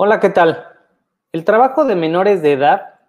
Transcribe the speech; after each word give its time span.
Hola, 0.00 0.20
¿qué 0.20 0.30
tal? 0.30 0.64
El 1.32 1.44
trabajo 1.44 1.84
de 1.84 1.96
menores 1.96 2.40
de 2.40 2.52
edad 2.52 3.00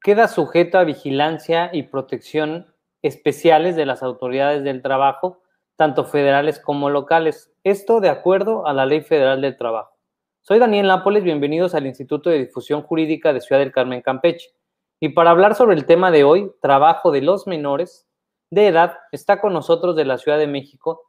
queda 0.00 0.28
sujeto 0.28 0.78
a 0.78 0.84
vigilancia 0.84 1.68
y 1.72 1.82
protección 1.82 2.72
especiales 3.02 3.74
de 3.74 3.84
las 3.84 4.04
autoridades 4.04 4.62
del 4.62 4.80
trabajo, 4.80 5.42
tanto 5.74 6.04
federales 6.04 6.60
como 6.60 6.90
locales. 6.90 7.52
Esto 7.64 7.98
de 7.98 8.08
acuerdo 8.08 8.68
a 8.68 8.72
la 8.72 8.86
Ley 8.86 9.00
Federal 9.00 9.40
del 9.40 9.56
Trabajo. 9.56 9.96
Soy 10.42 10.60
Daniel 10.60 10.86
Nápoles, 10.86 11.24
bienvenidos 11.24 11.74
al 11.74 11.86
Instituto 11.86 12.30
de 12.30 12.38
Difusión 12.38 12.82
Jurídica 12.82 13.32
de 13.32 13.40
Ciudad 13.40 13.58
del 13.58 13.72
Carmen, 13.72 14.00
Campeche. 14.00 14.50
Y 15.00 15.08
para 15.08 15.30
hablar 15.30 15.56
sobre 15.56 15.74
el 15.74 15.86
tema 15.86 16.12
de 16.12 16.22
hoy, 16.22 16.52
trabajo 16.62 17.10
de 17.10 17.20
los 17.20 17.48
menores 17.48 18.06
de 18.50 18.68
edad, 18.68 18.96
está 19.10 19.40
con 19.40 19.52
nosotros 19.52 19.96
de 19.96 20.04
la 20.04 20.18
Ciudad 20.18 20.38
de 20.38 20.46
México 20.46 21.08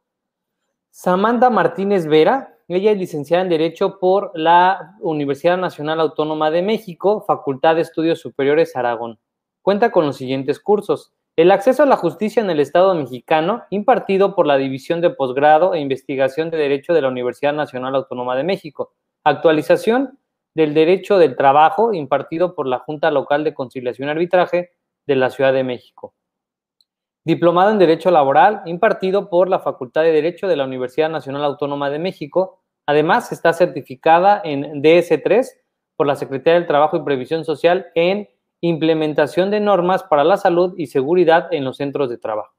Samantha 0.90 1.50
Martínez 1.50 2.06
Vera, 2.08 2.58
ella 2.76 2.92
es 2.92 2.98
licenciada 2.98 3.42
en 3.42 3.48
Derecho 3.48 3.98
por 3.98 4.30
la 4.34 4.96
Universidad 5.00 5.58
Nacional 5.58 6.00
Autónoma 6.00 6.50
de 6.50 6.62
México, 6.62 7.24
Facultad 7.26 7.74
de 7.74 7.82
Estudios 7.82 8.20
Superiores 8.20 8.76
Aragón. 8.76 9.18
Cuenta 9.62 9.90
con 9.90 10.06
los 10.06 10.16
siguientes 10.16 10.60
cursos. 10.60 11.12
El 11.36 11.50
acceso 11.50 11.82
a 11.82 11.86
la 11.86 11.96
justicia 11.96 12.42
en 12.42 12.50
el 12.50 12.60
Estado 12.60 12.94
mexicano, 12.94 13.62
impartido 13.70 14.34
por 14.34 14.46
la 14.46 14.56
División 14.56 15.00
de 15.00 15.10
Posgrado 15.10 15.74
e 15.74 15.80
Investigación 15.80 16.50
de 16.50 16.58
Derecho 16.58 16.92
de 16.92 17.02
la 17.02 17.08
Universidad 17.08 17.54
Nacional 17.54 17.94
Autónoma 17.94 18.36
de 18.36 18.44
México. 18.44 18.92
Actualización 19.24 20.18
del 20.54 20.74
Derecho 20.74 21.18
del 21.18 21.36
Trabajo, 21.36 21.92
impartido 21.92 22.54
por 22.54 22.66
la 22.66 22.78
Junta 22.78 23.10
Local 23.10 23.44
de 23.44 23.54
Conciliación 23.54 24.08
y 24.08 24.12
Arbitraje 24.12 24.70
de 25.06 25.16
la 25.16 25.30
Ciudad 25.30 25.52
de 25.52 25.64
México. 25.64 26.14
Diplomado 27.24 27.70
en 27.70 27.78
Derecho 27.78 28.10
Laboral, 28.10 28.62
impartido 28.64 29.28
por 29.28 29.48
la 29.48 29.60
Facultad 29.60 30.02
de 30.02 30.12
Derecho 30.12 30.48
de 30.48 30.56
la 30.56 30.64
Universidad 30.64 31.10
Nacional 31.10 31.44
Autónoma 31.44 31.90
de 31.90 31.98
México, 31.98 32.59
Además, 32.90 33.30
está 33.30 33.52
certificada 33.52 34.42
en 34.42 34.82
DS3 34.82 35.46
por 35.94 36.08
la 36.08 36.16
Secretaría 36.16 36.58
del 36.58 36.66
Trabajo 36.66 36.96
y 36.96 37.04
Previsión 37.04 37.44
Social 37.44 37.86
en 37.94 38.28
implementación 38.60 39.52
de 39.52 39.60
normas 39.60 40.02
para 40.02 40.24
la 40.24 40.36
salud 40.36 40.74
y 40.76 40.88
seguridad 40.88 41.46
en 41.52 41.62
los 41.62 41.76
centros 41.76 42.10
de 42.10 42.18
trabajo. 42.18 42.52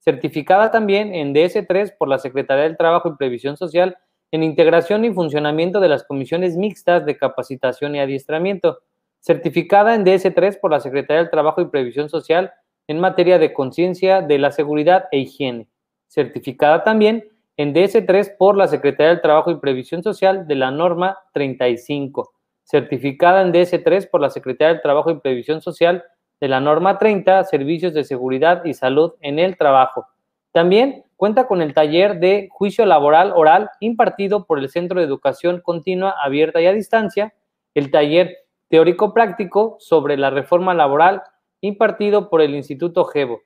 Certificada 0.00 0.70
también 0.70 1.14
en 1.14 1.32
DS3 1.32 1.96
por 1.96 2.06
la 2.06 2.18
Secretaría 2.18 2.64
del 2.64 2.76
Trabajo 2.76 3.08
y 3.08 3.16
Previsión 3.16 3.56
Social 3.56 3.96
en 4.30 4.42
integración 4.42 5.06
y 5.06 5.14
funcionamiento 5.14 5.80
de 5.80 5.88
las 5.88 6.04
comisiones 6.04 6.58
mixtas 6.58 7.06
de 7.06 7.16
capacitación 7.16 7.96
y 7.96 8.00
adiestramiento. 8.00 8.80
Certificada 9.20 9.94
en 9.94 10.04
DS3 10.04 10.60
por 10.60 10.70
la 10.70 10.80
Secretaría 10.80 11.22
del 11.22 11.30
Trabajo 11.30 11.62
y 11.62 11.68
Previsión 11.68 12.10
Social 12.10 12.52
en 12.88 13.00
materia 13.00 13.38
de 13.38 13.54
conciencia 13.54 14.20
de 14.20 14.36
la 14.36 14.52
seguridad 14.52 15.06
e 15.12 15.20
higiene. 15.20 15.66
Certificada 16.08 16.84
también 16.84 17.24
en 17.58 17.74
DS3 17.74 18.36
por 18.38 18.56
la 18.56 18.68
Secretaría 18.68 19.08
del 19.08 19.20
Trabajo 19.20 19.50
y 19.50 19.58
Previsión 19.58 20.04
Social 20.04 20.46
de 20.46 20.54
la 20.54 20.70
norma 20.70 21.18
35, 21.34 22.32
certificada 22.62 23.42
en 23.42 23.52
DS3 23.52 24.08
por 24.08 24.20
la 24.20 24.30
Secretaría 24.30 24.74
del 24.74 24.82
Trabajo 24.82 25.10
y 25.10 25.18
Previsión 25.18 25.60
Social 25.60 26.04
de 26.40 26.46
la 26.46 26.60
norma 26.60 26.98
30, 26.98 27.42
Servicios 27.44 27.92
de 27.94 28.04
Seguridad 28.04 28.64
y 28.64 28.74
Salud 28.74 29.14
en 29.22 29.40
el 29.40 29.56
Trabajo. 29.56 30.06
También 30.52 31.04
cuenta 31.16 31.48
con 31.48 31.60
el 31.60 31.74
taller 31.74 32.20
de 32.20 32.48
juicio 32.52 32.86
laboral 32.86 33.32
oral 33.34 33.68
impartido 33.80 34.46
por 34.46 34.60
el 34.60 34.68
Centro 34.68 35.00
de 35.00 35.06
Educación 35.06 35.60
Continua 35.60 36.14
Abierta 36.22 36.60
y 36.60 36.66
a 36.66 36.72
Distancia, 36.72 37.34
el 37.74 37.90
taller 37.90 38.36
teórico 38.68 39.12
práctico 39.12 39.76
sobre 39.80 40.16
la 40.16 40.30
reforma 40.30 40.74
laboral 40.74 41.22
impartido 41.60 42.30
por 42.30 42.40
el 42.40 42.54
Instituto 42.54 43.04
GEBO 43.04 43.40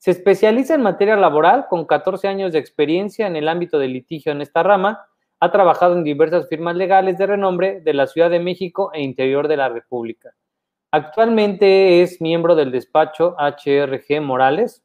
se 0.00 0.12
especializa 0.12 0.74
en 0.74 0.80
materia 0.80 1.14
laboral 1.14 1.66
con 1.68 1.84
14 1.84 2.26
años 2.26 2.52
de 2.52 2.58
experiencia 2.58 3.26
en 3.26 3.36
el 3.36 3.46
ámbito 3.48 3.78
del 3.78 3.92
litigio 3.92 4.32
en 4.32 4.40
esta 4.40 4.62
rama. 4.62 5.06
Ha 5.40 5.52
trabajado 5.52 5.94
en 5.94 6.04
diversas 6.04 6.48
firmas 6.48 6.74
legales 6.74 7.18
de 7.18 7.26
renombre 7.26 7.82
de 7.82 7.92
la 7.92 8.06
Ciudad 8.06 8.30
de 8.30 8.40
México 8.40 8.90
e 8.94 9.02
interior 9.02 9.46
de 9.46 9.58
la 9.58 9.68
República. 9.68 10.30
Actualmente 10.90 12.00
es 12.00 12.18
miembro 12.22 12.54
del 12.54 12.72
despacho 12.72 13.36
HRG 13.38 14.22
Morales, 14.22 14.82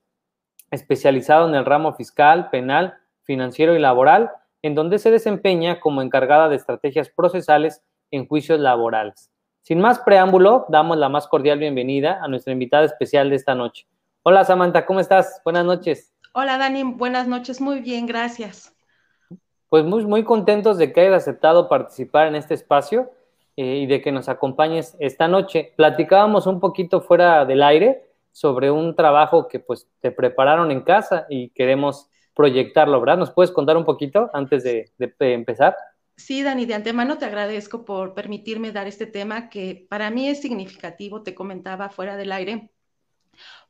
especializado 0.69 1.47
en 1.47 1.55
el 1.55 1.63
ramo 1.63 1.93
fiscal, 1.93 2.49
penal, 2.49 2.95
financiero 3.23 3.73
y 3.73 3.79
laboral, 3.79 4.31
en 4.63 4.75
donde 4.75 4.99
se 4.99 5.11
desempeña 5.11 5.79
como 5.79 6.01
encargada 6.01 6.49
de 6.49 6.57
estrategias 6.57 7.07
procesales 7.07 7.81
en 8.11 8.27
juicios 8.27 8.59
laborales. 8.59 9.31
Sin 9.61 9.79
más 9.79 9.99
preámbulo, 9.99 10.65
damos 10.67 10.97
la 10.97 11.07
más 11.07 11.25
cordial 11.25 11.57
bienvenida 11.57 12.19
a 12.21 12.27
nuestra 12.27 12.51
invitada 12.51 12.83
especial 12.83 13.29
de 13.29 13.37
esta 13.37 13.55
noche. 13.55 13.87
Hola 14.27 14.43
Samantha, 14.43 14.87
¿cómo 14.87 14.99
estás? 14.99 15.39
Buenas 15.45 15.65
noches. 15.65 16.11
Hola 16.33 16.57
Dani, 16.57 16.81
buenas 16.81 17.27
noches, 17.27 17.61
muy 17.61 17.79
bien, 17.81 18.07
gracias. 18.07 18.75
Pues 19.69 19.85
muy, 19.85 20.03
muy 20.03 20.23
contentos 20.23 20.79
de 20.79 20.91
que 20.91 21.01
hayas 21.01 21.21
aceptado 21.21 21.69
participar 21.69 22.25
en 22.25 22.33
este 22.33 22.55
espacio 22.55 23.11
eh, 23.55 23.81
y 23.83 23.85
de 23.85 24.01
que 24.01 24.11
nos 24.11 24.27
acompañes 24.27 24.97
esta 24.99 25.27
noche. 25.27 25.73
Platicábamos 25.77 26.47
un 26.47 26.59
poquito 26.59 27.01
fuera 27.01 27.45
del 27.45 27.61
aire 27.61 28.09
sobre 28.31 28.71
un 28.71 28.95
trabajo 28.95 29.47
que 29.47 29.59
pues 29.59 29.87
te 29.99 30.09
prepararon 30.09 30.71
en 30.71 30.81
casa 30.81 31.27
y 31.29 31.49
queremos 31.49 32.09
proyectarlo, 32.33 32.99
¿verdad? 32.99 33.19
¿Nos 33.19 33.29
puedes 33.29 33.51
contar 33.51 33.77
un 33.77 33.85
poquito 33.85 34.31
antes 34.33 34.63
de, 34.63 34.91
de 34.97 35.33
empezar? 35.33 35.75
Sí, 36.17 36.41
Dani, 36.41 36.65
de 36.65 36.73
antemano 36.73 37.19
te 37.19 37.25
agradezco 37.25 37.85
por 37.85 38.15
permitirme 38.15 38.71
dar 38.71 38.87
este 38.87 39.05
tema 39.05 39.49
que 39.51 39.85
para 39.87 40.09
mí 40.09 40.27
es 40.27 40.41
significativo, 40.41 41.21
te 41.21 41.35
comentaba 41.35 41.89
fuera 41.89 42.17
del 42.17 42.31
aire 42.31 42.71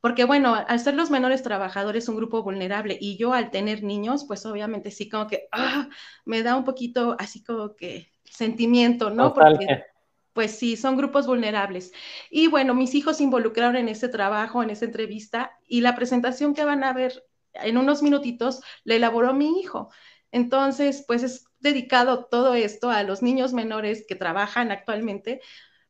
porque 0.02 0.24
bueno, 0.26 0.56
al 0.56 0.80
ser 0.80 0.96
los 0.96 1.10
menores 1.10 1.44
trabajadores 1.44 2.10
un 2.10 2.16
grupo 2.16 2.44
vulnerable 2.44 2.98
y 3.00 3.18
yo 3.18 3.34
al 3.34 3.52
tener 3.52 3.84
niños, 3.84 4.26
pues 4.26 4.46
obviamente 4.46 4.92
sí 4.92 5.10
como 5.10 5.28
que 5.28 5.48
ah, 5.52 5.90
me 6.26 6.44
da 6.44 6.56
un 6.56 6.64
poquito 6.64 7.16
así 7.20 7.44
como 7.44 7.76
que 7.76 8.12
sentimiento, 8.24 9.10
¿no? 9.10 9.34
Porque 9.34 9.86
pues 10.34 10.52
sí, 10.52 10.76
son 10.76 10.98
grupos 10.98 11.28
vulnerables. 11.28 11.94
Y 12.30 12.48
bueno, 12.48 12.74
mis 12.74 12.94
hijos 12.94 13.18
se 13.18 13.24
involucraron 13.24 13.78
en 13.78 13.88
ese 13.88 14.10
trabajo, 14.10 14.62
en 14.62 14.70
esa 14.70 14.84
entrevista 14.84 15.58
y 15.66 15.80
la 15.80 15.96
presentación 15.96 16.54
que 16.54 16.66
van 16.66 16.84
a 16.84 16.92
ver 16.92 17.24
en 17.54 17.78
unos 17.78 18.04
minutitos 18.04 18.62
la 18.84 18.96
elaboró 18.96 19.34
mi 19.34 19.62
hijo. 19.62 19.90
Entonces, 20.32 21.06
pues 21.08 21.24
es 21.24 21.46
dedicado 21.60 22.26
todo 22.26 22.54
esto 22.54 22.90
a 22.90 23.04
los 23.04 23.22
niños 23.22 23.54
menores 23.54 24.06
que 24.06 24.16
trabajan 24.16 24.72
actualmente 24.72 25.40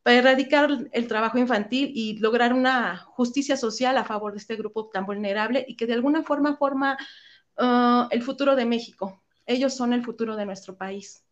para 0.06 0.18
erradicar 0.18 0.70
el 0.92 1.08
trabajo 1.08 1.40
infantil 1.40 1.92
y 1.96 2.20
lograr 2.20 2.54
una 2.54 2.96
justicia 2.96 3.58
social 3.58 3.98
a 3.98 4.04
favor 4.04 4.34
de 4.34 4.38
este 4.38 4.56
grupo 4.56 4.88
tan 4.90 5.08
vulnerable 5.08 5.66
y 5.68 5.76
que 5.76 5.88
de 5.88 5.96
alguna 5.96 6.22
forma 6.22 6.58
forma 6.58 6.96
uh, 7.58 8.08
el 8.12 8.22
futuro 8.22 8.56
de 8.56 8.66
México. 8.66 9.24
Ellos 9.48 9.74
son 9.74 9.94
el 9.94 10.04
futuro 10.04 10.36
de 10.36 10.46
nuestro 10.46 10.76
país. 10.76 11.26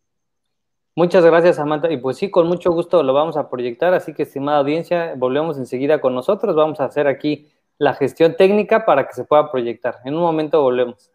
Muchas 0.96 1.24
gracias, 1.24 1.54
Samantha. 1.54 1.88
Y 1.92 1.98
pues 1.98 2.16
sí, 2.16 2.32
con 2.32 2.48
mucho 2.48 2.72
gusto 2.72 3.00
lo 3.04 3.12
vamos 3.12 3.36
a 3.36 3.48
proyectar. 3.48 3.94
Así 3.94 4.12
que, 4.12 4.24
estimada 4.24 4.58
audiencia, 4.58 5.14
volvemos 5.16 5.56
enseguida 5.56 6.00
con 6.00 6.12
nosotros. 6.12 6.56
Vamos 6.56 6.80
a 6.80 6.86
hacer 6.86 7.06
aquí 7.06 7.52
la 7.78 7.94
gestión 7.94 8.36
técnica 8.36 8.84
para 8.84 9.06
que 9.06 9.14
se 9.14 9.22
pueda 9.22 9.52
proyectar. 9.52 10.00
En 10.04 10.16
un 10.16 10.22
momento 10.22 10.60
volvemos. 10.60 11.12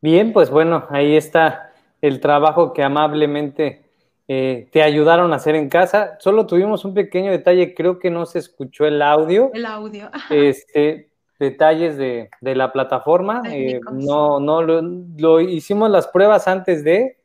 Bien, 0.00 0.32
pues 0.32 0.50
bueno, 0.50 0.86
ahí 0.90 1.16
está 1.16 1.72
el 2.00 2.20
trabajo 2.20 2.72
que 2.72 2.84
amablemente 2.84 3.83
eh, 4.26 4.68
te 4.72 4.82
ayudaron 4.82 5.32
a 5.32 5.36
hacer 5.36 5.54
en 5.54 5.68
casa. 5.68 6.16
Solo 6.18 6.46
tuvimos 6.46 6.84
un 6.84 6.94
pequeño 6.94 7.30
detalle, 7.30 7.74
creo 7.74 7.98
que 7.98 8.10
no 8.10 8.24
se 8.26 8.38
escuchó 8.38 8.86
el 8.86 9.02
audio. 9.02 9.50
El 9.52 9.66
audio. 9.66 10.10
Este, 10.30 11.10
detalles 11.38 11.96
de, 11.96 12.30
la 12.40 12.72
plataforma. 12.72 13.42
Eh, 13.50 13.80
no, 13.92 14.40
no 14.40 14.62
lo, 14.62 15.40
hicimos 15.40 15.90
las 15.90 16.08
pruebas 16.08 16.48
antes 16.48 16.84
de, 16.84 17.18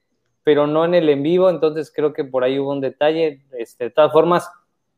pero 0.43 0.67
no 0.67 0.85
en 0.85 0.93
el 0.93 1.09
en 1.09 1.23
vivo, 1.23 1.49
entonces 1.49 1.91
creo 1.93 2.13
que 2.13 2.25
por 2.25 2.43
ahí 2.43 2.59
hubo 2.59 2.71
un 2.71 2.81
detalle. 2.81 3.41
Este, 3.57 3.85
de 3.85 3.89
todas 3.91 4.11
formas, 4.11 4.49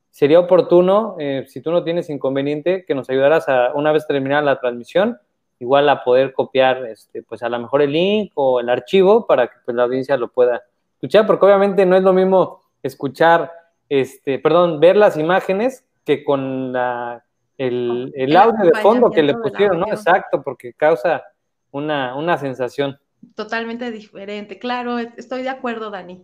sería 0.09 0.39
oportuno, 0.39 1.15
eh, 1.19 1.45
si 1.47 1.61
tú 1.61 1.71
no 1.71 1.83
tienes 1.83 2.09
inconveniente, 2.09 2.83
que 2.85 2.95
nos 2.95 3.09
ayudaras 3.09 3.47
a, 3.47 3.73
una 3.75 3.91
vez 3.91 4.07
terminada 4.07 4.41
la 4.41 4.59
transmisión, 4.59 5.19
igual 5.59 5.87
a 5.89 6.03
poder 6.03 6.33
copiar, 6.33 6.85
este, 6.87 7.21
pues 7.21 7.43
a 7.43 7.49
lo 7.49 7.59
mejor 7.59 7.83
el 7.83 7.91
link 7.91 8.31
o 8.33 8.59
el 8.59 8.69
archivo 8.69 9.27
para 9.27 9.47
que 9.47 9.57
pues, 9.63 9.75
la 9.77 9.83
audiencia 9.83 10.17
lo 10.17 10.29
pueda 10.29 10.63
escuchar, 11.01 11.25
porque 11.25 11.45
obviamente 11.47 11.85
no 11.85 11.97
es 11.97 12.03
lo 12.03 12.13
mismo 12.13 12.61
escuchar, 12.83 13.51
este, 13.89 14.37
perdón, 14.37 14.79
ver 14.79 14.95
las 14.95 15.17
imágenes 15.17 15.83
que 16.05 16.23
con 16.23 16.71
la, 16.71 17.23
el, 17.57 18.13
el 18.15 18.37
audio 18.37 18.65
de 18.65 18.79
fondo 18.81 19.09
que 19.09 19.23
le 19.23 19.33
pusieron, 19.33 19.79
¿no? 19.79 19.87
Exacto, 19.87 20.43
porque 20.43 20.73
causa 20.73 21.23
una, 21.71 22.15
una 22.15 22.37
sensación. 22.37 22.99
Totalmente 23.35 23.89
diferente, 23.89 24.59
claro, 24.59 24.99
estoy 24.99 25.41
de 25.41 25.49
acuerdo, 25.49 25.89
Dani. 25.89 26.23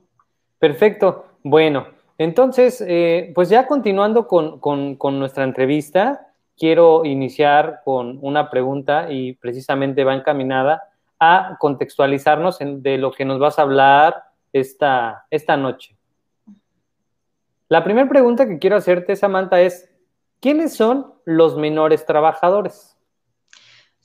Perfecto, 0.60 1.26
bueno, 1.42 1.88
entonces, 2.20 2.84
eh, 2.88 3.32
pues 3.34 3.50
ya 3.50 3.66
continuando 3.66 4.28
con, 4.28 4.60
con, 4.60 4.96
con, 4.96 5.18
nuestra 5.18 5.44
entrevista, 5.44 6.28
quiero 6.56 7.04
iniciar 7.04 7.82
con 7.84 8.20
una 8.22 8.50
pregunta 8.52 9.12
y 9.12 9.34
precisamente 9.34 10.04
va 10.04 10.14
encaminada 10.14 10.84
a 11.20 11.58
contextualizarnos 11.60 12.62
en, 12.62 12.84
de 12.84 12.98
lo 13.00 13.12
que 13.12 13.26
nos 13.26 13.40
vas 13.40 13.58
a 13.58 13.64
hablar 13.64 14.27
esta, 14.54 15.26
esta 15.30 15.58
noche. 15.58 15.98
La 17.70 17.84
primera 17.84 18.08
pregunta 18.08 18.48
que 18.48 18.60
quiero 18.60 18.78
hacerte, 18.78 19.16
Samantha, 19.16 19.62
es, 19.62 19.90
¿quiénes 20.40 20.74
son 20.74 21.14
los 21.26 21.58
menores 21.58 22.06
trabajadores? 22.06 22.98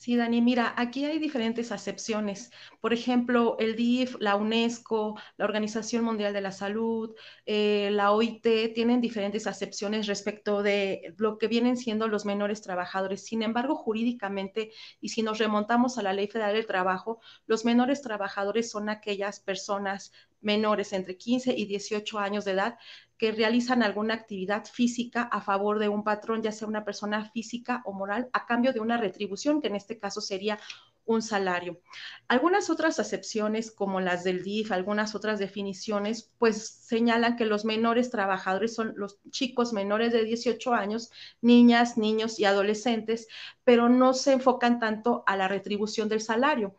Sí, 0.02 0.16
Dani, 0.16 0.40
mira, 0.40 0.74
aquí 0.76 1.04
hay 1.04 1.20
diferentes 1.20 1.70
acepciones. 1.70 2.50
Por 2.80 2.92
ejemplo, 2.92 3.54
el 3.60 3.76
DIF, 3.76 4.16
la 4.18 4.34
UNESCO, 4.34 5.16
la 5.36 5.44
Organización 5.44 6.02
Mundial 6.02 6.32
de 6.32 6.40
la 6.40 6.50
Salud, 6.50 7.14
eh, 7.46 7.88
la 7.92 8.10
OIT 8.10 8.74
tienen 8.74 9.00
diferentes 9.00 9.46
acepciones 9.46 10.08
respecto 10.08 10.64
de 10.64 11.14
lo 11.18 11.38
que 11.38 11.46
vienen 11.46 11.76
siendo 11.76 12.08
los 12.08 12.24
menores 12.24 12.62
trabajadores. 12.62 13.24
Sin 13.24 13.44
embargo, 13.44 13.76
jurídicamente, 13.76 14.72
y 15.00 15.10
si 15.10 15.22
nos 15.22 15.38
remontamos 15.38 15.96
a 15.98 16.02
la 16.02 16.12
Ley 16.12 16.26
Federal 16.26 16.54
del 16.54 16.66
Trabajo, 16.66 17.20
los 17.46 17.64
menores 17.64 18.02
trabajadores 18.02 18.72
son 18.72 18.88
aquellas 18.88 19.38
personas 19.38 20.10
menores 20.42 20.92
entre 20.92 21.16
15 21.16 21.54
y 21.56 21.66
18 21.66 22.18
años 22.18 22.44
de 22.44 22.52
edad 22.52 22.78
que 23.16 23.32
realizan 23.32 23.82
alguna 23.82 24.14
actividad 24.14 24.64
física 24.66 25.22
a 25.22 25.40
favor 25.40 25.78
de 25.78 25.88
un 25.88 26.02
patrón, 26.02 26.42
ya 26.42 26.52
sea 26.52 26.68
una 26.68 26.84
persona 26.84 27.30
física 27.30 27.82
o 27.84 27.92
moral, 27.92 28.28
a 28.32 28.46
cambio 28.46 28.72
de 28.72 28.80
una 28.80 28.96
retribución, 28.96 29.62
que 29.62 29.68
en 29.68 29.76
este 29.76 29.98
caso 29.98 30.20
sería 30.20 30.58
un 31.04 31.22
salario. 31.22 31.80
Algunas 32.28 32.70
otras 32.70 32.98
acepciones, 32.98 33.70
como 33.70 34.00
las 34.00 34.24
del 34.24 34.42
DIF, 34.42 34.72
algunas 34.72 35.14
otras 35.14 35.38
definiciones, 35.38 36.32
pues 36.38 36.66
señalan 36.68 37.36
que 37.36 37.44
los 37.44 37.64
menores 37.64 38.10
trabajadores 38.10 38.74
son 38.74 38.94
los 38.96 39.18
chicos 39.30 39.72
menores 39.72 40.12
de 40.12 40.24
18 40.24 40.74
años, 40.74 41.10
niñas, 41.40 41.98
niños 41.98 42.38
y 42.38 42.44
adolescentes, 42.44 43.28
pero 43.64 43.88
no 43.88 44.14
se 44.14 44.32
enfocan 44.32 44.78
tanto 44.78 45.24
a 45.26 45.36
la 45.36 45.48
retribución 45.48 46.08
del 46.08 46.20
salario. 46.20 46.74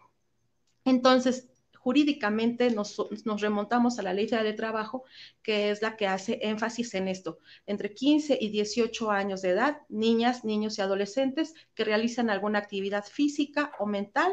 Entonces, 0.86 1.50
jurídicamente 1.84 2.72
nos, 2.72 2.96
remontamos 3.42 4.00
a 4.00 4.04
la 4.04 4.14
ley 4.14 4.26
de 4.26 4.54
trabajo, 4.54 5.04
que 5.42 5.70
es 5.70 5.82
la 5.82 5.98
que 5.98 6.08
hace 6.08 6.40
énfasis 6.42 6.94
en 6.94 7.10
esto. 7.10 7.40
Entre 7.66 7.94
15 7.94 8.38
y 8.40 8.50
18 8.50 9.12
años 9.12 9.42
de 9.42 9.50
edad, 9.50 9.82
niñas, 9.90 10.46
niños 10.46 10.78
y 10.78 10.82
adolescentes 10.82 11.54
que 11.76 11.84
realizan 11.84 12.30
alguna 12.30 12.60
actividad 12.60 13.04
física 13.04 13.74
o 13.80 13.86
mental 13.86 14.32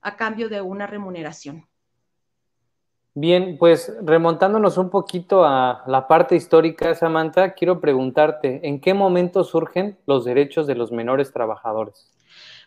a 0.00 0.16
cambio 0.16 0.48
de 0.48 0.62
una 0.62 0.86
remuneración. 0.86 1.66
Bien, 3.12 3.58
pues 3.58 3.94
remontándonos 4.02 4.78
un 4.78 4.88
poquito 4.88 5.44
a 5.44 5.82
la 5.86 6.08
parte 6.08 6.36
histórica, 6.36 6.94
Samantha, 6.94 7.52
quiero 7.52 7.80
preguntarte, 7.80 8.66
¿en 8.66 8.80
qué 8.80 8.94
momento 8.94 9.44
surgen 9.44 9.98
los 10.06 10.24
derechos 10.24 10.66
de 10.66 10.74
los 10.74 10.90
menores 10.90 11.32
trabajadores? 11.32 12.17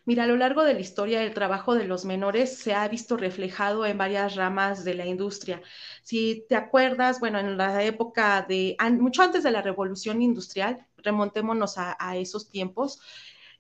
Mira, 0.05 0.23
a 0.23 0.27
lo 0.27 0.35
largo 0.35 0.63
de 0.63 0.73
la 0.73 0.79
historia 0.79 1.19
del 1.19 1.33
trabajo 1.33 1.75
de 1.75 1.85
los 1.85 2.05
menores 2.05 2.57
se 2.57 2.73
ha 2.73 2.87
visto 2.87 3.17
reflejado 3.17 3.85
en 3.85 3.97
varias 3.97 4.35
ramas 4.35 4.83
de 4.83 4.95
la 4.95 5.05
industria. 5.05 5.61
Si 6.03 6.45
te 6.49 6.55
acuerdas, 6.55 7.19
bueno, 7.19 7.39
en 7.39 7.55
la 7.57 7.83
época 7.83 8.43
de, 8.47 8.75
mucho 8.99 9.21
antes 9.21 9.43
de 9.43 9.51
la 9.51 9.61
revolución 9.61 10.21
industrial, 10.21 10.87
remontémonos 10.97 11.77
a, 11.77 11.95
a 11.99 12.17
esos 12.17 12.49
tiempos, 12.49 12.99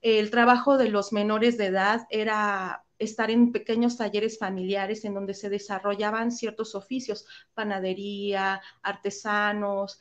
el 0.01 0.31
trabajo 0.31 0.77
de 0.79 0.89
los 0.89 1.13
menores 1.13 1.57
de 1.57 1.67
edad 1.67 2.07
era 2.09 2.83
estar 3.01 3.31
en 3.31 3.51
pequeños 3.51 3.97
talleres 3.97 4.37
familiares 4.37 5.03
en 5.05 5.15
donde 5.15 5.33
se 5.33 5.49
desarrollaban 5.49 6.31
ciertos 6.31 6.75
oficios, 6.75 7.25
panadería, 7.55 8.61
artesanos, 8.83 9.99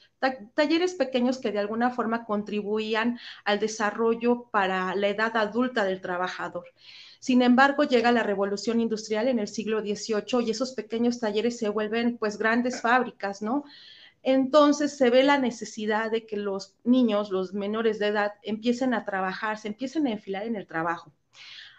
talleres 0.54 0.94
pequeños 0.94 1.38
que 1.38 1.50
de 1.50 1.60
alguna 1.60 1.90
forma 1.90 2.26
contribuían 2.26 3.18
al 3.44 3.58
desarrollo 3.58 4.50
para 4.50 4.94
la 4.94 5.08
edad 5.08 5.34
adulta 5.36 5.84
del 5.84 6.02
trabajador. 6.02 6.66
Sin 7.20 7.40
embargo, 7.42 7.84
llega 7.84 8.12
la 8.12 8.22
revolución 8.22 8.80
industrial 8.80 9.28
en 9.28 9.38
el 9.38 9.48
siglo 9.48 9.80
XVIII 9.80 10.42
y 10.46 10.50
esos 10.50 10.72
pequeños 10.72 11.20
talleres 11.20 11.58
se 11.58 11.70
vuelven 11.70 12.18
pues 12.18 12.36
grandes 12.36 12.82
fábricas, 12.82 13.40
¿no? 13.40 13.64
Entonces 14.22 14.98
se 14.98 15.08
ve 15.08 15.22
la 15.22 15.38
necesidad 15.38 16.10
de 16.10 16.26
que 16.26 16.36
los 16.36 16.76
niños, 16.84 17.30
los 17.30 17.54
menores 17.54 17.98
de 17.98 18.08
edad, 18.08 18.34
empiecen 18.42 18.92
a 18.92 19.06
trabajar, 19.06 19.56
se 19.58 19.68
empiecen 19.68 20.06
a 20.06 20.12
enfilar 20.12 20.44
en 20.44 20.56
el 20.56 20.66
trabajo 20.66 21.12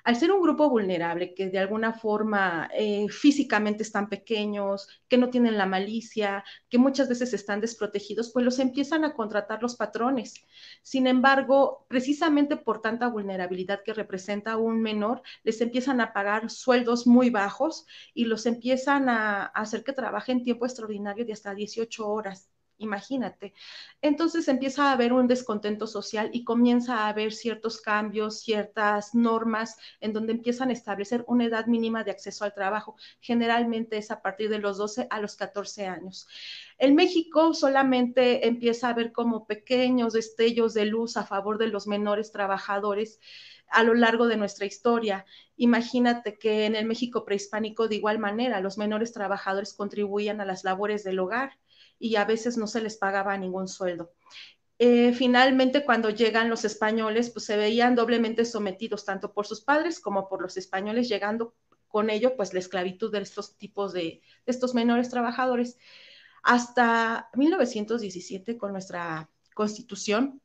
al 0.03 0.15
ser 0.15 0.31
un 0.31 0.41
grupo 0.41 0.69
vulnerable, 0.69 1.33
que 1.33 1.49
de 1.49 1.59
alguna 1.59 1.93
forma 1.93 2.69
eh, 2.73 3.07
físicamente 3.09 3.83
están 3.83 4.09
pequeños, 4.09 4.87
que 5.07 5.17
no 5.17 5.29
tienen 5.29 5.57
la 5.57 5.65
malicia, 5.65 6.43
que 6.69 6.77
muchas 6.77 7.09
veces 7.09 7.33
están 7.33 7.61
desprotegidos, 7.61 8.31
pues 8.31 8.45
los 8.45 8.59
empiezan 8.59 9.05
a 9.05 9.13
contratar 9.13 9.61
los 9.61 9.75
patrones. 9.75 10.45
Sin 10.83 11.07
embargo, 11.07 11.85
precisamente 11.89 12.57
por 12.57 12.81
tanta 12.81 13.07
vulnerabilidad 13.07 13.81
que 13.83 13.93
representa 13.93 14.57
un 14.57 14.81
menor, 14.81 15.21
les 15.43 15.61
empiezan 15.61 16.01
a 16.01 16.13
pagar 16.13 16.49
sueldos 16.49 17.07
muy 17.07 17.29
bajos 17.29 17.85
y 18.13 18.25
los 18.25 18.45
empiezan 18.45 19.09
a, 19.09 19.43
a 19.43 19.47
hacer 19.47 19.83
que 19.83 19.93
trabajen 19.93 20.43
tiempo 20.43 20.65
extraordinario 20.65 21.25
de 21.25 21.33
hasta 21.33 21.53
18 21.55 22.07
horas 22.07 22.50
imagínate. 22.81 23.53
Entonces 24.01 24.47
empieza 24.47 24.89
a 24.89 24.93
haber 24.93 25.13
un 25.13 25.27
descontento 25.27 25.87
social 25.87 26.29
y 26.33 26.43
comienza 26.43 26.99
a 26.99 27.09
haber 27.09 27.33
ciertos 27.33 27.79
cambios, 27.81 28.39
ciertas 28.41 29.15
normas 29.15 29.77
en 29.99 30.13
donde 30.13 30.33
empiezan 30.33 30.69
a 30.69 30.73
establecer 30.73 31.23
una 31.27 31.45
edad 31.45 31.67
mínima 31.67 32.03
de 32.03 32.11
acceso 32.11 32.43
al 32.43 32.53
trabajo. 32.53 32.95
Generalmente 33.19 33.97
es 33.97 34.11
a 34.11 34.21
partir 34.21 34.49
de 34.49 34.59
los 34.59 34.77
12 34.77 35.07
a 35.09 35.19
los 35.19 35.35
14 35.35 35.85
años. 35.85 36.27
En 36.77 36.95
México 36.95 37.53
solamente 37.53 38.47
empieza 38.47 38.87
a 38.87 38.91
haber 38.91 39.11
como 39.11 39.45
pequeños 39.45 40.13
destellos 40.13 40.73
de 40.73 40.85
luz 40.85 41.17
a 41.17 41.23
favor 41.23 41.57
de 41.57 41.67
los 41.67 41.87
menores 41.87 42.31
trabajadores 42.31 43.19
a 43.71 43.83
lo 43.83 43.93
largo 43.93 44.27
de 44.27 44.37
nuestra 44.37 44.65
historia. 44.65 45.25
Imagínate 45.55 46.37
que 46.37 46.65
en 46.65 46.75
el 46.75 46.85
México 46.85 47.23
prehispánico 47.23 47.87
de 47.87 47.95
igual 47.95 48.19
manera 48.19 48.59
los 48.59 48.77
menores 48.77 49.13
trabajadores 49.13 49.73
contribuían 49.73 50.41
a 50.41 50.45
las 50.45 50.63
labores 50.63 51.03
del 51.03 51.19
hogar 51.19 51.57
y 52.01 52.15
a 52.15 52.25
veces 52.25 52.57
no 52.57 52.67
se 52.67 52.81
les 52.81 52.97
pagaba 52.97 53.37
ningún 53.37 53.67
sueldo. 53.67 54.11
Eh, 54.79 55.13
finalmente, 55.13 55.85
cuando 55.85 56.09
llegan 56.09 56.49
los 56.49 56.65
españoles, 56.65 57.29
pues 57.29 57.45
se 57.45 57.55
veían 57.55 57.93
doblemente 57.93 58.45
sometidos 58.45 59.05
tanto 59.05 59.31
por 59.31 59.45
sus 59.45 59.61
padres 59.61 59.99
como 59.99 60.27
por 60.27 60.41
los 60.41 60.57
españoles, 60.57 61.07
llegando 61.07 61.53
con 61.87 62.09
ello, 62.09 62.35
pues 62.35 62.53
la 62.53 62.59
esclavitud 62.59 63.11
de 63.11 63.19
estos 63.19 63.57
tipos 63.57 63.93
de, 63.93 64.21
estos 64.47 64.73
menores 64.73 65.09
trabajadores. 65.09 65.77
Hasta 66.41 67.29
1917, 67.35 68.57
con 68.57 68.71
nuestra 68.71 69.29
constitución, 69.53 70.41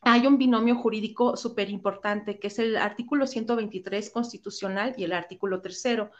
hay 0.00 0.26
un 0.26 0.38
binomio 0.38 0.76
jurídico 0.76 1.36
súper 1.36 1.68
importante, 1.68 2.38
que 2.38 2.46
es 2.46 2.58
el 2.58 2.76
artículo 2.76 3.26
123 3.26 4.08
constitucional 4.10 4.94
y 4.96 5.04
el 5.04 5.12
artículo 5.12 5.60
tercero 5.60 6.10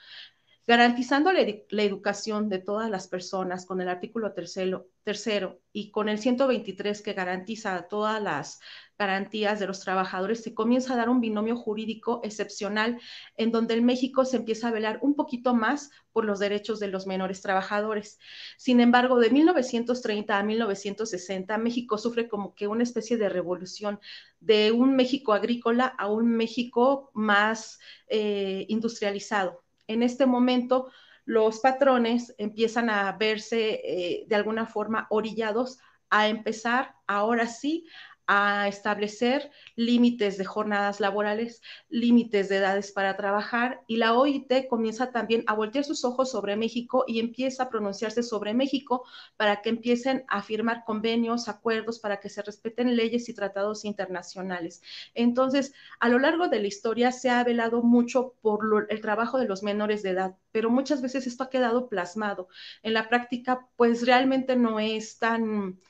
garantizando 0.66 1.30
la, 1.30 1.40
educación 1.82 2.48
de 2.48 2.58
todas 2.58 2.90
las 2.90 3.06
personas 3.06 3.66
con 3.66 3.82
el 3.82 3.88
artículo 3.88 4.32
tercero, 4.32 4.88
tercero 5.02 5.60
y 5.72 5.90
con 5.90 6.08
el 6.08 6.18
123 6.18 7.02
que 7.02 7.12
garantiza 7.12 7.86
todas 7.88 8.22
las 8.22 8.60
garantías 8.96 9.60
de 9.60 9.66
los 9.66 9.80
trabajadores, 9.80 10.42
se 10.42 10.54
comienza 10.54 10.94
a 10.94 10.96
dar 10.96 11.10
un 11.10 11.20
binomio 11.20 11.56
jurídico 11.56 12.20
excepcional 12.24 12.98
en 13.36 13.50
donde 13.50 13.74
en 13.74 13.84
México 13.84 14.24
se 14.24 14.38
empieza 14.38 14.68
a 14.68 14.72
velar 14.72 15.00
un 15.02 15.14
poquito 15.14 15.54
más 15.54 15.90
por 16.12 16.24
los 16.24 16.38
derechos 16.38 16.80
de 16.80 16.88
los 16.88 17.06
menores 17.06 17.42
trabajadores. 17.42 18.18
Sin 18.56 18.80
embargo, 18.80 19.18
de 19.18 19.30
1930 19.30 20.38
a 20.38 20.42
1960, 20.44 21.58
México 21.58 21.98
sufre 21.98 22.28
como 22.28 22.54
que 22.54 22.68
una 22.68 22.84
especie 22.84 23.18
de 23.18 23.28
revolución 23.28 24.00
de 24.40 24.72
un 24.72 24.96
México 24.96 25.34
agrícola 25.34 25.86
a 25.86 26.06
un 26.06 26.30
México 26.30 27.10
más 27.12 27.80
eh, 28.08 28.64
industrializado 28.68 29.63
en 29.86 30.02
este 30.02 30.26
momento 30.26 30.90
los 31.24 31.60
patrones 31.60 32.34
empiezan 32.38 32.90
a 32.90 33.12
verse 33.12 33.80
eh, 33.84 34.24
de 34.26 34.34
alguna 34.34 34.66
forma 34.66 35.06
orillados 35.10 35.78
a 36.10 36.28
empezar 36.28 36.94
ahora 37.06 37.46
sí 37.46 37.86
a 38.26 38.68
establecer 38.68 39.50
límites 39.76 40.38
de 40.38 40.44
jornadas 40.44 41.00
laborales, 41.00 41.62
límites 41.88 42.48
de 42.48 42.56
edades 42.56 42.92
para 42.92 43.16
trabajar 43.16 43.82
y 43.86 43.96
la 43.96 44.14
OIT 44.14 44.68
comienza 44.68 45.12
también 45.12 45.44
a 45.46 45.54
voltear 45.54 45.84
sus 45.84 46.04
ojos 46.04 46.30
sobre 46.30 46.56
México 46.56 47.04
y 47.06 47.20
empieza 47.20 47.64
a 47.64 47.70
pronunciarse 47.70 48.22
sobre 48.22 48.54
México 48.54 49.04
para 49.36 49.62
que 49.62 49.70
empiecen 49.70 50.24
a 50.28 50.42
firmar 50.42 50.84
convenios, 50.84 51.48
acuerdos, 51.48 51.98
para 51.98 52.20
que 52.20 52.28
se 52.28 52.42
respeten 52.42 52.96
leyes 52.96 53.28
y 53.28 53.34
tratados 53.34 53.84
internacionales. 53.84 54.82
Entonces, 55.14 55.74
a 56.00 56.08
lo 56.08 56.18
largo 56.18 56.48
de 56.48 56.60
la 56.60 56.66
historia 56.68 57.12
se 57.12 57.30
ha 57.30 57.42
velado 57.44 57.82
mucho 57.82 58.34
por 58.40 58.86
el 58.88 59.00
trabajo 59.00 59.38
de 59.38 59.46
los 59.46 59.62
menores 59.62 60.02
de 60.02 60.10
edad, 60.10 60.36
pero 60.52 60.70
muchas 60.70 61.02
veces 61.02 61.26
esto 61.26 61.44
ha 61.44 61.50
quedado 61.50 61.88
plasmado. 61.88 62.48
En 62.82 62.94
la 62.94 63.08
práctica, 63.08 63.68
pues 63.76 64.06
realmente 64.06 64.56
no 64.56 64.80
es 64.80 65.18
tan 65.18 65.80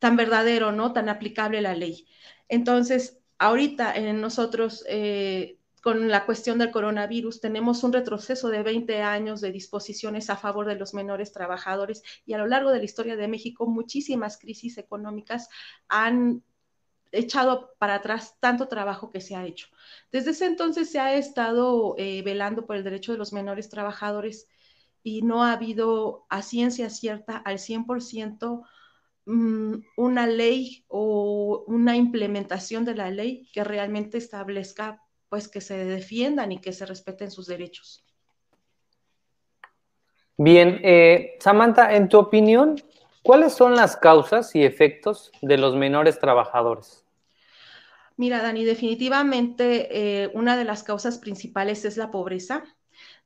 tan 0.00 0.16
verdadero, 0.16 0.72
¿no? 0.72 0.92
Tan 0.92 1.08
aplicable 1.08 1.60
la 1.60 1.76
ley. 1.76 2.08
Entonces, 2.48 3.20
ahorita 3.38 3.94
en 3.94 4.20
nosotros, 4.20 4.84
eh, 4.88 5.58
con 5.82 6.08
la 6.08 6.26
cuestión 6.26 6.58
del 6.58 6.72
coronavirus, 6.72 7.40
tenemos 7.40 7.84
un 7.84 7.92
retroceso 7.92 8.48
de 8.48 8.62
20 8.62 9.02
años 9.02 9.40
de 9.40 9.52
disposiciones 9.52 10.28
a 10.28 10.36
favor 10.36 10.66
de 10.66 10.74
los 10.74 10.94
menores 10.94 11.32
trabajadores 11.32 12.02
y 12.26 12.32
a 12.32 12.38
lo 12.38 12.46
largo 12.46 12.70
de 12.70 12.78
la 12.78 12.84
historia 12.84 13.16
de 13.16 13.28
México, 13.28 13.66
muchísimas 13.66 14.36
crisis 14.38 14.78
económicas 14.78 15.48
han 15.88 16.42
echado 17.12 17.74
para 17.78 17.96
atrás 17.96 18.36
tanto 18.40 18.68
trabajo 18.68 19.10
que 19.10 19.20
se 19.20 19.36
ha 19.36 19.44
hecho. 19.46 19.68
Desde 20.12 20.30
ese 20.30 20.46
entonces 20.46 20.90
se 20.90 20.98
ha 20.98 21.14
estado 21.14 21.94
eh, 21.98 22.22
velando 22.22 22.66
por 22.66 22.76
el 22.76 22.84
derecho 22.84 23.12
de 23.12 23.18
los 23.18 23.32
menores 23.32 23.68
trabajadores 23.68 24.48
y 25.02 25.22
no 25.22 25.44
ha 25.44 25.52
habido 25.52 26.26
a 26.30 26.42
ciencia 26.42 26.88
cierta 26.88 27.36
al 27.36 27.58
100% 27.58 28.64
Mm, 28.64 28.79
una 29.26 30.26
ley 30.26 30.84
o 30.88 31.64
una 31.66 31.96
implementación 31.96 32.84
de 32.84 32.94
la 32.94 33.10
ley 33.10 33.48
que 33.52 33.62
realmente 33.64 34.18
establezca 34.18 35.02
pues 35.28 35.48
que 35.48 35.60
se 35.60 35.84
defiendan 35.84 36.52
y 36.52 36.60
que 36.60 36.72
se 36.72 36.86
respeten 36.86 37.30
sus 37.30 37.46
derechos. 37.46 38.04
Bien, 40.36 40.80
eh, 40.82 41.36
Samantha, 41.38 41.94
en 41.94 42.08
tu 42.08 42.18
opinión, 42.18 42.82
¿cuáles 43.22 43.52
son 43.52 43.76
las 43.76 43.96
causas 43.96 44.54
y 44.56 44.64
efectos 44.64 45.30
de 45.42 45.58
los 45.58 45.76
menores 45.76 46.18
trabajadores? 46.18 47.04
Mira, 48.16 48.42
Dani, 48.42 48.64
definitivamente 48.64 49.88
eh, 50.24 50.30
una 50.34 50.56
de 50.56 50.64
las 50.64 50.82
causas 50.82 51.18
principales 51.18 51.84
es 51.84 51.96
la 51.96 52.10
pobreza. 52.10 52.64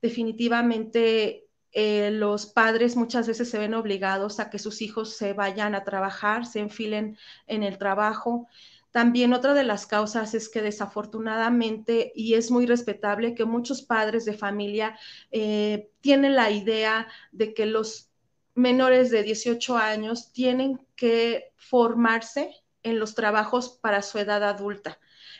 Definitivamente 0.01 1.44
eh, 1.77 2.09
los 2.09 2.45
padres 2.45 2.95
muchas 2.95 3.27
veces 3.27 3.49
se 3.49 3.59
ven 3.59 3.73
obligados 3.73 4.39
a 4.39 4.49
que 4.49 4.59
sus 4.59 4.81
hijos 4.81 5.17
se 5.17 5.33
vayan 5.33 5.75
a 5.75 5.83
trabajar, 5.83 6.45
se 6.45 6.61
enfilen 6.61 7.17
en 7.47 7.63
el 7.63 7.77
trabajo. 7.77 8.47
También 8.91 9.33
otra 9.33 9.53
de 9.53 9.65
las 9.65 9.85
causas 9.85 10.33
es 10.35 10.47
que 10.47 10.61
desafortunadamente, 10.61 12.13
y 12.15 12.35
es 12.35 12.49
muy 12.49 12.65
respetable, 12.65 13.35
que 13.35 13.43
muchos 13.43 13.81
padres 13.81 14.23
de 14.23 14.37
familia 14.37 14.97
eh, 15.31 15.89
tienen 15.99 16.37
la 16.37 16.49
idea 16.49 17.09
de 17.33 17.53
que 17.53 17.65
los 17.65 18.09
menores 18.53 19.11
de 19.11 19.23
18 19.23 19.77
años 19.77 20.31
tienen 20.31 20.79
que 20.95 21.51
formarse 21.57 22.55
en 22.83 22.99
los 22.99 23.15
trabajos 23.15 23.77
para 23.81 24.01
su 24.01 24.17
edad 24.17 24.45
adulta. 24.45 24.97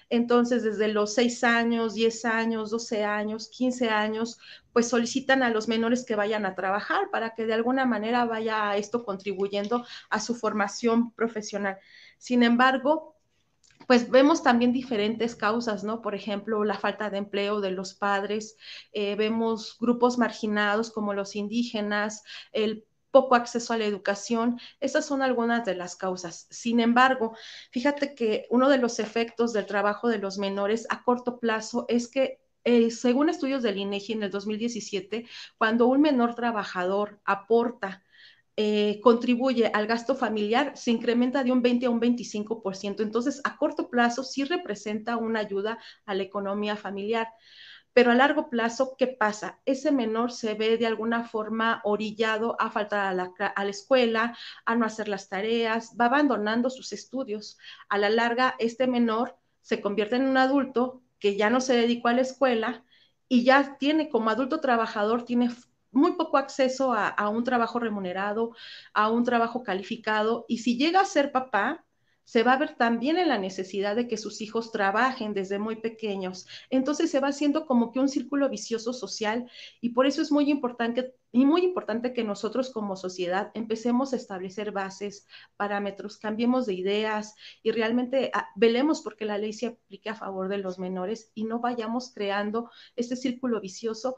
Entonces, 0.09 0.63
desde 0.63 0.88
los 0.88 1.13
6 1.13 1.43
años, 1.43 1.93
10 1.95 2.25
años, 2.25 2.69
12 2.69 3.03
años, 3.03 3.50
15 3.50 3.89
años, 3.89 4.39
pues 4.74 4.88
solicitan 4.88 5.43
a 5.43 5.50
los 5.50 5.67
menores 5.67 6.05
que 6.05 6.15
vayan 6.15 6.45
a 6.45 6.55
trabajar 6.55 7.09
para 7.12 7.33
que 7.33 7.45
de 7.45 7.53
alguna 7.53 7.85
manera 7.85 8.25
vaya 8.25 8.75
esto 8.77 9.03
contribuyendo 9.03 9.85
a 10.09 10.19
su 10.19 10.35
formación 10.35 11.12
profesional. 11.12 11.77
Sin 12.17 12.43
embargo, 12.43 13.15
pues 13.88 14.09
vemos 14.09 14.41
también 14.41 14.74
diferentes 14.74 15.35
causas, 15.35 15.83
¿no? 15.83 16.01
Por 16.01 16.15
ejemplo, 16.15 16.63
la 16.63 16.77
falta 16.77 17.09
de 17.09 17.17
empleo 17.17 17.62
de 17.62 17.71
los 17.71 17.93
padres, 17.93 18.57
eh, 18.93 19.15
vemos 19.15 19.77
grupos 19.79 20.17
marginados 20.17 20.91
como 20.91 21.13
los 21.13 21.35
indígenas, 21.35 22.24
el 22.51 22.85
poco 23.15 23.36
acceso 23.36 23.72
a 23.72 23.77
la 23.77 23.86
educación. 23.86 24.60
Esas 24.81 25.05
son 25.05 25.22
algunas 25.22 25.63
de 25.63 25.74
las 25.74 25.95
causas. 25.95 26.48
Sin 26.50 26.81
embargo, 26.81 27.34
fíjate 27.72 28.13
que 28.13 28.45
uno 28.50 28.67
de 28.67 28.77
los 28.77 29.00
efectos 29.00 29.53
del 29.53 29.65
trabajo 29.65 30.10
de 30.10 30.17
los 30.17 30.38
menores 30.38 30.86
a 30.89 31.01
corto 31.05 31.39
plazo 31.39 31.86
es 31.88 32.10
que 32.10 32.41
eh, 32.65 32.91
según 32.91 33.29
estudios 33.29 33.63
del 33.63 33.77
INEGI 33.77 34.13
en 34.13 34.24
el 34.24 34.31
2017, 34.31 35.25
cuando 35.57 35.88
un 35.88 36.01
menor 36.01 36.36
trabajador 36.36 37.22
aporta 37.24 38.03
eh, 38.57 39.00
contribuye 39.01 39.67
al 39.74 39.88
gasto 39.88 40.15
familiar 40.15 40.74
se 40.75 40.91
incrementa 40.91 41.43
de 41.43 41.51
un 41.53 41.62
20 41.62 41.86
a 41.86 41.89
un 41.89 42.01
25%. 42.01 43.01
Entonces, 43.01 43.39
a 43.45 43.55
corto 43.55 43.89
plazo 43.89 44.25
sí 44.25 44.43
representa 44.43 45.15
una 45.15 45.39
ayuda 45.39 45.77
a 46.05 46.15
la 46.15 46.24
economía 46.24 46.75
familiar. 46.75 47.29
Pero 47.95 48.11
a 48.11 48.15
largo 48.15 48.49
plazo, 48.49 48.97
¿qué 48.97 49.07
pasa? 49.07 49.61
Ese 49.63 49.89
menor 49.89 50.33
se 50.33 50.53
ve 50.53 50.77
de 50.77 50.85
alguna 50.85 51.23
forma 51.23 51.79
orillado 51.85 52.57
a 52.59 52.69
faltar 52.69 53.07
a 53.07 53.13
la, 53.63 53.69
escuela, 53.69 54.37
a 54.65 54.75
no 54.75 54.85
hacer 54.85 55.07
las 55.07 55.29
tareas, 55.29 55.95
va 55.97 56.07
abandonando 56.07 56.69
sus 56.69 56.91
estudios. 56.91 57.57
A 57.87 57.97
la 57.97 58.09
larga, 58.09 58.55
este 58.59 58.85
menor 58.85 59.37
se 59.61 59.79
convierte 59.79 60.17
en 60.17 60.27
un 60.27 60.35
adulto 60.35 61.03
que 61.19 61.37
ya 61.37 61.49
no 61.49 61.61
se 61.61 61.73
dedicó 61.77 62.09
a 62.09 62.13
la 62.13 62.23
escuela 62.23 62.83
y 63.29 63.45
ya 63.45 63.77
tiene 63.77 64.09
como 64.09 64.29
adulto 64.29 64.59
trabajador, 64.59 65.23
tiene 65.23 65.49
muy 65.91 66.17
poco 66.17 66.37
acceso 66.37 66.93
a 66.93 67.29
un 67.29 67.45
trabajo 67.45 67.79
remunerado, 67.79 68.51
a 68.93 69.09
un 69.09 69.23
trabajo 69.23 69.63
calificado. 69.63 70.43
Y 70.49 70.57
si 70.57 70.77
llega 70.77 70.99
a 70.99 71.05
ser 71.05 71.31
papá, 71.31 71.85
se 72.25 72.44
va 72.44 72.53
a 72.53 72.58
ver 72.58 72.75
también 72.75 73.17
en 73.17 73.29
la 73.29 73.38
necesidad 73.38 73.96
de 73.96 74.08
que 74.08 74.17
sus 74.17 74.41
hijos 74.41 74.72
trabajen 74.72 75.34
desde 75.34 75.60
muy 75.60 75.77
pequeños. 75.77 76.48
Entonces 76.70 77.12
se 77.12 77.20
va 77.20 77.29
haciendo 77.29 77.65
como 77.65 77.91
que 77.91 78.00
un 78.00 78.10
círculo 78.10 78.50
vicioso 78.50 78.94
social 78.94 79.50
y 79.79 79.89
por 79.89 80.08
eso 80.08 80.22
es 80.22 80.32
muy 80.32 80.50
importante 80.50 81.15
y 81.32 81.46
muy 81.46 81.63
importante 81.63 82.13
que 82.13 82.24
nosotros 82.24 82.72
como 82.72 82.96
sociedad 82.96 83.51
empecemos 83.53 84.13
a 84.13 84.15
establecer 84.15 84.72
bases, 84.72 85.27
parámetros, 85.55 86.17
cambiemos 86.17 86.65
de 86.65 86.74
ideas 86.74 87.36
y 87.62 87.72
realmente 87.72 88.32
ah, 88.34 88.48
velemos 88.55 89.01
porque 89.01 89.25
la 89.25 89.38
ley 89.38 89.53
se 89.53 89.67
aplique 89.67 90.10
a 90.10 90.15
favor 90.15 90.50
de 90.50 90.58
los 90.58 90.79
menores 90.79 91.32
y 91.36 91.44
no 91.44 91.60
vayamos 91.60 92.12
creando 92.13 92.72
este 92.96 93.15
círculo 93.15 93.62
vicioso 93.62 94.15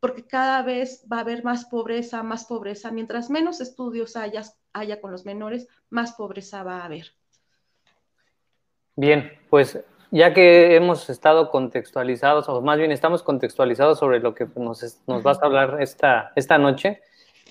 porque 0.00 0.26
cada 0.26 0.62
vez 0.62 1.06
va 1.10 1.18
a 1.18 1.20
haber 1.20 1.42
más 1.42 1.64
pobreza, 1.64 2.22
más 2.22 2.44
pobreza. 2.44 2.90
Mientras 2.90 3.30
menos 3.30 3.60
estudios 3.60 4.16
haya, 4.16 4.42
haya 4.72 5.00
con 5.00 5.10
los 5.10 5.24
menores, 5.24 5.68
más 5.88 6.12
pobreza 6.12 6.62
va 6.62 6.80
a 6.80 6.84
haber. 6.84 7.16
Bien, 8.96 9.38
pues 9.50 9.78
ya 10.10 10.32
que 10.32 10.74
hemos 10.74 11.10
estado 11.10 11.50
contextualizados, 11.50 12.48
o 12.48 12.62
más 12.62 12.78
bien 12.78 12.92
estamos 12.92 13.22
contextualizados 13.22 13.98
sobre 13.98 14.20
lo 14.20 14.34
que 14.34 14.46
nos, 14.56 15.02
nos 15.06 15.22
vas 15.22 15.42
a 15.42 15.46
hablar 15.46 15.82
esta, 15.82 16.32
esta 16.34 16.56
noche, 16.56 17.02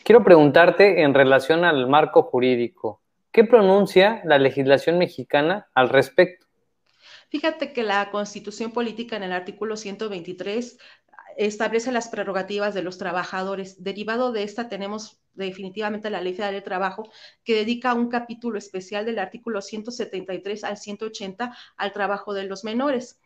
quiero 0.04 0.24
preguntarte 0.24 1.04
en 1.04 1.14
relación 1.14 1.64
al 1.64 1.88
marco 1.88 2.24
jurídico, 2.24 3.02
¿qué 3.32 3.44
pronuncia 3.44 4.22
la 4.26 4.40
legislación 4.40 4.98
mexicana 4.98 5.68
al 5.76 5.90
respecto? 5.90 6.48
Fíjate 7.30 7.74
que 7.74 7.84
la 7.84 8.10
constitución 8.10 8.72
política 8.72 9.16
en 9.16 9.24
el 9.24 9.34
artículo 9.34 9.78
123 9.78 10.80
establece 11.38 11.92
las 11.92 12.08
prerrogativas 12.08 12.74
de 12.74 12.84
los 12.84 12.98
trabajadores. 12.98 13.84
Derivado 13.84 14.32
de 14.32 14.44
esta 14.44 14.70
tenemos 14.70 15.20
definitivamente 15.34 16.10
la 16.10 16.22
Ley 16.22 16.34
Federal 16.34 16.54
del 16.54 16.64
Trabajo, 16.64 17.10
que 17.44 17.56
dedica 17.56 17.94
un 17.94 18.10
capítulo 18.10 18.58
especial 18.58 19.06
del 19.06 19.20
artículo 19.20 19.62
173 19.62 20.64
al 20.64 20.78
180 20.78 21.56
al 21.78 21.94
trabajo 21.94 22.34
de 22.34 22.46
los 22.46 22.64
menores. 22.64 23.20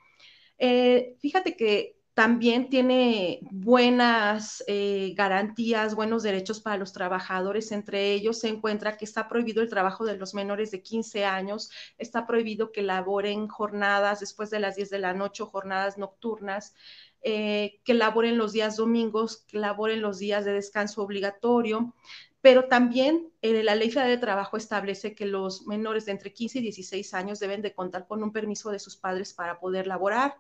Eh, 0.58 1.16
fíjate 1.20 1.56
que 1.56 2.00
también 2.20 2.70
tiene 2.70 3.40
buenas 3.50 4.62
eh, 4.68 5.14
garantías, 5.16 5.96
buenos 5.96 6.22
derechos 6.22 6.60
para 6.60 6.76
los 6.76 6.92
trabajadores. 6.92 7.72
Entre 7.72 8.12
ellos 8.12 8.40
se 8.40 8.50
encuentra 8.50 8.98
que 8.98 9.06
está 9.06 9.30
prohibido 9.30 9.62
el 9.62 9.70
trabajo 9.70 10.04
de 10.04 10.18
los 10.18 10.34
menores 10.34 10.70
de 10.72 10.82
15 10.82 11.24
años, 11.24 11.72
está 11.98 12.28
prohibido 12.28 12.74
que 12.74 12.82
laboren 12.82 13.48
jornadas 13.48 14.20
después 14.20 14.50
de 14.50 14.60
las 14.60 14.76
10 14.76 14.90
de 14.90 15.00
la 15.00 15.14
noche 15.14 15.46
jornadas 15.46 15.98
nocturnas. 15.98 16.76
Eh, 17.22 17.82
que 17.84 17.94
laboren 17.94 18.38
los 18.38 18.54
días 18.54 18.78
domingos, 18.78 19.44
que 19.48 19.60
laboren 19.60 20.02
los 20.02 20.20
días 20.20 20.46
de 20.46 20.54
descanso 20.54 21.02
obligatorio, 21.02 21.94
pero 22.42 22.70
también 22.70 23.34
eh, 23.42 23.64
la 23.64 23.76
Ley 23.76 23.92
Federal 23.92 24.12
de 24.12 24.18
Trabajo 24.18 24.56
establece 24.56 25.14
que 25.14 25.26
los 25.26 25.68
menores 25.68 26.06
de 26.06 26.14
entre 26.14 26.32
15 26.32 26.60
y 26.60 26.62
16 26.62 27.14
años 27.14 27.40
deben 27.40 27.62
de 27.62 27.74
contar 27.74 28.08
con 28.08 28.24
un 28.24 28.32
permiso 28.32 28.72
de 28.72 28.80
sus 28.80 28.96
padres 28.96 29.34
para 29.34 29.60
poder 29.60 29.88
laborar. 29.88 30.36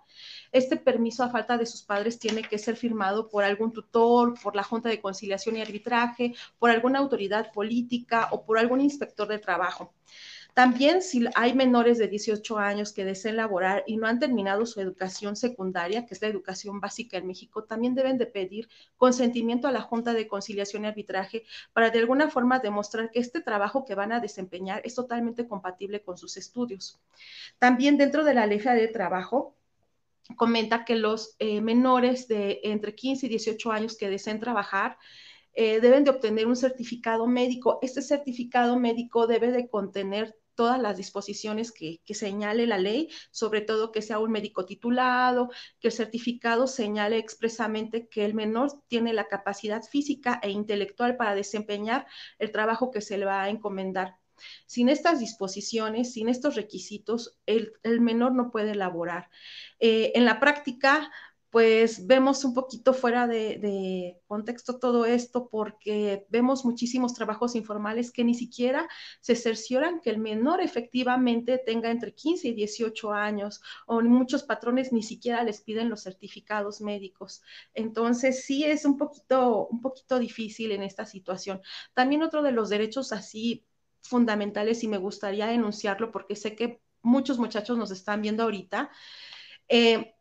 Este 0.54 0.78
permiso 0.78 1.24
a 1.24 1.30
falta 1.30 1.58
de 1.58 1.66
sus 1.66 1.84
padres 1.84 2.18
tiene 2.18 2.44
que 2.44 2.58
ser 2.58 2.78
firmado 2.78 3.28
por 3.28 3.44
algún 3.44 3.74
tutor, 3.74 4.40
por 4.42 4.56
la 4.56 4.64
Junta 4.64 4.88
de 4.88 5.02
Conciliación 5.02 5.58
y 5.58 5.62
Arbitraje, 5.62 6.34
por 6.58 6.70
alguna 6.70 7.00
autoridad 7.00 7.52
política 7.52 8.30
o 8.32 8.46
por 8.46 8.58
algún 8.58 8.80
inspector 8.80 9.28
de 9.28 9.40
trabajo. 9.40 9.94
También 10.54 11.02
si 11.02 11.26
hay 11.36 11.54
menores 11.54 11.98
de 11.98 12.08
18 12.08 12.58
años 12.58 12.92
que 12.92 13.06
deseen 13.06 13.38
laborar 13.38 13.84
y 13.88 13.98
no 13.98 14.08
han 14.08 14.20
terminado 14.20 14.66
su 14.66 14.82
educación 14.82 15.36
secundaria, 15.36 16.06
que 16.06 16.14
es 16.14 16.22
la 16.22 16.28
educación 16.28 16.80
básica 16.80 17.18
en 17.18 17.28
México, 17.28 17.64
también 17.64 17.96
deben 17.96 18.18
de 18.18 18.26
pedir 18.26 18.68
consentimiento 18.98 19.68
a 19.68 19.72
la 19.72 19.82
Junta 19.82 20.14
de 20.14 20.28
Conciliación 20.28 20.84
y 20.84 20.88
Arbitraje 20.88 21.46
para 21.74 21.90
de 21.90 22.00
alguna 22.00 22.30
forma 22.30 22.60
demostrar 22.60 23.10
que 23.12 23.20
este 23.20 23.42
trabajo 23.42 23.86
que 23.86 23.96
van 23.96 24.12
a 24.12 24.20
desempeñar 24.20 24.82
es 24.84 24.96
totalmente 24.96 25.48
compatible 25.48 26.02
con 26.02 26.18
sus 26.18 26.36
estudios. 26.38 27.00
También 27.58 27.98
dentro 27.98 28.24
de 28.24 28.34
la 28.34 28.46
ley 28.46 28.60
de 28.60 28.88
trabajo, 28.90 29.56
comenta 30.36 30.86
que 30.86 30.96
los 30.96 31.36
eh, 31.40 31.62
menores 31.62 32.28
de 32.28 32.60
entre 32.64 32.96
15 32.96 33.26
y 33.26 33.30
18 33.30 33.72
años 33.72 33.98
que 33.98 34.10
deseen 34.10 34.40
trabajar 34.40 34.98
eh, 35.62 35.82
deben 35.82 36.06
de 36.06 36.12
obtener 36.12 36.48
un 36.48 36.56
certificado 36.56 37.28
médico. 37.28 37.80
Este 37.82 38.02
certificado 38.02 38.80
médico 38.80 39.28
debe 39.28 39.52
de 39.52 39.68
contener 39.68 40.38
todas 40.56 40.80
las 40.80 40.96
disposiciones 40.96 41.74
que, 41.74 42.00
señale 42.14 42.66
la 42.66 42.78
ley, 42.78 43.10
sobre 43.32 43.60
todo 43.60 43.92
que 43.92 44.02
sea 44.02 44.20
un 44.20 44.32
médico 44.32 44.66
titulado, 44.66 45.50
que 45.82 45.90
el 45.90 45.94
certificado 45.94 46.66
señale 46.66 47.18
expresamente 47.18 48.08
que 48.08 48.24
el 48.24 48.36
menor 48.36 48.72
tiene 48.88 49.12
la 49.12 49.28
capacidad 49.28 49.84
física 49.84 50.40
e 50.42 50.50
intelectual 50.50 51.18
para 51.18 51.36
desempeñar 51.36 52.08
el 52.38 52.54
trabajo 52.54 52.90
que 52.90 53.02
se 53.02 53.18
le 53.18 53.26
va 53.26 53.44
a 53.44 53.50
encomendar. 53.50 54.16
Sin 54.66 54.88
estas 54.88 55.20
disposiciones, 55.20 56.14
sin 56.14 56.30
estos 56.30 56.56
requisitos, 56.56 57.38
el, 57.46 57.74
el 57.84 58.00
menor 58.00 58.32
no 58.34 58.50
puede 58.50 58.72
elaborar. 58.72 59.30
Eh, 59.82 60.14
en 60.16 60.24
la 60.24 60.40
práctica, 60.40 61.12
pues 61.50 62.06
vemos 62.06 62.44
un 62.46 62.54
poquito 62.54 62.94
fuera 62.94 63.28
de, 63.28 64.20
contexto 64.28 64.78
todo 64.78 65.06
esto 65.06 65.50
porque 65.50 66.28
vemos 66.30 66.64
muchísimos 66.64 67.14
trabajos 67.16 67.56
informales 67.56 68.12
que 68.12 68.24
ni 68.24 68.36
siquiera 68.36 68.88
se 69.20 69.36
cercioran 69.36 70.00
que 70.02 70.12
el 70.12 70.20
menor 70.20 70.62
efectivamente 70.62 71.58
tenga 71.58 71.90
entre 71.90 72.14
15 72.14 72.50
y 72.50 72.54
18 72.54 73.14
años 73.14 73.62
o 73.88 74.02
muchos 74.02 74.44
patrones 74.44 74.94
ni 74.94 75.02
siquiera 75.02 75.44
les 75.44 75.62
piden 75.62 75.90
los 75.90 76.04
certificados 76.04 76.82
médicos. 76.82 77.42
Entonces 77.74 78.44
sí 78.46 78.64
es 78.64 78.86
un 78.86 78.98
poquito, 78.98 79.68
un 79.68 79.82
poquito 79.82 80.20
difícil 80.20 80.72
en 80.72 80.84
esta 80.84 81.06
situación. 81.06 81.62
También 81.96 82.22
otro 82.22 82.44
de 82.44 82.52
los 82.52 82.70
derechos 82.70 83.12
así 83.12 83.66
fundamentales 84.02 84.84
y 84.84 84.88
me 84.88 84.98
gustaría 84.98 85.52
enunciarlo 85.52 86.12
porque 86.12 86.36
sé 86.36 86.56
que 86.56 86.82
muchos 87.02 87.40
muchachos 87.40 87.78
nos 87.78 87.90
están 87.92 88.22
viendo 88.22 88.44
ahorita. 88.44 88.92
Eh, 89.68 90.16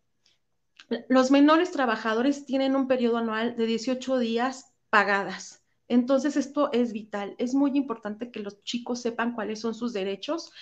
Los 1.09 1.31
menores 1.31 1.71
trabajadores 1.71 2.47
tienen 2.47 2.75
un 2.75 2.89
periodo 2.89 3.19
anual 3.19 3.57
de 3.57 3.67
18 3.67 4.19
días 4.19 4.75
pagadas. 4.91 5.63
Entonces, 5.89 6.37
esto 6.37 6.71
es 6.73 6.93
vital. 6.93 7.35
Es 7.39 7.55
muy 7.55 7.73
importante 7.77 8.31
que 8.31 8.41
los 8.41 8.63
chicos 8.63 9.01
sepan 9.01 9.35
cuáles 9.35 9.61
son 9.61 9.75
sus 9.75 9.93
derechos 9.93 10.53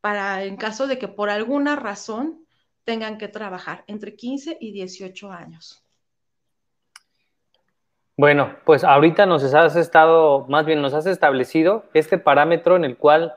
para, 0.00 0.44
en 0.44 0.56
caso 0.56 0.86
de 0.86 0.98
que 0.98 1.08
por 1.08 1.30
alguna 1.30 1.76
razón 1.76 2.44
tengan 2.84 3.18
que 3.18 3.28
trabajar 3.28 3.84
entre 3.86 4.14
15 4.14 4.58
y 4.60 4.72
18 4.72 5.32
años. 5.32 5.82
Bueno, 8.16 8.56
pues 8.64 8.84
ahorita 8.84 9.26
nos 9.26 9.42
has 9.54 9.74
estado, 9.74 10.46
más 10.48 10.66
bien 10.66 10.80
nos 10.80 10.94
has 10.94 11.06
establecido 11.06 11.84
este 11.94 12.16
parámetro 12.16 12.76
en 12.76 12.84
el 12.84 12.96
cual 12.96 13.34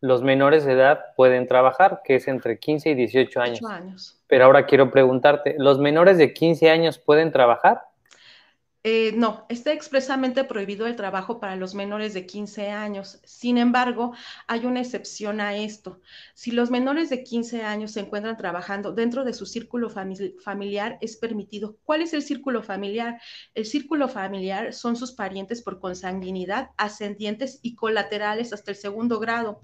los 0.00 0.22
menores 0.22 0.64
de 0.64 0.72
edad 0.72 1.00
pueden 1.16 1.46
trabajar, 1.46 2.02
que 2.04 2.16
es 2.16 2.28
entre 2.28 2.58
15 2.58 2.90
y 2.90 2.94
18 2.94 3.40
años. 3.40 3.64
años. 3.64 4.18
Pero 4.26 4.44
ahora 4.44 4.66
quiero 4.66 4.90
preguntarte, 4.90 5.54
¿los 5.58 5.78
menores 5.78 6.18
de 6.18 6.32
15 6.32 6.70
años 6.70 6.98
pueden 6.98 7.32
trabajar? 7.32 7.82
Eh, 8.88 9.10
no, 9.16 9.46
está 9.48 9.72
expresamente 9.72 10.44
prohibido 10.44 10.86
el 10.86 10.94
trabajo 10.94 11.40
para 11.40 11.56
los 11.56 11.74
menores 11.74 12.14
de 12.14 12.24
15 12.24 12.70
años. 12.70 13.18
Sin 13.24 13.58
embargo, 13.58 14.12
hay 14.46 14.64
una 14.64 14.80
excepción 14.80 15.40
a 15.40 15.56
esto. 15.56 16.00
Si 16.34 16.52
los 16.52 16.70
menores 16.70 17.10
de 17.10 17.24
15 17.24 17.64
años 17.64 17.90
se 17.90 17.98
encuentran 17.98 18.36
trabajando 18.36 18.92
dentro 18.92 19.24
de 19.24 19.32
su 19.32 19.44
círculo 19.44 19.90
familiar, 19.90 20.98
es 21.00 21.16
permitido. 21.16 21.78
¿Cuál 21.82 22.02
es 22.02 22.12
el 22.12 22.22
círculo 22.22 22.62
familiar? 22.62 23.20
El 23.56 23.66
círculo 23.66 24.08
familiar 24.08 24.72
son 24.72 24.94
sus 24.94 25.10
parientes 25.10 25.62
por 25.62 25.80
consanguinidad, 25.80 26.70
ascendientes 26.76 27.58
y 27.62 27.74
colaterales 27.74 28.52
hasta 28.52 28.70
el 28.70 28.76
segundo 28.76 29.18
grado. 29.18 29.62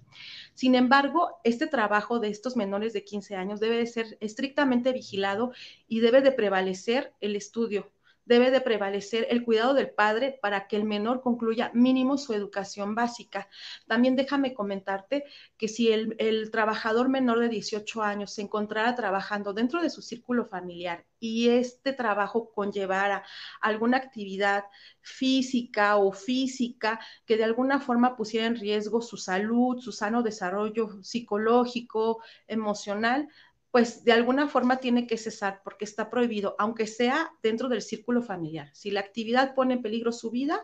Sin 0.55 0.75
embargo, 0.75 1.39
este 1.45 1.69
trabajo 1.69 2.19
de 2.19 2.29
estos 2.29 2.57
menores 2.57 2.93
de 2.93 3.05
15 3.05 3.37
años 3.37 3.61
debe 3.61 3.77
de 3.77 3.87
ser 3.87 4.19
estrictamente 4.19 4.93
vigilado 4.93 5.53
y 5.87 6.01
debe 6.01 6.23
de 6.23 6.33
prevalecer 6.33 7.15
el 7.21 7.37
estudio 7.37 7.93
debe 8.25 8.51
de 8.51 8.61
prevalecer 8.61 9.27
el 9.31 9.45
cuidado 9.45 9.75
del 9.75 9.91
padre 9.91 10.39
para 10.41 10.69
que 10.69 10.77
el 10.77 10.85
menor 10.85 11.23
concluya 11.23 11.71
mínimo 11.75 12.19
su 12.19 12.33
educación 12.35 12.95
básica. 12.95 13.49
También 13.87 14.17
déjame 14.17 14.55
comentarte 14.55 15.25
que 15.57 15.69
si 15.69 15.91
el, 15.93 16.51
trabajador 16.51 17.09
menor 17.09 17.41
de 17.41 17.49
18 17.49 18.03
años 18.03 18.33
se 18.33 18.43
encontrara 18.43 18.95
trabajando 18.95 19.53
dentro 19.53 19.83
de 19.83 19.91
su 19.91 20.03
círculo 20.03 20.47
familiar 20.47 21.05
y 21.19 21.49
este 21.49 21.93
trabajo 21.93 22.53
conllevara 22.53 23.25
alguna 23.61 23.97
actividad 23.97 24.65
física 25.01 25.97
o 25.97 26.13
física 26.13 27.01
que 27.27 27.37
de 27.37 27.45
alguna 27.45 27.81
forma 27.81 28.17
pusiera 28.17 28.47
en 28.47 28.57
riesgo 28.57 29.01
su 29.01 29.17
salud, 29.17 29.79
su 29.81 29.93
sano 29.93 30.23
desarrollo 30.23 31.03
psicológico, 31.03 32.23
emocional, 32.47 33.29
pues 33.73 34.05
de 34.05 34.13
alguna 34.13 34.49
forma 34.49 34.77
tiene 34.77 35.07
que 35.07 35.17
cesar 35.17 35.63
porque 35.65 35.87
está 35.87 36.11
prohibido, 36.11 36.55
aunque 36.59 36.87
sea 36.87 37.33
dentro 37.43 37.71
del 37.71 37.81
círculo 37.81 38.23
familiar. 38.23 38.69
Si 38.75 38.91
la 38.91 39.01
actividad 39.01 39.55
pone 39.55 39.75
en 39.75 39.83
peligro 39.83 40.13
su 40.13 40.31
vida, 40.31 40.61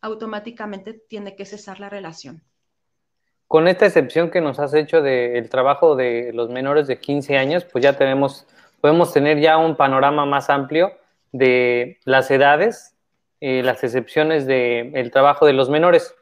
automáticamente 0.00 0.92
tiene 0.92 1.36
que 1.36 1.46
cesar 1.46 1.78
la 1.78 1.88
relación. 1.88 2.42
Con 3.46 3.68
esta 3.68 3.86
excepción 3.86 4.30
que 4.30 4.40
nos 4.40 4.58
has 4.58 4.74
hecho 4.74 5.00
del 5.02 5.48
trabajo 5.48 5.94
de 5.94 6.32
los 6.34 6.50
menores 6.50 6.88
de 6.88 6.98
15 7.00 7.38
años, 7.38 7.64
pues 7.64 7.82
ya 7.82 7.96
tenemos, 7.96 8.44
podemos 8.80 9.12
tener 9.12 9.40
ya 9.40 9.56
un 9.56 9.76
panorama 9.76 10.26
más 10.26 10.50
amplio 10.50 10.92
de 11.30 12.00
las 12.04 12.28
edades, 12.30 12.96
eh, 13.40 13.62
las 13.62 13.84
excepciones 13.84 14.46
del 14.46 15.10
trabajo 15.12 15.46
de 15.46 15.52
los 15.52 15.70
menores. 15.70 16.12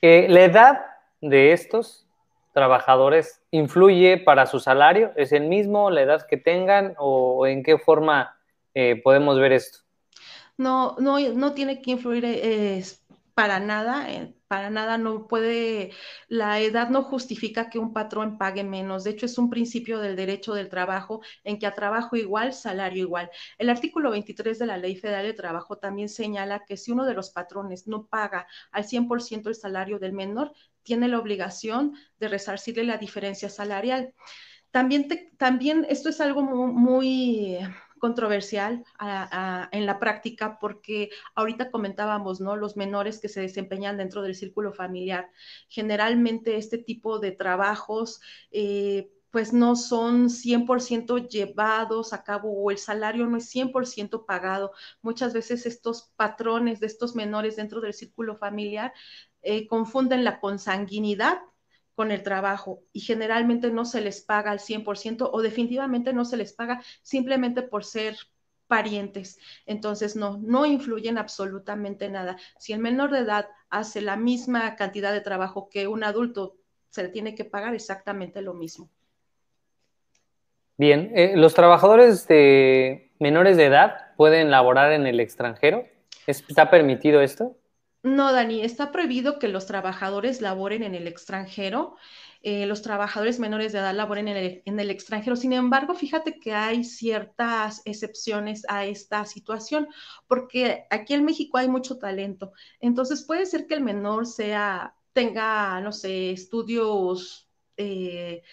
Eh, 0.00 0.26
la 0.30 0.40
edad 0.42 0.86
de 1.20 1.52
estos 1.52 2.05
trabajadores 2.56 3.42
influye 3.50 4.16
para 4.16 4.46
su 4.46 4.60
salario? 4.60 5.12
¿Es 5.14 5.32
el 5.32 5.46
mismo, 5.46 5.90
la 5.90 6.00
edad 6.00 6.26
que 6.26 6.38
tengan 6.38 6.94
o 6.98 7.46
en 7.46 7.62
qué 7.62 7.76
forma 7.76 8.34
eh, 8.72 8.98
podemos 9.04 9.38
ver 9.38 9.52
esto? 9.52 9.80
No, 10.56 10.96
no, 10.98 11.18
no 11.20 11.52
tiene 11.52 11.82
que 11.82 11.90
influir 11.90 12.24
eh, 12.24 12.82
para 13.34 13.60
nada, 13.60 14.10
eh, 14.10 14.32
para 14.48 14.70
nada 14.70 14.98
no 14.98 15.26
puede, 15.26 15.90
la 16.28 16.60
edad 16.60 16.88
no 16.90 17.02
justifica 17.02 17.68
que 17.70 17.78
un 17.78 17.92
patrón 17.92 18.38
pague 18.38 18.64
menos. 18.64 19.04
De 19.04 19.10
hecho, 19.10 19.26
es 19.26 19.38
un 19.38 19.50
principio 19.50 19.98
del 19.98 20.16
derecho 20.16 20.54
del 20.54 20.68
trabajo 20.68 21.20
en 21.44 21.58
que 21.58 21.66
a 21.66 21.74
trabajo 21.74 22.16
igual, 22.16 22.52
salario 22.52 23.02
igual. 23.02 23.30
El 23.58 23.70
artículo 23.70 24.10
23 24.10 24.58
de 24.58 24.66
la 24.66 24.76
Ley 24.76 24.96
Federal 24.96 25.24
de 25.24 25.34
Trabajo 25.34 25.78
también 25.78 26.08
señala 26.08 26.64
que 26.64 26.76
si 26.76 26.92
uno 26.92 27.04
de 27.04 27.14
los 27.14 27.30
patrones 27.30 27.86
no 27.86 28.06
paga 28.06 28.46
al 28.70 28.84
100% 28.84 29.48
el 29.48 29.54
salario 29.54 29.98
del 29.98 30.12
menor, 30.12 30.52
tiene 30.82 31.08
la 31.08 31.18
obligación 31.18 31.94
de 32.20 32.28
resarcirle 32.28 32.84
la 32.84 32.98
diferencia 32.98 33.48
salarial. 33.48 34.14
También, 34.70 35.08
también 35.38 35.86
esto 35.88 36.08
es 36.08 36.20
algo 36.20 36.42
muy, 36.42 37.58
controversial 37.98 38.84
en 39.72 39.86
la 39.86 39.98
práctica 39.98 40.58
porque 40.58 41.10
ahorita 41.34 41.70
comentábamos, 41.70 42.40
¿no? 42.40 42.56
Los 42.56 42.76
menores 42.76 43.20
que 43.20 43.28
se 43.28 43.40
desempeñan 43.40 43.96
dentro 43.96 44.22
del 44.22 44.34
círculo 44.34 44.72
familiar. 44.72 45.30
Generalmente 45.68 46.56
este 46.56 46.78
tipo 46.78 47.18
de 47.18 47.32
trabajos... 47.32 48.20
Eh, 48.50 49.10
pues 49.36 49.52
no 49.52 49.76
son 49.76 50.30
100% 50.30 51.28
llevados 51.28 52.14
a 52.14 52.24
cabo 52.24 52.50
o 52.52 52.70
el 52.70 52.78
salario 52.78 53.26
no 53.26 53.36
es 53.36 53.54
100% 53.54 54.24
pagado. 54.24 54.72
Muchas 55.02 55.34
veces 55.34 55.66
estos 55.66 56.10
patrones 56.16 56.80
de 56.80 56.86
estos 56.86 57.14
menores 57.14 57.56
dentro 57.56 57.82
del 57.82 57.92
círculo 57.92 58.36
familiar 58.36 58.94
eh, 59.42 59.66
confunden 59.66 60.24
la 60.24 60.40
consanguinidad 60.40 61.42
con 61.96 62.12
el 62.12 62.22
trabajo 62.22 62.82
y 62.92 63.00
generalmente 63.00 63.70
no 63.70 63.86
se 63.86 64.02
les 64.02 64.20
paga 64.20 64.52
al 64.52 64.60
100% 64.60 65.30
o 65.32 65.42
definitivamente 65.42 66.12
no 66.12 66.24
se 66.26 66.36
les 66.36 66.52
paga 66.52 66.82
simplemente 67.02 67.62
por 67.62 67.84
ser 67.84 68.16
parientes. 68.68 69.38
Entonces, 69.64 70.14
no, 70.14 70.38
no 70.42 70.66
influyen 70.66 71.16
absolutamente 71.16 72.10
nada. 72.10 72.36
Si 72.58 72.74
el 72.74 72.80
menor 72.80 73.10
de 73.10 73.20
edad 73.20 73.48
hace 73.70 74.02
la 74.02 74.16
misma 74.16 74.76
cantidad 74.76 75.12
de 75.12 75.22
trabajo 75.22 75.70
que 75.70 75.88
un 75.88 76.04
adulto, 76.04 76.56
se 76.90 77.02
le 77.02 77.08
tiene 77.08 77.34
que 77.34 77.46
pagar 77.46 77.74
exactamente 77.74 78.42
lo 78.42 78.52
mismo. 78.52 78.90
Bien, 80.76 81.12
eh, 81.14 81.32
¿los 81.34 81.54
trabajadores 81.54 82.28
de 82.28 83.10
menores 83.18 83.56
de 83.56 83.64
edad 83.64 84.14
pueden 84.18 84.50
laborar 84.50 84.92
en 84.92 85.06
el 85.06 85.18
extranjero? 85.20 85.86
¿Está 86.26 86.70
permitido 86.70 87.22
esto? 87.22 87.56
No, 88.06 88.32
Dani, 88.32 88.62
está 88.62 88.92
prohibido 88.92 89.40
que 89.40 89.48
los 89.48 89.66
trabajadores 89.66 90.40
laboren 90.40 90.84
en 90.84 90.94
el 90.94 91.08
extranjero. 91.08 91.96
Eh, 92.40 92.64
los 92.66 92.80
trabajadores 92.80 93.40
menores 93.40 93.72
de 93.72 93.80
edad 93.80 93.92
laboren 93.96 94.28
en 94.28 94.78
el, 94.78 94.90
extranjero. 94.90 95.34
Sin 95.34 95.52
embargo, 95.52 95.92
fíjate 95.92 96.38
que 96.38 96.54
hay 96.54 96.84
ciertas 96.84 97.82
excepciones 97.84 98.64
a 98.68 98.84
esta 98.84 99.24
situación, 99.24 99.88
porque 100.28 100.84
aquí 100.88 101.14
en 101.14 101.24
México 101.24 101.58
hay 101.58 101.66
mucho 101.66 101.98
talento. 101.98 102.52
Entonces, 102.78 103.24
puede 103.24 103.44
ser 103.44 103.66
que 103.66 103.74
el 103.74 103.82
menor 103.82 104.26
sea, 104.26 104.94
tenga, 105.12 105.80
no 105.80 105.90
sé, 105.90 106.30
estudios 106.30 107.48
eh, 107.76 108.44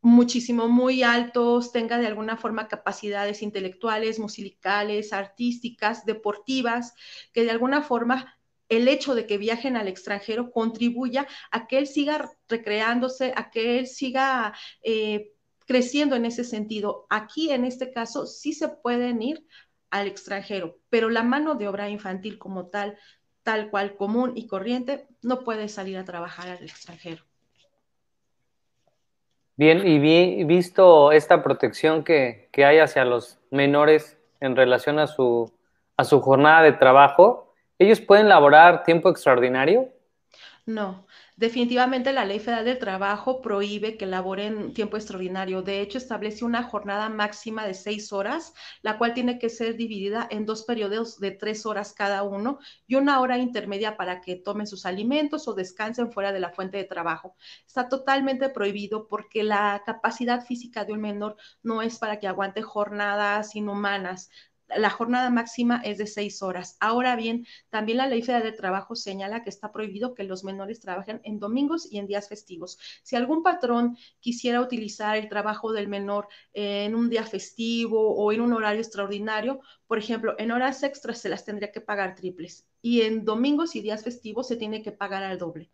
muchísimo, 0.00 0.66
muy 0.66 1.04
altos, 1.04 1.70
tenga 1.70 1.98
de 1.98 2.08
alguna 2.08 2.36
forma 2.36 2.66
capacidades 2.66 3.42
intelectuales, 3.42 4.18
musicales, 4.18 5.12
artísticas, 5.12 6.04
deportivas, 6.04 6.94
que 7.32 7.44
de 7.44 7.52
alguna 7.52 7.82
forma 7.82 8.41
el 8.76 8.88
hecho 8.88 9.14
de 9.14 9.26
que 9.26 9.36
viajen 9.36 9.76
al 9.76 9.86
extranjero 9.86 10.50
contribuya 10.50 11.26
a 11.50 11.66
que 11.66 11.76
él 11.76 11.86
siga 11.86 12.30
recreándose, 12.48 13.34
a 13.36 13.50
que 13.50 13.78
él 13.78 13.86
siga 13.86 14.54
eh, 14.82 15.32
creciendo 15.66 16.16
en 16.16 16.24
ese 16.24 16.42
sentido. 16.42 17.06
Aquí, 17.10 17.50
en 17.50 17.66
este 17.66 17.92
caso, 17.92 18.26
sí 18.26 18.54
se 18.54 18.68
pueden 18.68 19.20
ir 19.20 19.46
al 19.90 20.06
extranjero, 20.06 20.78
pero 20.88 21.10
la 21.10 21.22
mano 21.22 21.54
de 21.54 21.68
obra 21.68 21.90
infantil 21.90 22.38
como 22.38 22.68
tal, 22.68 22.96
tal 23.42 23.70
cual 23.70 23.94
común 23.94 24.32
y 24.36 24.46
corriente, 24.46 25.06
no 25.20 25.40
puede 25.40 25.68
salir 25.68 25.98
a 25.98 26.04
trabajar 26.04 26.48
al 26.48 26.62
extranjero. 26.62 27.22
Bien, 29.56 29.86
y 29.86 30.44
visto 30.44 31.12
esta 31.12 31.42
protección 31.42 32.04
que, 32.04 32.48
que, 32.52 32.64
hay 32.64 32.78
hacia 32.78 33.04
los 33.04 33.38
menores 33.50 34.18
en 34.40 34.56
relación 34.56 34.98
a 34.98 35.06
su, 35.06 35.52
a 35.98 36.04
su 36.04 36.22
jornada 36.22 36.62
de 36.62 36.72
trabajo, 36.72 37.51
¿Ellos 37.82 38.00
pueden 38.00 38.28
laborar 38.28 38.84
tiempo 38.84 39.08
extraordinario? 39.08 39.88
No, 40.64 41.08
definitivamente 41.36 42.12
la 42.12 42.24
Ley 42.24 42.38
Federal 42.38 42.64
del 42.64 42.78
Trabajo 42.78 43.42
prohíbe 43.42 43.96
que 43.96 44.06
laboren 44.06 44.72
tiempo 44.72 44.96
extraordinario. 44.96 45.62
De 45.62 45.80
hecho, 45.80 45.98
establece 45.98 46.44
una 46.44 46.62
jornada 46.62 47.08
máxima 47.08 47.66
de 47.66 47.74
seis 47.74 48.12
horas, 48.12 48.54
la 48.82 48.98
cual 48.98 49.14
tiene 49.14 49.40
que 49.40 49.48
ser 49.48 49.74
dividida 49.74 50.28
en 50.30 50.46
dos 50.46 50.62
periodos 50.62 51.18
de 51.18 51.32
tres 51.32 51.66
horas 51.66 51.92
cada 51.92 52.22
uno 52.22 52.60
y 52.86 52.94
una 52.94 53.20
hora 53.20 53.38
intermedia 53.38 53.96
para 53.96 54.20
que 54.20 54.36
tomen 54.36 54.68
sus 54.68 54.86
alimentos 54.86 55.48
o 55.48 55.54
descansen 55.54 56.12
fuera 56.12 56.30
de 56.30 56.38
la 56.38 56.50
fuente 56.50 56.76
de 56.76 56.84
trabajo. 56.84 57.34
Está 57.66 57.88
totalmente 57.88 58.48
prohibido 58.48 59.08
porque 59.08 59.42
la 59.42 59.82
capacidad 59.84 60.46
física 60.46 60.84
de 60.84 60.92
un 60.92 61.00
menor 61.00 61.34
no 61.64 61.82
es 61.82 61.98
para 61.98 62.20
que 62.20 62.28
aguante 62.28 62.62
jornadas 62.62 63.56
inhumanas 63.56 64.30
la 64.76 64.90
jornada 64.90 65.30
máxima 65.30 65.80
es 65.84 65.98
de 65.98 66.06
seis 66.06 66.42
horas. 66.42 66.76
Ahora 66.80 67.16
bien, 67.16 67.46
también 67.70 67.98
la 67.98 68.06
Ley 68.06 68.22
Federal 68.22 68.42
de 68.44 68.52
Trabajo 68.52 68.94
señala 68.94 69.42
que 69.42 69.50
está 69.50 69.72
prohibido 69.72 70.14
que 70.14 70.24
los 70.24 70.44
menores 70.44 70.80
trabajen 70.80 71.20
en 71.24 71.38
domingos 71.38 71.86
y 71.90 71.98
en 71.98 72.06
días 72.06 72.28
festivos. 72.28 72.78
Si 73.02 73.16
algún 73.16 73.42
patrón 73.42 73.96
quisiera 74.20 74.60
utilizar 74.60 75.16
el 75.16 75.28
trabajo 75.28 75.72
del 75.72 75.88
menor 75.88 76.28
en 76.52 76.94
un 76.94 77.10
día 77.10 77.24
festivo 77.24 78.14
o 78.14 78.32
en 78.32 78.40
un 78.40 78.52
horario 78.52 78.80
extraordinario, 78.80 79.60
por 79.86 79.98
ejemplo, 79.98 80.34
en 80.38 80.52
horas 80.52 80.82
extras 80.82 81.18
se 81.18 81.28
las 81.28 81.44
tendría 81.44 81.72
que 81.72 81.80
pagar 81.80 82.14
triples 82.14 82.66
y 82.80 83.02
en 83.02 83.24
domingos 83.24 83.76
y 83.76 83.80
días 83.80 84.02
festivos 84.02 84.48
se 84.48 84.56
tiene 84.56 84.82
que 84.82 84.92
pagar 84.92 85.22
al 85.22 85.38
doble. 85.38 85.70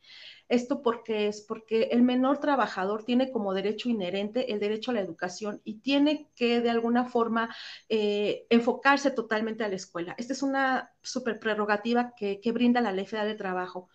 Esto 0.48 0.82
porque 0.82 1.28
es 1.28 1.42
porque 1.42 1.88
el 1.92 2.02
menor 2.02 2.38
trabajador 2.40 3.04
tiene 3.04 3.30
como 3.30 3.54
derecho 3.54 3.88
inherente 3.88 4.52
el 4.52 4.60
derecho 4.60 4.90
a 4.90 4.94
la 4.94 5.00
educación 5.00 5.60
y 5.64 5.80
tiene 5.80 6.30
que 6.34 6.60
de 6.60 6.70
alguna 6.70 7.04
forma 7.04 7.54
eh, 7.88 8.46
enfocarse 8.48 9.10
totalmente 9.10 9.64
a 9.64 9.68
la 9.68 9.76
escuela. 9.76 10.14
Esta 10.18 10.32
es 10.32 10.42
una 10.42 10.92
super 11.02 11.38
prerrogativa 11.38 12.14
que, 12.16 12.40
que 12.40 12.52
brinda 12.52 12.80
la 12.80 12.92
Ley 12.92 13.06
Federal 13.06 13.28
de 13.28 13.34
Trabajo, 13.34 13.88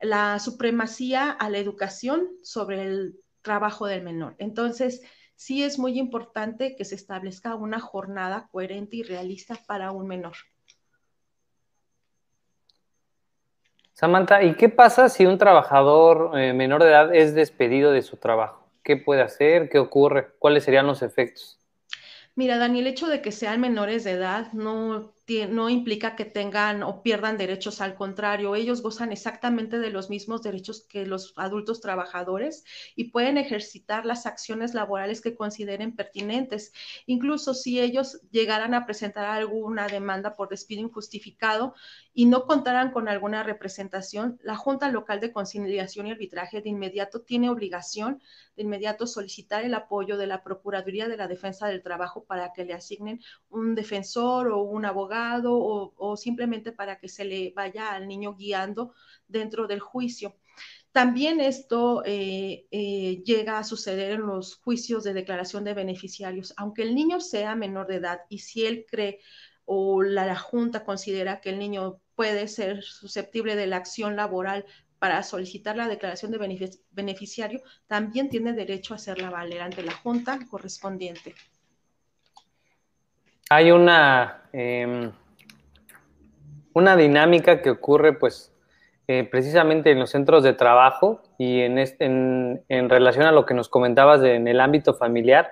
la 0.00 0.38
supremacía 0.38 1.30
a 1.30 1.50
la 1.50 1.58
educación 1.58 2.28
sobre 2.42 2.82
el 2.82 3.20
trabajo 3.42 3.86
del 3.86 4.02
menor. 4.02 4.36
Entonces, 4.38 5.02
sí 5.34 5.62
es 5.62 5.78
muy 5.78 5.98
importante 5.98 6.76
que 6.76 6.84
se 6.84 6.94
establezca 6.94 7.54
una 7.54 7.80
jornada 7.80 8.48
coherente 8.50 8.96
y 8.96 9.02
realista 9.02 9.58
para 9.66 9.92
un 9.92 10.06
menor. 10.06 10.36
Samantha, 14.00 14.42
¿y 14.42 14.54
qué 14.54 14.70
pasa 14.70 15.10
si 15.10 15.26
un 15.26 15.36
trabajador 15.36 16.30
eh, 16.38 16.54
menor 16.54 16.82
de 16.82 16.88
edad 16.88 17.14
es 17.14 17.34
despedido 17.34 17.92
de 17.92 18.00
su 18.00 18.16
trabajo? 18.16 18.66
¿Qué 18.82 18.96
puede 18.96 19.20
hacer? 19.20 19.68
¿Qué 19.68 19.78
ocurre? 19.78 20.28
¿Cuáles 20.38 20.64
serían 20.64 20.86
los 20.86 21.02
efectos? 21.02 21.58
Mira, 22.34 22.56
Dani, 22.56 22.80
el 22.80 22.86
hecho 22.86 23.08
de 23.08 23.20
que 23.20 23.30
sean 23.30 23.60
menores 23.60 24.04
de 24.04 24.12
edad 24.12 24.54
no 24.54 25.12
no 25.48 25.68
implica 25.68 26.16
que 26.16 26.24
tengan 26.24 26.82
o 26.82 27.02
pierdan 27.02 27.38
derechos, 27.38 27.80
al 27.80 27.94
contrario, 27.94 28.56
ellos 28.56 28.82
gozan 28.82 29.12
exactamente 29.12 29.78
de 29.78 29.90
los 29.90 30.10
mismos 30.10 30.42
derechos 30.42 30.86
que 30.88 31.06
los 31.06 31.34
adultos 31.36 31.80
trabajadores 31.80 32.64
y 32.96 33.10
pueden 33.10 33.38
ejercitar 33.38 34.06
las 34.06 34.26
acciones 34.26 34.74
laborales 34.74 35.20
que 35.20 35.36
consideren 35.36 35.94
pertinentes. 35.94 36.72
Incluso 37.06 37.54
si 37.54 37.80
ellos 37.80 38.20
llegaran 38.32 38.74
a 38.74 38.86
presentar 38.86 39.26
alguna 39.26 39.86
demanda 39.86 40.34
por 40.34 40.48
despido 40.48 40.82
injustificado 40.82 41.74
y 42.12 42.26
no 42.26 42.46
contaran 42.46 42.90
con 42.90 43.08
alguna 43.08 43.44
representación, 43.44 44.40
la 44.42 44.56
Junta 44.56 44.90
Local 44.90 45.20
de 45.20 45.32
Conciliación 45.32 46.08
y 46.08 46.10
Arbitraje 46.10 46.60
de 46.60 46.70
inmediato 46.70 47.20
tiene 47.20 47.50
obligación 47.50 48.20
de 48.56 48.64
inmediato 48.64 49.06
solicitar 49.06 49.64
el 49.64 49.74
apoyo 49.74 50.18
de 50.18 50.26
la 50.26 50.42
Procuraduría 50.42 51.08
de 51.08 51.16
la 51.16 51.28
Defensa 51.28 51.68
del 51.68 51.82
Trabajo 51.82 52.24
para 52.24 52.52
que 52.52 52.64
le 52.64 52.74
asignen 52.74 53.20
un 53.48 53.76
defensor 53.76 54.48
o 54.48 54.62
un 54.62 54.84
abogado 54.84 55.19
o, 55.52 56.16
simplemente 56.16 56.72
para 56.72 56.98
que 56.98 57.08
se 57.08 57.24
le 57.24 57.52
vaya 57.54 57.92
al 57.92 58.06
niño 58.08 58.34
guiando 58.34 58.94
dentro 59.28 59.66
del 59.66 59.80
juicio. 59.80 60.36
También 60.92 61.40
esto 61.40 62.02
eh, 62.04 62.66
eh, 62.70 63.22
llega 63.24 63.58
a 63.58 63.64
suceder 63.64 64.12
en 64.12 64.22
los 64.26 64.56
juicios 64.56 65.04
de 65.04 65.14
declaración 65.14 65.64
de 65.64 65.74
beneficiarios. 65.74 66.52
Aunque 66.56 66.82
el 66.82 66.94
niño 66.94 67.20
sea 67.20 67.54
menor 67.54 67.86
de 67.86 67.96
edad 67.96 68.20
y 68.28 68.38
si 68.38 68.66
él 68.66 68.86
cree 68.88 69.20
o 69.64 70.02
la, 70.02 70.34
Junta 70.34 70.84
considera 70.84 71.40
que 71.40 71.50
el 71.50 71.58
niño 71.60 72.00
puede 72.16 72.48
ser 72.48 72.82
susceptible 72.82 73.54
de 73.54 73.68
la 73.68 73.76
acción 73.76 74.16
laboral 74.16 74.66
para 74.98 75.22
solicitar 75.22 75.76
la 75.76 75.88
declaración 75.88 76.32
de 76.32 76.76
beneficiario, 76.90 77.62
también 77.86 78.28
tiene 78.28 78.52
derecho 78.52 78.92
a 78.92 78.96
hacerla 78.96 79.30
valer 79.30 79.62
ante 79.62 79.82
la 79.82 79.94
Junta 79.94 80.40
correspondiente 80.50 81.34
hay 83.50 83.72
una, 83.72 84.44
em, 84.52 85.10
una 86.72 86.96
dinámica 86.96 87.60
que 87.60 87.70
ocurre 87.70 88.12
pues 88.12 88.54
eh, 89.08 89.24
precisamente 89.28 89.90
en 89.90 89.98
los 89.98 90.10
centros 90.10 90.44
de 90.44 90.52
trabajo 90.52 91.20
y 91.36 91.60
en, 91.62 91.78
este, 91.78 92.04
en, 92.04 92.88
relación 92.88 93.26
a 93.26 93.32
lo 93.32 93.44
que 93.44 93.54
nos 93.54 93.68
comentabas 93.68 94.22
en 94.22 94.46
el 94.46 94.60
ámbito 94.60 94.94
familiar 94.94 95.50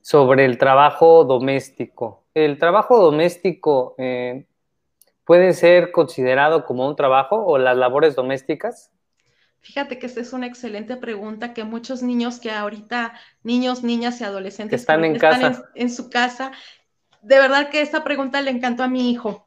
sobre 0.00 0.46
el 0.46 0.56
trabajo 0.56 1.24
doméstico. 1.24 2.24
¿El 2.32 2.58
trabajo 2.58 2.98
doméstico 2.98 3.94
eh, 3.98 4.46
puede 5.26 5.52
ser 5.52 5.92
considerado 5.92 6.64
como 6.64 6.88
un 6.88 6.96
trabajo 6.96 7.36
o 7.44 7.58
las 7.58 7.76
labores 7.76 8.14
domésticas? 8.14 8.90
Fíjate 9.60 9.98
que 9.98 10.06
esta 10.06 10.20
es 10.20 10.32
una 10.32 10.46
excelente 10.46 10.96
pregunta 10.96 11.52
que 11.52 11.64
muchos 11.64 12.02
niños 12.02 12.40
que 12.40 12.50
ahorita, 12.50 13.12
niños, 13.42 13.82
niñas 13.82 14.22
y 14.22 14.24
adolescentes 14.24 14.80
están, 14.80 15.04
en, 15.04 15.18
casa. 15.18 15.64
en, 15.74 15.90
su 15.90 16.08
casa, 16.08 16.52
de 17.24 17.38
verdad 17.38 17.70
que 17.70 17.80
esta 17.82 18.04
pregunta 18.04 18.40
le 18.42 18.50
encantó 18.50 18.82
a 18.82 18.88
mi 18.88 19.10
hijo. 19.10 19.46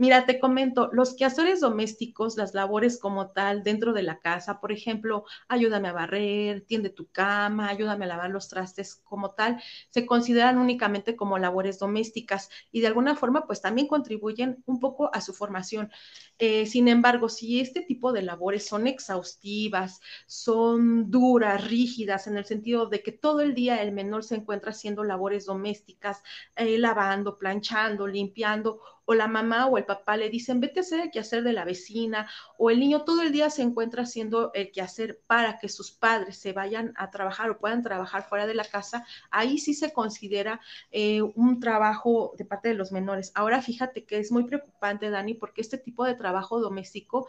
Mira, 0.00 0.24
te 0.24 0.40
comento, 0.40 0.88
los 0.94 1.14
quehaceres 1.14 1.60
domésticos, 1.60 2.38
las 2.38 2.54
labores 2.54 2.98
como 2.98 3.32
tal 3.32 3.62
dentro 3.62 3.92
de 3.92 4.02
la 4.02 4.18
casa, 4.18 4.58
por 4.58 4.72
ejemplo, 4.72 5.24
ayúdame 5.46 5.88
a 5.88 5.92
barrer, 5.92 6.62
tiende 6.62 6.88
tu 6.88 7.10
cama, 7.10 7.68
ayúdame 7.68 8.06
a 8.06 8.08
lavar 8.08 8.30
los 8.30 8.48
trastes 8.48 8.96
como 9.04 9.32
tal, 9.34 9.62
se 9.90 10.06
consideran 10.06 10.56
únicamente 10.56 11.16
como 11.16 11.36
labores 11.38 11.78
domésticas 11.78 12.48
y 12.72 12.80
de 12.80 12.86
alguna 12.86 13.14
forma 13.14 13.46
pues 13.46 13.60
también 13.60 13.88
contribuyen 13.88 14.62
un 14.64 14.80
poco 14.80 15.10
a 15.14 15.20
su 15.20 15.34
formación. 15.34 15.90
Eh, 16.38 16.66
sin 16.66 16.88
embargo, 16.88 17.28
si 17.28 17.60
este 17.60 17.82
tipo 17.82 18.12
de 18.12 18.22
labores 18.22 18.66
son 18.66 18.86
exhaustivas, 18.86 20.00
son 20.26 21.10
duras, 21.10 21.66
rígidas, 21.68 22.26
en 22.26 22.36
el 22.38 22.44
sentido 22.46 22.86
de 22.86 23.02
que 23.02 23.12
todo 23.12 23.40
el 23.40 23.54
día 23.54 23.82
el 23.82 23.92
menor 23.92 24.24
se 24.24 24.36
encuentra 24.36 24.70
haciendo 24.70 25.04
labores 25.04 25.44
domésticas, 25.46 26.22
eh, 26.56 26.78
lavando, 26.78 27.36
planchando, 27.38 28.06
limpiando, 28.06 28.80
o 29.10 29.14
la 29.14 29.26
mamá 29.26 29.66
o 29.66 29.76
el 29.76 29.84
papá 29.84 30.16
le 30.16 30.30
dicen, 30.30 30.60
vete 30.60 30.78
a 30.78 30.82
hacer 30.82 31.00
el 31.00 31.10
quehacer 31.10 31.42
de 31.42 31.52
la 31.52 31.64
vecina, 31.64 32.30
o 32.56 32.70
el 32.70 32.78
niño 32.78 33.02
todo 33.02 33.22
el 33.22 33.32
día 33.32 33.50
se 33.50 33.62
encuentra 33.62 34.04
haciendo 34.04 34.52
el 34.54 34.70
quehacer 34.70 35.20
para 35.26 35.58
que 35.58 35.68
sus 35.68 35.90
padres 35.90 36.36
se 36.36 36.52
vayan 36.52 36.92
a 36.94 37.10
trabajar 37.10 37.50
o 37.50 37.58
puedan 37.58 37.82
trabajar 37.82 38.28
fuera 38.28 38.46
de 38.46 38.54
la 38.54 38.62
casa, 38.64 39.04
ahí 39.32 39.58
sí 39.58 39.74
se 39.74 39.92
considera 39.92 40.60
eh, 40.92 41.22
un 41.22 41.58
trabajo 41.58 42.34
de 42.38 42.44
parte 42.44 42.68
de 42.68 42.76
los 42.76 42.92
menores. 42.92 43.32
Ahora 43.34 43.60
fíjate 43.62 44.04
que 44.04 44.20
es 44.20 44.30
muy 44.30 44.44
preocupante, 44.44 45.10
Dani, 45.10 45.34
porque 45.34 45.60
este 45.60 45.76
tipo 45.76 46.04
de 46.04 46.14
trabajo 46.14 46.60
doméstico 46.60 47.26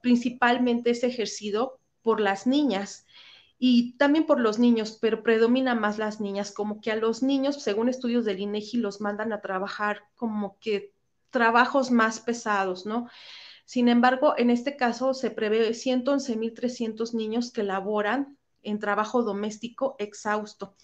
principalmente 0.00 0.92
es 0.92 1.04
ejercido 1.04 1.78
por 2.00 2.20
las 2.20 2.46
niñas 2.46 3.04
y 3.58 3.98
también 3.98 4.24
por 4.24 4.40
los 4.40 4.58
niños, 4.58 4.96
pero 4.98 5.22
predomina 5.22 5.74
más 5.74 5.98
las 5.98 6.22
niñas, 6.22 6.52
como 6.52 6.80
que 6.80 6.90
a 6.90 6.96
los 6.96 7.22
niños, 7.22 7.62
según 7.62 7.90
estudios 7.90 8.24
del 8.24 8.40
INEGI, 8.40 8.78
los 8.78 9.02
mandan 9.02 9.34
a 9.34 9.42
trabajar 9.42 10.04
como 10.14 10.58
que 10.58 10.96
trabajos 11.30 11.90
más 11.90 12.20
pesados, 12.20 12.86
¿no? 12.86 13.08
Sin 13.64 13.88
embargo, 13.88 14.34
en 14.38 14.50
este 14.50 14.76
caso 14.76 15.12
se 15.12 15.30
prevé 15.30 15.70
111.300 15.70 17.14
niños 17.14 17.52
que 17.52 17.62
laboran 17.62 18.38
en 18.62 18.78
trabajo 18.78 19.22
doméstico 19.22 19.94
exhausto 19.98 20.74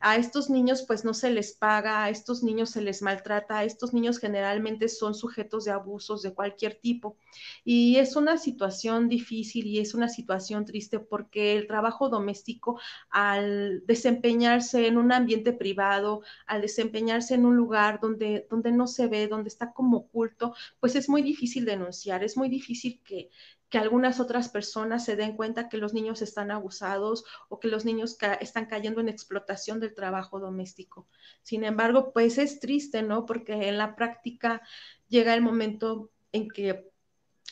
a 0.00 0.16
estos 0.16 0.50
niños 0.50 0.84
pues 0.86 1.04
no 1.04 1.14
se 1.14 1.30
les 1.30 1.52
paga, 1.52 2.04
a 2.04 2.10
estos 2.10 2.42
niños 2.42 2.70
se 2.70 2.82
les 2.82 3.02
maltrata, 3.02 3.58
a 3.58 3.64
estos 3.64 3.92
niños 3.92 4.18
generalmente 4.18 4.88
son 4.88 5.14
sujetos 5.14 5.64
de 5.64 5.72
abusos 5.72 6.22
de 6.22 6.34
cualquier 6.34 6.74
tipo. 6.74 7.16
Y 7.64 7.96
es 7.96 8.16
una 8.16 8.38
situación 8.38 9.08
difícil 9.08 9.66
y 9.66 9.78
es 9.80 9.94
una 9.94 10.08
situación 10.08 10.64
triste 10.64 11.00
porque 11.00 11.56
el 11.56 11.66
trabajo 11.66 12.08
doméstico 12.08 12.80
al 13.10 13.84
desempeñarse 13.86 14.86
en 14.86 14.98
un 14.98 15.12
ambiente 15.12 15.52
privado, 15.52 16.22
al 16.46 16.60
desempeñarse 16.62 17.34
en 17.34 17.46
un 17.46 17.56
lugar 17.56 18.00
donde, 18.00 18.46
donde 18.50 18.72
no 18.72 18.86
se 18.86 19.08
ve, 19.08 19.28
donde 19.28 19.48
está 19.48 19.72
como 19.72 19.98
oculto, 19.98 20.54
pues 20.80 20.94
es 20.96 21.08
muy 21.08 21.22
difícil 21.22 21.64
denunciar, 21.64 22.22
es 22.24 22.36
muy 22.36 22.48
difícil 22.48 23.00
que, 23.04 23.30
que 23.68 23.78
algunas 23.78 24.18
otras 24.20 24.48
personas 24.48 25.04
se 25.04 25.16
den 25.16 25.36
cuenta 25.36 25.68
que 25.68 25.76
los 25.76 25.92
niños 25.92 26.22
están 26.22 26.50
abusados 26.50 27.24
o 27.48 27.60
que 27.60 27.68
los 27.68 27.84
niños 27.84 28.16
están 28.40 28.66
cayendo 28.66 29.00
en 29.00 29.08
explotación 29.08 29.78
del 29.80 29.94
trabajo 29.94 30.40
doméstico. 30.40 31.06
Sin 31.42 31.64
embargo, 31.64 32.12
pues 32.12 32.38
es 32.38 32.60
triste, 32.60 33.02
¿no? 33.02 33.26
Porque 33.26 33.68
en 33.68 33.78
la 33.78 33.94
práctica 33.94 34.62
llega 35.08 35.34
el 35.34 35.42
momento 35.42 36.10
en 36.32 36.48
que 36.48 36.90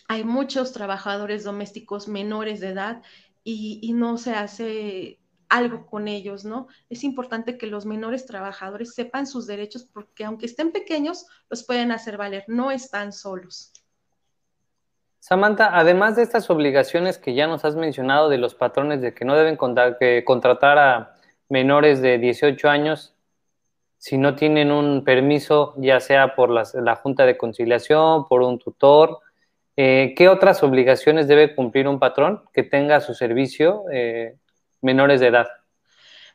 hay 0.09 0.25
muchos 0.25 0.73
trabajadores 0.73 1.45
domésticos 1.45 2.09
menores 2.09 2.61
de 2.61 2.69
edad 2.69 3.03
y, 3.45 3.93
no 3.93 4.19
se 4.19 4.33
hace 4.33 5.21
algo 5.49 5.87
con 5.87 6.09
ellos, 6.09 6.45
¿no? 6.45 6.67
Es 6.91 7.05
importante 7.05 7.57
que 7.59 7.69
los 7.69 7.87
menores 7.87 8.27
trabajadores 8.27 8.95
sepan 8.95 9.27
sus 9.27 9.47
derechos 9.47 9.85
porque 9.85 10.25
aunque 10.25 10.47
estén 10.47 10.73
pequeños, 10.73 11.27
los 11.49 11.65
pueden 11.65 11.93
hacer 11.93 12.17
valer, 12.17 12.45
no 12.49 12.73
están 12.73 13.13
solos. 13.13 13.73
Samantha, 15.29 15.77
además 15.77 16.15
de 16.15 16.23
estas 16.23 16.51
obligaciones 16.51 17.19
que 17.19 17.35
ya 17.35 17.49
nos 17.49 17.65
has 17.65 17.75
mencionado 17.75 18.29
de 18.29 18.39
los 18.39 18.55
patrones 18.55 19.01
de 19.01 19.13
que 19.13 19.25
no 19.25 19.35
deben 19.35 19.57
contratar 19.57 20.79
a 20.79 21.17
menores 21.49 22.01
de 22.01 22.19
18 22.19 22.69
años 22.69 23.13
si 23.99 24.19
no 24.19 24.37
tienen 24.37 24.71
un 24.71 25.03
permiso, 25.03 25.75
ya 25.79 25.99
sea 25.99 26.37
por 26.37 26.51
la 26.51 26.95
Junta 26.95 27.27
de 27.27 27.37
Conciliación, 27.37 28.29
por 28.29 28.43
un 28.43 28.61
tutor, 28.61 29.19
eh, 29.77 30.15
¿qué 30.17 30.29
otras 30.29 30.63
obligaciones 30.63 31.27
debe 31.27 31.57
cumplir 31.57 31.89
un 31.89 31.99
patrón 31.99 32.45
que 32.53 32.63
tenga 32.63 32.95
a 32.95 33.01
su 33.01 33.13
servicio 33.13 33.83
eh, 33.93 34.37
menores 34.81 35.19
de 35.19 35.27
edad? 35.27 35.49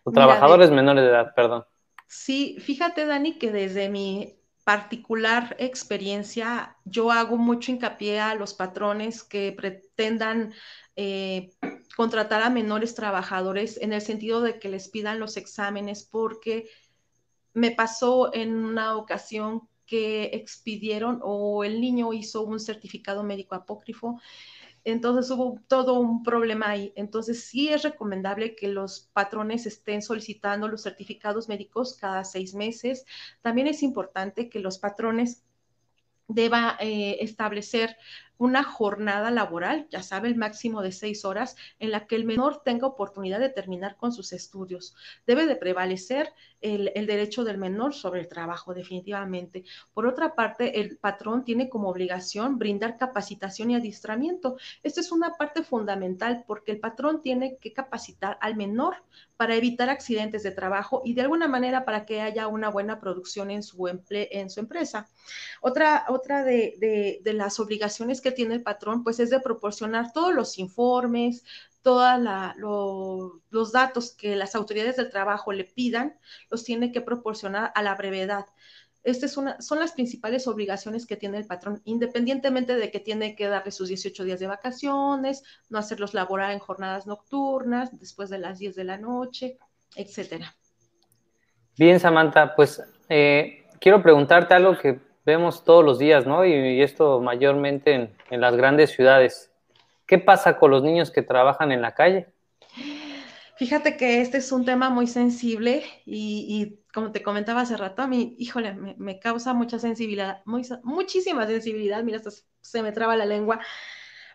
O 0.04 0.12
trabajadores 0.12 0.70
menores 0.70 1.06
de 1.06 1.12
edad, 1.12 1.34
perdón. 1.34 1.64
Sí, 2.08 2.58
fíjate, 2.60 3.06
Dani, 3.06 3.38
que 3.38 3.54
desde 3.54 3.88
mi 3.88 4.41
particular 4.64 5.56
experiencia, 5.60 6.78
yo 6.86 7.12
hago 7.12 7.38
mucho 7.38 7.72
hincapié 7.72 8.20
a 8.20 8.36
los 8.36 8.54
patrones 8.54 9.24
que 9.24 9.52
pretendan 9.52 10.54
eh, 10.96 11.52
contratar 11.96 12.42
a 12.44 12.50
menores 12.50 12.96
trabajadores 12.96 13.78
en 13.82 13.94
el 13.94 14.02
sentido 14.02 14.42
de 14.42 14.60
que 14.60 14.70
les 14.70 14.90
pidan 14.90 15.20
los 15.20 15.38
exámenes, 15.38 16.04
porque 16.04 16.70
me 17.54 17.72
pasó 17.72 18.34
en 18.34 18.56
una 18.56 18.96
ocasión 18.96 19.68
que 19.86 20.32
expidieron 20.34 21.20
o 21.22 21.64
el 21.64 21.82
niño 21.82 22.14
hizo 22.14 22.44
un 22.44 22.60
certificado 22.60 23.24
médico 23.24 23.56
apócrifo 23.56 24.22
entonces 24.84 25.30
hubo 25.32 25.60
todo 25.68 26.00
un 26.00 26.24
problema 26.24 26.70
ahí. 26.70 26.94
Entonces 26.96 27.44
sí 27.44 27.70
es 27.70 27.84
recomendable 27.84 28.56
que 28.56 28.68
los 28.68 29.10
patrones 29.14 29.66
estén 29.66 30.02
solicitando 30.02 30.68
los 30.68 30.84
certificados 30.84 31.48
médicos 31.50 31.96
cada 32.00 32.24
seis 32.24 32.54
meses. 32.56 33.06
También 33.42 33.68
es 33.68 33.84
importante 33.84 34.50
que 34.50 34.60
los 34.60 34.80
patrones 34.80 35.44
deba 36.28 36.78
eh, 36.80 37.18
establecer 37.22 37.98
una 38.42 38.64
jornada 38.64 39.30
laboral, 39.30 39.88
ya 39.92 40.02
sabe, 40.02 40.28
el 40.28 40.36
máximo 40.36 40.82
de 40.82 40.92
seis 40.92 41.26
horas, 41.26 41.56
en 41.78 41.92
la 41.92 42.08
que 42.08 42.16
el 42.16 42.26
menor 42.26 42.64
tenga 42.64 42.88
oportunidad 42.88 43.40
de 43.40 43.50
terminar 43.50 43.98
con 43.98 44.12
sus 44.12 44.34
estudios. 44.34 44.96
Debe 45.28 45.46
de 45.46 45.56
prevalecer 45.56 46.34
el, 46.60 46.92
el, 46.96 47.06
derecho 47.06 47.44
del 47.44 47.60
menor 47.60 47.94
sobre 47.94 48.20
el 48.20 48.28
trabajo, 48.28 48.74
definitivamente. 48.74 49.64
Por 49.94 50.08
otra 50.08 50.34
parte, 50.34 50.82
el 50.82 50.98
patrón 50.98 51.44
tiene 51.44 51.70
como 51.70 51.90
obligación 51.90 52.58
brindar 52.58 52.98
capacitación 52.98 53.70
y 53.70 53.76
adiestramiento. 53.76 54.58
Esta 54.82 55.02
es 55.02 55.12
una 55.12 55.36
parte 55.36 55.62
fundamental 55.62 56.44
porque 56.48 56.72
el 56.72 56.80
patrón 56.80 57.22
tiene 57.22 57.58
que 57.58 57.74
capacitar 57.74 58.40
al 58.42 58.56
menor 58.56 58.96
para 59.42 59.56
evitar 59.56 59.90
accidentes 59.90 60.44
de 60.44 60.52
trabajo 60.52 61.02
y 61.04 61.16
de 61.16 61.22
alguna 61.22 61.48
manera 61.48 61.84
para 61.84 62.06
que 62.06 62.22
haya 62.22 62.48
una 62.48 62.70
buena 62.70 63.00
producción 63.00 63.50
en 63.50 63.64
su, 63.64 63.88
en 63.88 64.52
su 64.52 64.60
empresa. 64.60 65.10
Otra, 65.62 66.06
otra 66.10 66.44
de, 66.44 66.76
de, 67.24 67.34
las 67.34 67.60
obligaciones 67.60 68.22
que 68.22 68.32
tiene 68.32 68.54
el 68.54 68.62
patrón, 68.62 69.04
pues 69.04 69.20
es 69.20 69.32
de 69.32 69.40
proporcionar 69.40 70.14
todos 70.14 70.32
los 70.36 70.60
informes, 70.60 71.44
todos 71.82 72.20
lo, 72.58 73.42
los 73.50 73.72
datos 73.72 74.12
que 74.12 74.36
las 74.36 74.54
autoridades 74.54 74.98
del 74.98 75.10
trabajo 75.10 75.52
le 75.54 75.64
pidan, 75.64 76.20
los 76.52 76.64
tiene 76.64 76.92
que 76.92 77.02
proporcionar 77.02 77.72
a 77.74 77.82
la 77.82 77.96
brevedad. 77.96 78.46
Estas 79.04 79.32
son 79.32 79.80
las 79.80 79.94
principales 79.94 80.48
obligaciones 80.48 81.08
que 81.08 81.18
tiene 81.18 81.40
el 81.40 81.48
patrón, 81.48 81.82
independientemente 81.86 82.76
de 82.76 82.92
que 82.92 83.00
tiene 83.00 83.36
que 83.36 83.48
darle 83.48 83.72
sus 83.72 83.88
18 83.88 84.24
días 84.24 84.40
de 84.40 84.48
vacaciones, 84.48 85.44
no 85.70 85.80
hacerlos 85.80 86.14
laborar 86.14 86.52
en 86.52 86.60
jornadas 86.60 87.08
nocturnas, 87.08 87.98
después 87.98 88.30
de 88.30 88.38
las 88.38 88.60
10 88.60 88.76
de 88.76 88.84
la 88.84 88.98
noche, 88.98 89.58
etcétera. 89.96 90.56
Bien, 91.78 92.00
Samantha, 92.00 92.56
pues 92.56 92.84
eh, 93.10 93.66
quiero 93.80 94.04
preguntarte 94.04 94.54
algo 94.54 94.78
que 94.78 95.00
vemos 95.26 95.64
todos 95.64 95.84
los 95.84 95.98
días, 95.98 96.28
¿no? 96.28 96.46
Y, 96.46 96.54
y 96.54 96.82
esto 96.82 97.20
mayormente 97.22 97.94
en, 97.94 98.16
en, 98.30 98.42
las 98.42 98.56
grandes 98.56 98.92
ciudades. 98.92 99.52
¿Qué 100.06 100.20
pasa 100.20 100.58
con 100.58 100.72
los 100.72 100.84
niños 100.84 101.10
que 101.10 101.24
trabajan 101.24 101.72
en 101.72 101.82
la 101.82 101.94
calle? 101.96 102.28
Fíjate 103.56 103.96
que 103.96 104.22
este 104.22 104.38
es 104.38 104.52
un 104.52 104.66
tema 104.66 104.90
muy 104.90 105.08
sensible 105.08 105.84
y, 106.06 106.46
y 106.50 106.81
como 106.94 107.12
te 107.12 107.24
comentaba 107.24 107.62
hace 107.62 107.78
rato, 107.78 108.02
a 108.02 108.08
mí, 108.08 108.36
híjole, 108.38 108.74
me, 108.74 109.20
causa 109.20 109.54
mucha 109.54 109.80
sensibilidad, 109.80 110.42
muchísima 110.46 111.48
sensibilidad, 111.48 112.04
mira, 112.04 112.22
se 112.62 112.84
me 112.84 112.92
traba 112.92 113.16
la 113.16 113.26
lengua, 113.26 113.60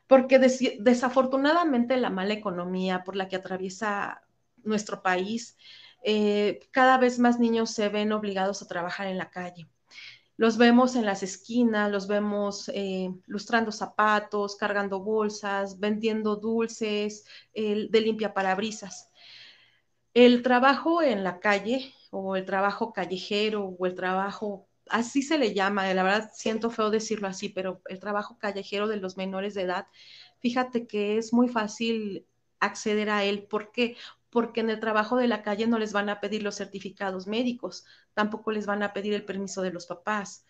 porque 0.07 0.39
des, 0.39 0.61
desafortunadamente 0.79 1.97
la 1.97 2.11
mala 2.11 2.35
economía 2.35 3.05
por 3.05 3.17
la 3.17 3.29
que 3.29 3.37
atraviesa 3.37 4.23
nuestro 4.63 5.03
país, 5.03 5.57
eh, 6.05 6.61
cada 6.71 6.99
vez 6.99 7.19
más 7.19 7.39
niños 7.39 7.71
se 7.71 7.89
ven 7.89 8.13
obligados 8.13 8.63
a 8.63 8.69
trabajar 8.69 9.07
en 9.09 9.19
la 9.19 9.31
calle. 9.31 9.69
Los 10.37 10.59
vemos 10.59 10.97
en 10.97 11.07
las 11.07 11.23
esquinas, 11.23 11.91
los 11.91 12.07
vemos 12.09 12.71
eh, 12.75 13.11
lustrando 13.27 13.73
zapatos, 13.73 14.57
cargando 14.57 15.01
bolsas, 15.01 15.81
vendiendo 15.81 16.37
dulces, 16.37 17.25
eh, 17.55 17.89
de 17.91 18.01
limpia 18.03 18.35
parabrisas. 18.35 19.11
El 20.13 20.43
trabajo 20.43 21.03
en 21.03 21.25
la 21.25 21.41
calle 21.41 21.95
o 22.19 22.37
el 22.37 22.45
trabajo 22.47 22.93
callejero 22.93 23.77
o 23.79 23.87
el 23.87 23.95
trabajo, 23.95 24.69
así 24.89 25.23
se 25.23 25.39
le 25.39 25.55
llama, 25.55 25.93
la 25.95 26.03
verdad 26.03 26.31
siento 26.35 26.71
feo 26.71 26.91
decirlo 26.91 27.29
así, 27.29 27.49
pero 27.49 27.83
el 27.87 28.01
trabajo 28.01 28.39
callejero 28.39 28.89
de 28.89 28.97
los 28.99 29.17
menores 29.17 29.55
de 29.55 29.63
edad, 29.63 29.87
fíjate 30.41 30.87
que 30.87 31.19
es 31.19 31.33
muy 31.33 31.49
fácil 31.49 32.27
acceder 32.61 33.11
a 33.11 33.25
él. 33.25 33.45
¿Por 33.45 33.71
qué? 33.73 33.97
Porque 34.31 34.61
en 34.61 34.71
el 34.71 34.81
trabajo 34.81 35.17
de 35.17 35.29
la 35.29 35.43
calle 35.43 35.67
no 35.67 35.79
les 35.79 35.93
van 35.93 36.09
a 36.09 36.21
pedir 36.21 36.43
los 36.43 36.57
certificados 36.57 37.27
médicos, 37.27 37.85
tampoco 38.15 38.51
les 38.53 38.67
van 38.67 38.83
a 38.83 38.93
pedir 38.93 39.15
el 39.15 39.25
permiso 39.25 39.63
de 39.63 39.73
los 39.73 39.87
papás. 39.87 40.47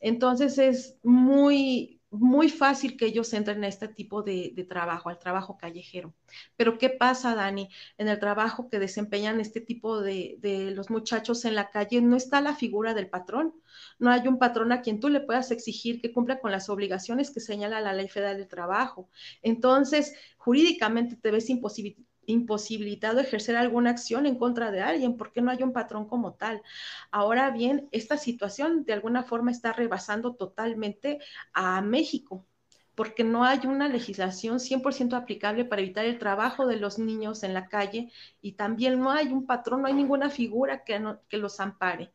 Entonces 0.00 0.58
es 0.58 0.98
muy, 1.02 2.01
muy 2.12 2.50
fácil 2.50 2.96
que 2.96 3.06
ellos 3.06 3.32
entren 3.32 3.64
a 3.64 3.68
este 3.68 3.88
tipo 3.88 4.22
de, 4.22 4.66
trabajo, 4.68 5.08
al 5.08 5.18
trabajo 5.18 5.56
callejero. 5.56 6.14
Pero 6.56 6.78
¿qué 6.78 6.90
pasa, 6.90 7.34
Dani? 7.34 7.68
En 7.98 8.08
el 8.08 8.18
trabajo 8.18 8.68
que 8.68 8.78
desempeñan 8.78 9.40
este 9.40 9.60
tipo 9.60 10.00
de, 10.00 10.36
de, 10.40 10.70
los 10.72 10.90
muchachos 10.90 11.44
en 11.44 11.54
la 11.54 11.70
calle, 11.70 12.00
no 12.02 12.16
está 12.16 12.40
la 12.40 12.54
figura 12.54 12.94
del 12.94 13.08
patrón. 13.08 13.54
No 13.98 14.10
hay 14.10 14.28
un 14.28 14.38
patrón 14.38 14.72
a 14.72 14.82
quien 14.82 15.00
tú 15.00 15.08
le 15.08 15.20
puedas 15.20 15.50
exigir 15.50 16.00
que 16.00 16.12
cumpla 16.12 16.40
con 16.40 16.52
las 16.52 16.68
obligaciones 16.68 17.30
que 17.30 17.40
señala 17.40 17.80
la 17.80 17.94
Ley 17.94 18.08
Federal 18.08 18.36
del 18.36 18.48
Trabajo. 18.48 19.08
Entonces, 19.42 20.14
jurídicamente 20.36 21.16
te 21.16 21.30
ves 21.30 21.48
imposibilitado 21.50 22.11
imposibilitado 22.26 23.20
ejercer 23.20 23.56
alguna 23.56 23.90
acción 23.90 24.26
en 24.26 24.38
contra 24.38 24.70
de 24.70 24.82
alguien 24.82 25.16
porque 25.16 25.40
no 25.42 25.50
hay 25.50 25.62
un 25.62 25.72
patrón 25.72 26.08
como 26.08 26.34
tal. 26.34 26.62
Ahora 27.10 27.50
bien, 27.50 27.88
esta 27.92 28.16
situación 28.16 28.84
de 28.84 28.92
alguna 28.94 29.22
forma 29.24 29.50
está 29.50 29.72
rebasando 29.72 30.34
totalmente 30.34 31.18
a 31.52 31.80
México 31.82 32.46
porque 32.94 33.24
no 33.24 33.44
hay 33.44 33.60
una 33.66 33.88
legislación 33.88 34.60
100% 34.60 35.16
aplicable 35.16 35.64
para 35.64 35.82
evitar 35.82 36.04
el 36.04 36.18
trabajo 36.18 36.66
de 36.66 36.76
los 36.76 36.98
niños 36.98 37.42
en 37.42 37.54
la 37.54 37.68
calle 37.68 38.12
y 38.42 38.52
también 38.52 39.00
no 39.00 39.10
hay 39.10 39.28
un 39.28 39.46
patrón, 39.46 39.82
no 39.82 39.88
hay 39.88 39.94
ninguna 39.94 40.30
figura 40.30 40.84
que, 40.84 41.02
que 41.28 41.38
los 41.38 41.58
ampare. 41.60 42.12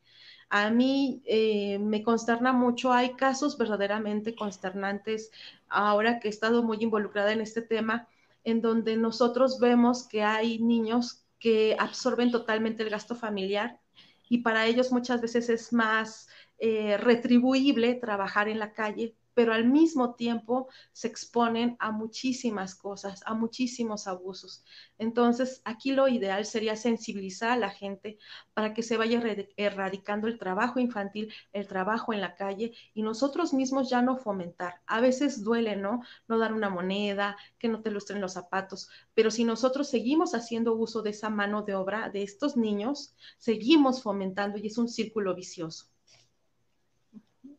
A 0.50 0.70
mí 0.70 1.22
eh, 1.26 1.78
me 1.80 2.04
consterna 2.04 2.54
mucho, 2.54 2.94
hay 2.94 3.16
casos 3.16 3.58
verdaderamente 3.58 4.36
consternantes 4.36 5.32
ahora 5.68 6.20
que 6.20 6.28
he 6.30 6.32
estado 6.32 6.64
muy 6.64 6.78
involucrada 6.82 7.34
en 7.34 7.42
este 7.42 7.62
tema 7.62 8.08
en 8.48 8.62
donde 8.62 8.96
nosotros 8.96 9.60
vemos 9.60 10.08
que 10.08 10.24
hay 10.24 10.60
niños 10.60 11.26
que 11.38 11.76
absorben 11.78 12.32
totalmente 12.32 12.82
el 12.82 12.90
gasto 12.90 13.14
familiar 13.14 13.82
y 14.30 14.38
para 14.38 14.66
ellos 14.66 14.90
muchas 14.94 15.20
veces 15.20 15.50
es 15.50 15.74
más 15.74 16.30
eh, 16.58 16.96
retribuible 16.96 17.96
trabajar 17.96 18.48
en 18.48 18.60
la 18.60 18.72
calle 18.72 19.18
pero 19.38 19.54
al 19.54 19.66
mismo 19.66 20.16
tiempo 20.16 20.68
se 20.94 21.08
exponen 21.08 21.76
a 21.78 21.92
muchísimas 21.92 22.74
cosas, 22.74 23.22
a 23.24 23.36
muchísimos 23.36 24.08
abusos. 24.08 24.64
Entonces, 24.98 25.62
aquí 25.64 25.92
lo 25.92 26.08
ideal 26.08 26.44
sería 26.44 26.76
sensibilizar 26.76 27.52
a 27.52 27.56
la 27.56 27.70
gente 27.70 28.18
para 28.56 28.74
que 28.74 28.82
se 28.82 28.98
vaya 28.98 29.22
erradicando 29.56 30.28
el 30.28 30.40
trabajo 30.40 30.80
infantil, 30.80 31.32
el 31.54 31.68
trabajo 31.68 32.14
en 32.14 32.22
la 32.22 32.34
calle 32.34 32.74
y 32.96 33.04
nosotros 33.04 33.54
mismos 33.54 33.92
ya 33.92 34.02
no 34.02 34.18
fomentar. 34.18 34.82
A 34.88 35.02
veces 35.02 35.44
duele, 35.44 35.76
¿no? 35.76 36.02
No 36.28 36.40
dar 36.40 36.52
una 36.52 36.72
moneda, 36.72 37.38
que 37.60 37.68
no 37.68 37.84
te 37.84 37.92
lustren 37.92 38.20
los 38.20 38.34
zapatos, 38.34 38.90
pero 39.14 39.30
si 39.30 39.44
nosotros 39.44 39.88
seguimos 39.88 40.34
haciendo 40.34 40.74
uso 40.74 41.04
de 41.04 41.12
esa 41.12 41.30
mano 41.30 41.62
de 41.62 41.76
obra 41.76 42.10
de 42.10 42.24
estos 42.24 42.58
niños, 42.58 43.16
seguimos 43.38 44.02
fomentando 44.02 44.58
y 44.58 44.66
es 44.66 44.80
un 44.80 44.90
círculo 44.90 45.36
vicioso. 45.36 45.86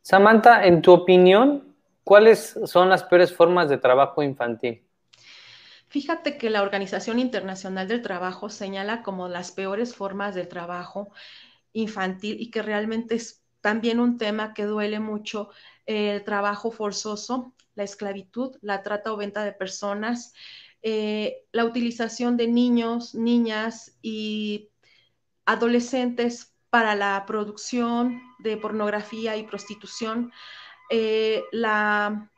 Samantha, 0.03 0.65
en 0.65 0.81
tu 0.81 0.91
opinión, 0.93 1.68
¿cuáles 2.09 2.59
son 2.65 2.89
las 2.89 3.05
peores 3.05 3.35
formas 3.35 3.69
de 3.69 3.77
trabajo 3.77 4.23
infantil? 4.23 4.83
Fíjate 5.89 6.39
que 6.39 6.49
la 6.49 6.63
Organización 6.63 7.19
Internacional 7.19 7.87
del 7.87 8.01
Trabajo 8.01 8.49
señala 8.49 9.03
como 9.03 9.29
las 9.29 9.53
peores 9.53 9.95
formas 9.95 10.35
del 10.35 10.49
trabajo 10.49 11.11
infantil 11.75 12.41
y 12.41 12.51
que 12.51 12.63
realmente 12.63 13.17
es 13.17 13.45
también 13.61 14.01
un 14.01 14.17
tema 14.17 14.55
que 14.55 14.65
duele 14.65 15.01
mucho 15.01 15.51
el 15.85 16.25
trabajo 16.25 16.71
forzoso, 16.71 17.53
la 17.75 17.85
esclavitud, 17.85 18.57
la 18.63 18.83
trata 18.83 19.13
o 19.13 19.19
venta 19.19 19.45
de 19.45 19.53
personas, 19.53 20.33
eh, 20.81 21.45
la 21.53 21.67
utilización 21.67 22.39
de 22.39 22.49
niños, 22.49 23.15
niñas 23.15 23.99
y 24.01 24.71
adolescentes 25.45 26.55
para 26.71 26.95
la 26.95 27.23
producción 27.27 28.23
de 28.39 28.57
pornografía 28.57 29.37
y 29.37 29.43
prostitución, 29.43 30.33
eh, 30.91 31.45
la 31.53 32.31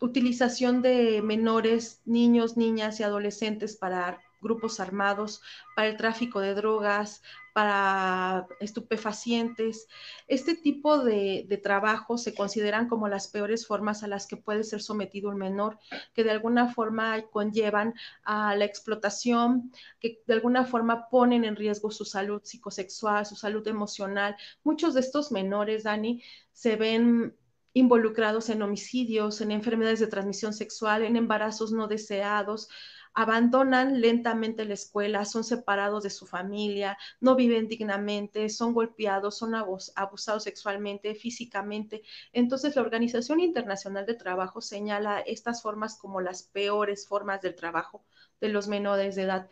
utilización 0.00 0.82
de 0.82 1.22
menores, 1.22 2.02
niños, 2.04 2.56
niñas 2.56 2.98
y 2.98 3.04
adolescentes 3.04 3.76
para 3.76 4.20
grupos 4.42 4.80
armados, 4.80 5.40
para 5.76 5.88
el 5.88 5.96
tráfico 5.96 6.40
de 6.40 6.54
drogas, 6.54 7.22
para 7.54 8.46
estupefacientes. 8.60 9.86
Este 10.26 10.54
tipo 10.54 10.98
de, 10.98 11.46
de 11.48 11.56
trabajo 11.58 12.18
se 12.18 12.34
consideran 12.34 12.88
como 12.88 13.08
las 13.08 13.28
peores 13.28 13.66
formas 13.66 14.02
a 14.02 14.08
las 14.08 14.26
que 14.26 14.36
puede 14.36 14.64
ser 14.64 14.82
sometido 14.82 15.30
un 15.30 15.36
menor, 15.36 15.78
que 16.14 16.24
de 16.24 16.30
alguna 16.30 16.72
forma 16.72 17.22
conllevan 17.30 17.94
a 18.24 18.56
la 18.56 18.64
explotación, 18.64 19.70
que 20.00 20.20
de 20.26 20.34
alguna 20.34 20.64
forma 20.64 21.08
ponen 21.08 21.44
en 21.44 21.56
riesgo 21.56 21.90
su 21.90 22.04
salud 22.04 22.42
psicosexual, 22.42 23.24
su 23.24 23.36
salud 23.36 23.66
emocional. 23.68 24.36
Muchos 24.64 24.94
de 24.94 25.00
estos 25.00 25.30
menores, 25.30 25.84
Dani, 25.84 26.22
se 26.52 26.76
ven 26.76 27.36
involucrados 27.74 28.48
en 28.48 28.62
homicidios, 28.62 29.40
en 29.40 29.50
enfermedades 29.50 30.00
de 30.00 30.06
transmisión 30.06 30.52
sexual, 30.52 31.02
en 31.02 31.16
embarazos 31.16 31.72
no 31.72 31.88
deseados, 31.88 32.68
abandonan 33.14 34.00
lentamente 34.00 34.64
la 34.64 34.74
escuela, 34.74 35.24
son 35.24 35.44
separados 35.44 36.02
de 36.02 36.10
su 36.10 36.26
familia, 36.26 36.96
no 37.20 37.34
viven 37.36 37.68
dignamente, 37.68 38.48
son 38.48 38.72
golpeados, 38.72 39.36
son 39.36 39.54
abusados 39.54 40.44
sexualmente, 40.44 41.14
físicamente. 41.14 42.02
Entonces, 42.32 42.74
la 42.76 42.82
Organización 42.82 43.40
Internacional 43.40 44.06
de 44.06 44.14
Trabajo 44.14 44.60
señala 44.60 45.20
estas 45.20 45.62
formas 45.62 45.96
como 45.96 46.20
las 46.20 46.42
peores 46.42 47.06
formas 47.06 47.42
del 47.42 47.54
trabajo 47.54 48.04
de 48.40 48.48
los 48.48 48.66
menores 48.68 49.14
de 49.14 49.22
edad. 49.22 49.50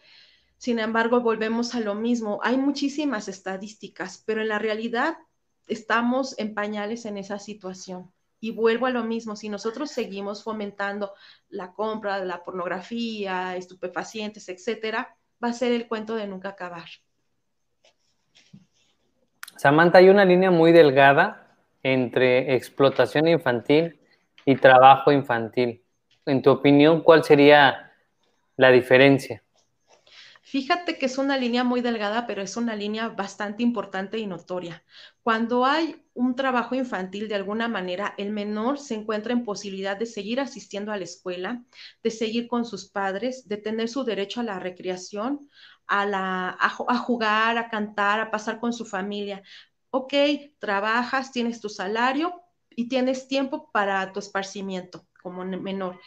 Sin 0.56 0.78
embargo, 0.78 1.20
volvemos 1.20 1.74
a 1.74 1.80
lo 1.80 1.94
mismo. 1.94 2.40
Hay 2.42 2.56
muchísimas 2.56 3.28
estadísticas, 3.28 4.22
pero 4.26 4.42
en 4.42 4.48
la 4.48 4.59
realidad 4.59 5.16
estamos 5.70 6.38
en 6.38 6.54
pañales 6.54 7.06
en 7.06 7.16
esa 7.16 7.38
situación. 7.38 8.12
Y 8.40 8.52
vuelvo 8.52 8.87
a 8.87 8.90
lo 8.90 9.04
mismo, 9.04 9.37
si 9.37 9.48
nosotros 9.48 9.90
seguimos 9.90 10.42
fomentando 10.42 11.12
la 11.48 11.72
compra 11.72 12.18
de 12.18 12.26
la 12.26 12.42
pornografía, 12.42 13.56
estupefacientes, 13.56 14.48
etcétera, 14.48 15.16
va 15.42 15.48
a 15.48 15.52
ser 15.52 15.72
el 15.72 15.87
cuento 15.88 16.14
de 16.14 16.26
nunca 16.26 16.50
acabar. 16.50 16.88
Samantha, 19.56 19.98
hay 19.98 20.09
una 20.09 20.24
línea 20.24 20.50
muy 20.50 20.72
delgada 20.72 21.56
entre 21.83 22.54
explotación 22.54 23.28
infantil 23.28 24.00
y 24.46 24.56
trabajo 24.56 25.12
infantil. 25.12 25.83
En 26.24 26.40
tu 26.40 26.50
opinión, 26.50 27.02
¿cuál 27.02 27.24
sería 27.24 27.92
la 28.56 28.70
diferencia? 28.70 29.42
Fíjate 30.50 30.98
que 30.98 31.06
es 31.06 31.16
una 31.16 31.36
línea 31.36 31.62
muy 31.62 31.80
delgada, 31.80 32.26
pero 32.26 32.42
es 32.42 32.56
una 32.56 32.74
línea 32.74 33.08
bastante 33.08 33.62
importante 33.62 34.18
y 34.18 34.26
notoria. 34.26 34.82
Cuando 35.22 35.64
hay 35.64 36.04
un 36.12 36.34
trabajo 36.34 36.74
infantil, 36.74 37.28
de 37.28 37.36
alguna 37.36 37.68
manera, 37.68 38.14
el 38.18 38.30
menor 38.30 38.80
se 38.80 38.94
encuentra 38.94 39.32
en 39.32 39.44
posibilidad 39.44 39.96
de 39.96 40.06
seguir 40.06 40.40
asistiendo 40.40 40.90
a 40.90 40.96
la 40.96 41.04
escuela, 41.04 41.62
de 42.02 42.10
seguir 42.10 42.48
con 42.48 42.64
sus 42.64 42.90
padres, 42.90 43.46
de 43.46 43.58
tener 43.58 43.88
su 43.88 44.02
derecho 44.02 44.40
a 44.40 44.42
la 44.44 44.58
recreación, 44.58 45.48
a, 45.86 46.04
la, 46.04 46.56
a, 46.58 46.68
jugar, 46.98 47.56
a 47.56 47.68
cantar, 47.68 48.18
a 48.18 48.32
pasar 48.32 48.58
con 48.58 48.72
su 48.72 48.84
familia. 48.84 49.44
Ok, 49.90 50.14
trabajas, 50.58 51.30
tienes 51.30 51.60
tu 51.60 51.68
salario 51.68 52.42
y 52.70 52.88
tienes 52.88 53.28
tiempo 53.28 53.70
para 53.70 54.12
tu 54.12 54.18
esparcimiento 54.18 55.06
como 55.22 55.44
menor. 55.44 56.00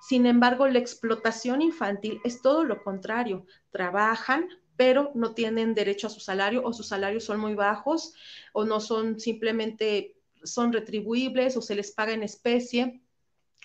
Sin 0.00 0.26
embargo, 0.26 0.68
la 0.68 0.78
explotación 0.78 1.62
infantil 1.62 2.20
es 2.24 2.40
todo 2.42 2.64
lo 2.64 2.82
contrario. 2.82 3.46
Trabajan, 3.70 4.48
pero 4.76 5.10
no 5.14 5.34
tienen 5.34 5.74
derecho 5.74 6.06
a 6.06 6.10
su 6.10 6.20
salario 6.20 6.62
o 6.64 6.72
sus 6.72 6.88
salarios 6.88 7.24
son 7.24 7.40
muy 7.40 7.54
bajos 7.54 8.14
o 8.52 8.64
no 8.64 8.80
son 8.80 9.18
simplemente, 9.18 10.16
son 10.44 10.72
retribuibles 10.72 11.56
o 11.56 11.62
se 11.62 11.74
les 11.74 11.90
paga 11.92 12.12
en 12.12 12.22
especie 12.22 13.02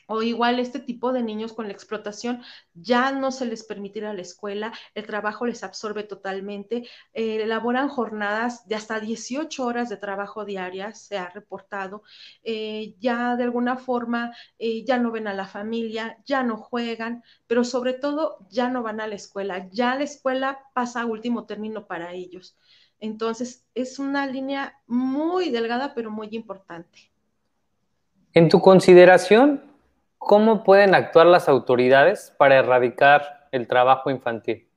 o 0.08 0.22
igual 0.22 0.60
este 0.60 0.80
tipo 0.80 1.14
de 1.14 1.24
niños 1.24 1.54
con 1.54 1.68
la 1.68 1.74
explotación 1.74 2.42
ya 2.74 3.12
no 3.12 3.32
se 3.32 3.46
les 3.46 3.64
permitirá 3.64 4.14
la 4.14 4.22
escuela, 4.22 4.74
el 4.96 5.06
trabajo 5.06 5.46
les 5.46 5.64
absorbe 5.64 6.04
totalmente, 6.04 6.88
eh, 7.14 7.42
elaboran 7.44 7.90
jornadas 7.90 8.68
de 8.68 8.76
hasta 8.76 9.00
18 9.00 9.66
horas 9.66 9.90
de 9.90 9.98
trabajo 9.98 10.46
diarias, 10.46 11.02
se 11.02 11.18
ha 11.18 11.30
reportado, 11.30 12.04
eh, 12.44 12.96
ya 13.00 13.36
de 13.36 13.44
alguna 13.44 13.78
forma 13.78 14.34
eh, 14.60 14.84
ya 14.86 14.98
no 14.98 15.12
ven 15.12 15.28
a 15.28 15.34
la 15.34 15.46
familia, 15.46 16.18
ya 16.26 16.44
no 16.44 16.58
juegan, 16.58 17.24
pero 17.48 17.64
sobre 17.64 17.94
todo 17.94 18.38
ya 18.50 18.70
no 18.70 18.84
van 18.84 19.02
a 19.02 19.08
la 19.08 19.16
escuela, 19.16 19.70
ya 19.72 19.96
la 19.96 20.04
escuela 20.04 20.60
pasa 20.74 21.02
a 21.02 21.06
último 21.06 21.46
término 21.46 21.86
para 21.86 22.14
ellos. 22.14 22.58
Entonces, 23.00 23.66
es 23.76 24.00
una 24.00 24.28
línea 24.28 24.80
muy 24.88 25.50
delgada, 25.50 25.94
pero 25.94 26.10
muy 26.10 26.30
importante. 26.32 27.12
En 28.34 28.48
tu 28.48 28.62
consideración, 28.62 29.62
¿Cómo 30.26 30.64
pueden 30.64 30.96
actuar 30.96 31.28
las 31.28 31.50
autoridades 31.50 32.34
para 32.38 32.56
erradicar 32.56 33.48
el 33.52 33.68
trabajo 33.68 34.10
infantil? 34.10 34.70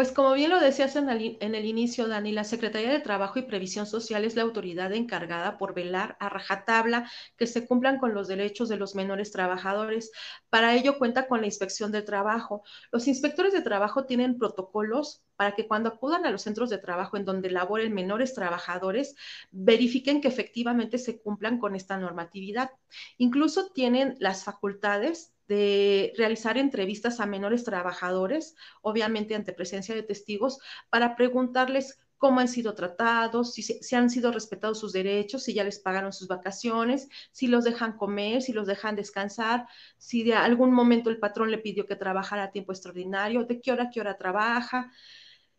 Pues 0.00 0.12
como 0.12 0.32
bien 0.32 0.48
lo 0.48 0.58
decías 0.60 0.96
en 0.96 1.10
el, 1.10 1.64
inicio, 1.66 2.08
Dani, 2.08 2.32
la 2.32 2.44
Secretaría 2.44 2.90
de 2.90 3.00
Trabajo 3.00 3.38
y 3.38 3.42
Previsión 3.42 3.84
Social 3.84 4.24
es 4.24 4.34
la 4.34 4.40
autoridad 4.40 4.94
encargada 4.94 5.58
por 5.58 5.74
velar 5.74 6.16
a 6.20 6.30
rajatabla 6.30 7.10
que 7.36 7.46
se 7.46 7.66
cumplan 7.66 7.98
con 7.98 8.14
los 8.14 8.26
derechos 8.26 8.70
de 8.70 8.78
los 8.78 8.94
menores 8.94 9.30
trabajadores. 9.30 10.10
Para 10.48 10.74
ello 10.74 10.96
cuenta 10.96 11.28
con 11.28 11.42
la 11.42 11.46
inspección 11.48 11.92
del 11.92 12.06
trabajo. 12.06 12.62
Los 12.90 13.08
inspectores 13.08 13.52
de 13.52 13.60
trabajo 13.60 14.06
tienen 14.06 14.38
protocolos 14.38 15.22
para 15.36 15.54
que 15.54 15.68
cuando 15.68 15.90
acudan 15.90 16.24
a 16.24 16.30
los 16.30 16.40
centros 16.40 16.70
de 16.70 16.78
trabajo 16.78 17.18
en 17.18 17.26
donde 17.26 17.50
laboren 17.50 17.92
menores 17.92 18.32
trabajadores, 18.32 19.16
verifiquen 19.50 20.22
que 20.22 20.28
efectivamente 20.28 20.96
se 20.96 21.20
cumplan 21.20 21.58
con 21.58 21.76
esta 21.76 21.98
normatividad. 21.98 22.70
Incluso 23.18 23.70
tienen 23.72 24.16
las 24.18 24.44
facultades 24.44 25.34
de 25.50 26.12
realizar 26.16 26.56
entrevistas 26.58 27.18
a 27.18 27.26
menores 27.26 27.64
trabajadores, 27.64 28.54
obviamente 28.82 29.34
ante 29.34 29.52
presencia 29.52 29.96
de 29.96 30.04
testigos, 30.04 30.60
para 30.90 31.16
preguntarles 31.16 31.98
cómo 32.18 32.38
han 32.38 32.46
sido 32.46 32.76
tratados, 32.76 33.52
si, 33.54 33.96
han 33.96 34.10
sido 34.10 34.30
respetados 34.30 34.78
sus 34.78 34.92
derechos, 34.92 35.42
si 35.42 35.52
ya 35.52 35.64
les 35.64 35.80
pagaron 35.80 36.12
sus 36.12 36.28
vacaciones, 36.28 37.08
si 37.32 37.48
los 37.48 37.64
dejan 37.64 37.96
comer, 37.96 38.42
si 38.42 38.52
los 38.52 38.68
dejan 38.68 38.94
descansar, 38.94 39.66
si 39.98 40.22
de 40.22 40.34
algún 40.34 40.72
momento 40.72 41.10
el 41.10 41.18
patrón 41.18 41.50
le 41.50 41.58
pidió 41.58 41.84
que 41.84 41.96
trabajara 41.96 42.44
a 42.44 42.52
tiempo 42.52 42.70
extraordinario, 42.70 43.42
de 43.42 43.60
qué 43.60 43.72
hora 43.72 43.90
qué 43.92 44.00
hora 44.00 44.16
trabaja. 44.16 44.92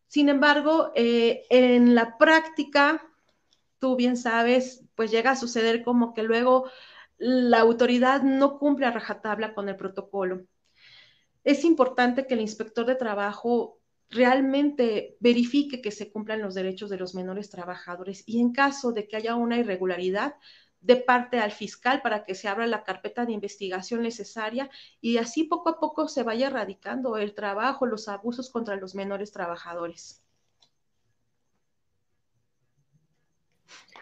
Sin 0.08 0.30
embargo, 0.30 0.94
eh, 0.96 1.44
en 1.50 1.96
la 1.96 2.18
práctica, 2.18 3.06
tú 3.78 3.98
bien 3.98 4.16
sabes, 4.16 4.86
pues 4.96 5.12
llega 5.12 5.32
a 5.32 5.36
suceder 5.36 5.84
como 5.84 6.14
que 6.14 6.24
luego 6.24 6.70
la 7.22 7.60
autoridad 7.60 8.24
no 8.24 8.58
cumple 8.58 8.88
a 8.88 8.92
rajatabla 8.92 9.54
con 9.54 9.70
el 9.70 9.76
protocolo. 9.76 10.48
Es 11.44 11.64
importante 11.64 12.26
que 12.26 12.34
el 12.34 12.42
inspector 12.42 12.88
de 12.88 12.96
trabajo 12.96 13.80
realmente 14.10 15.18
verifique 15.20 15.82
que 15.82 15.92
se 15.92 16.12
cumplan 16.12 16.42
los 16.42 16.56
derechos 16.56 16.90
de 16.90 16.98
los 16.98 17.14
menores 17.14 17.52
trabajadores 17.52 18.24
y 18.26 18.42
en 18.42 18.52
caso 18.52 18.92
de 18.92 19.08
que 19.08 19.18
haya 19.18 19.36
una 19.36 19.58
irregularidad, 19.58 20.36
de 20.80 20.96
parte 20.96 21.40
al 21.40 21.52
fiscal 21.52 22.02
para 22.02 22.24
que 22.24 22.34
se 22.34 22.48
abra 22.48 22.66
la 22.66 22.84
carpeta 22.84 23.24
de 23.28 23.34
investigación 23.34 24.02
necesaria 24.02 24.68
y 25.00 25.18
así 25.18 25.44
poco 25.44 25.70
a 25.70 25.80
poco 25.80 26.08
se 26.08 26.24
vaya 26.24 26.48
erradicando 26.48 27.18
el 27.18 27.36
trabajo, 27.36 27.86
los 27.86 28.08
abusos 28.08 28.50
contra 28.50 28.78
los 28.78 28.96
menores 28.96 29.32
trabajadores. 29.32 30.24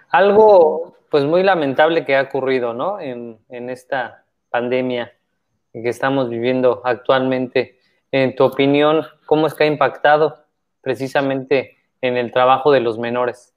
Algo 0.09 0.95
pues 1.09 1.23
muy 1.25 1.43
lamentable 1.43 2.05
que 2.05 2.15
ha 2.15 2.21
ocurrido, 2.23 2.73
¿no? 2.73 2.99
En, 2.99 3.39
esta 3.49 4.25
pandemia 4.49 5.13
que 5.73 5.89
estamos 5.89 6.29
viviendo 6.29 6.81
actualmente. 6.83 7.79
En 8.11 8.35
tu 8.35 8.43
opinión, 8.43 9.05
¿cómo 9.25 9.47
es 9.47 9.53
que 9.53 9.63
ha 9.63 9.67
impactado 9.67 10.45
precisamente 10.81 11.77
en 12.01 12.17
el 12.17 12.31
trabajo 12.31 12.71
de 12.71 12.79
los 12.79 12.97
menores? 12.97 13.55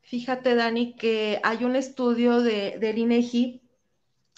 Fíjate, 0.00 0.54
Dani, 0.54 0.94
que 0.94 1.40
hay 1.42 1.64
un 1.64 1.76
estudio 1.76 2.40
de, 2.40 2.78
del 2.78 2.98
INEGI, 2.98 3.60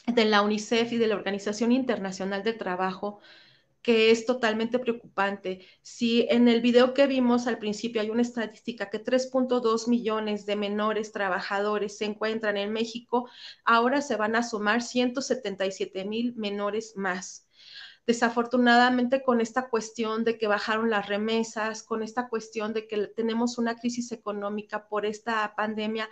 de 0.07 0.25
la 0.25 0.43
UNICEF 0.43 0.93
y 0.93 0.99
de 0.99 1.07
la 1.07 1.15
Organización 1.15 1.73
Internacional 1.73 2.43
del 2.43 2.59
Trabajo 2.59 3.21
que 3.83 4.11
es 4.11 4.27
totalmente 4.27 4.79
preocupante. 4.79 5.67
Si 5.83 6.27
en 6.29 6.49
el 6.49 6.61
video 6.61 6.93
que 6.95 7.07
vimos 7.07 7.47
al 7.47 7.59
principio 7.59 8.01
hay 8.03 8.11
una 8.11 8.23
estadística 8.23 8.91
que 8.91 9.03
3.2 9.03 9.89
millones 9.89 10.47
de 10.47 10.57
menores 10.57 11.13
trabajadores 11.13 11.97
se 11.97 12.05
encuentran 12.05 12.57
en 12.57 12.73
México, 12.73 13.29
ahora 13.65 14.03
se 14.03 14.17
van 14.17 14.37
a 14.37 14.43
sumar 14.43 14.83
177 14.83 16.05
mil 16.05 16.35
menores 16.37 16.97
más. 16.97 17.47
Desafortunadamente, 18.07 19.23
con 19.23 19.41
esta 19.41 19.69
cuestión 19.69 20.25
de 20.25 20.37
que 20.37 20.47
bajaron 20.49 20.91
las 20.91 21.07
remesas, 21.07 21.83
con 21.83 22.03
esta 22.03 22.29
cuestión 22.29 22.73
de 22.73 22.87
que 22.89 23.07
tenemos 23.09 23.57
una 23.57 23.77
crisis 23.77 24.11
económica 24.13 24.89
por 24.89 25.07
esta 25.07 25.55
pandemia, 25.55 26.09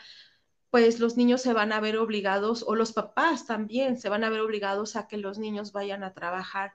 pues 0.70 1.00
los 1.00 1.16
niños 1.16 1.42
se 1.42 1.52
van 1.54 1.72
a 1.72 1.80
ver 1.80 1.96
obligados, 1.96 2.62
o 2.66 2.74
los 2.74 2.92
papás 2.92 3.46
también 3.46 3.98
se 3.98 4.08
van 4.08 4.22
a 4.22 4.30
ver 4.30 4.40
obligados 4.40 4.96
a 4.96 5.08
que 5.08 5.16
los 5.16 5.38
niños 5.38 5.72
vayan 5.72 6.04
a 6.04 6.12
trabajar. 6.12 6.74